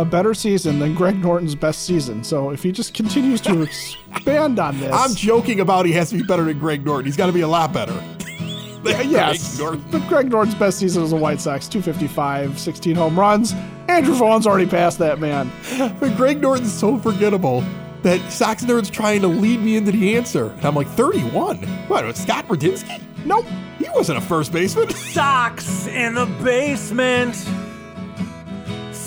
a 0.00 0.04
better 0.04 0.32
season 0.32 0.78
than 0.78 0.94
Greg 0.94 1.20
Norton's 1.20 1.54
best 1.54 1.84
season. 1.84 2.24
So 2.24 2.50
if 2.50 2.62
he 2.62 2.72
just 2.72 2.94
continues 2.94 3.40
to 3.42 3.62
expand 3.62 4.58
on 4.58 4.80
this, 4.80 4.92
I'm 4.92 5.14
joking 5.14 5.60
about 5.60 5.84
he 5.84 5.92
has 5.92 6.10
to 6.10 6.16
be 6.16 6.22
better 6.22 6.44
than 6.44 6.58
Greg 6.58 6.84
Norton. 6.84 7.04
He's 7.04 7.16
got 7.16 7.26
to 7.26 7.32
be 7.32 7.42
a 7.42 7.48
lot 7.48 7.72
better. 7.72 7.92
yes. 8.84 9.58
Greg 9.58 9.80
But 9.90 10.08
Greg 10.08 10.30
Norton's 10.30 10.54
best 10.54 10.78
season 10.78 11.02
as 11.02 11.12
a 11.12 11.16
White 11.16 11.40
Sox, 11.40 11.68
255, 11.68 12.58
16 12.58 12.96
home 12.96 13.18
runs. 13.18 13.52
Andrew 13.88 14.14
Vaughn's 14.14 14.46
already 14.46 14.68
passed 14.68 14.98
that 14.98 15.18
man. 15.18 15.52
But 16.00 16.16
Greg 16.16 16.40
Norton's 16.40 16.72
so 16.72 16.96
forgettable 16.98 17.62
that 18.02 18.32
Sox 18.32 18.64
Nerd's 18.64 18.88
trying 18.88 19.20
to 19.20 19.28
lead 19.28 19.60
me 19.60 19.76
into 19.76 19.92
the 19.92 20.16
answer. 20.16 20.46
And 20.50 20.64
I'm 20.64 20.74
like, 20.74 20.88
31? 20.88 21.58
What, 21.88 22.06
was 22.06 22.16
Scott 22.16 22.48
Radinsky? 22.48 23.02
Nope. 23.26 23.44
He 23.78 23.86
wasn't 23.94 24.16
a 24.16 24.22
first 24.22 24.50
baseman. 24.52 24.88
Sox 24.94 25.86
in 25.86 26.14
the 26.14 26.26
basement. 26.42 27.36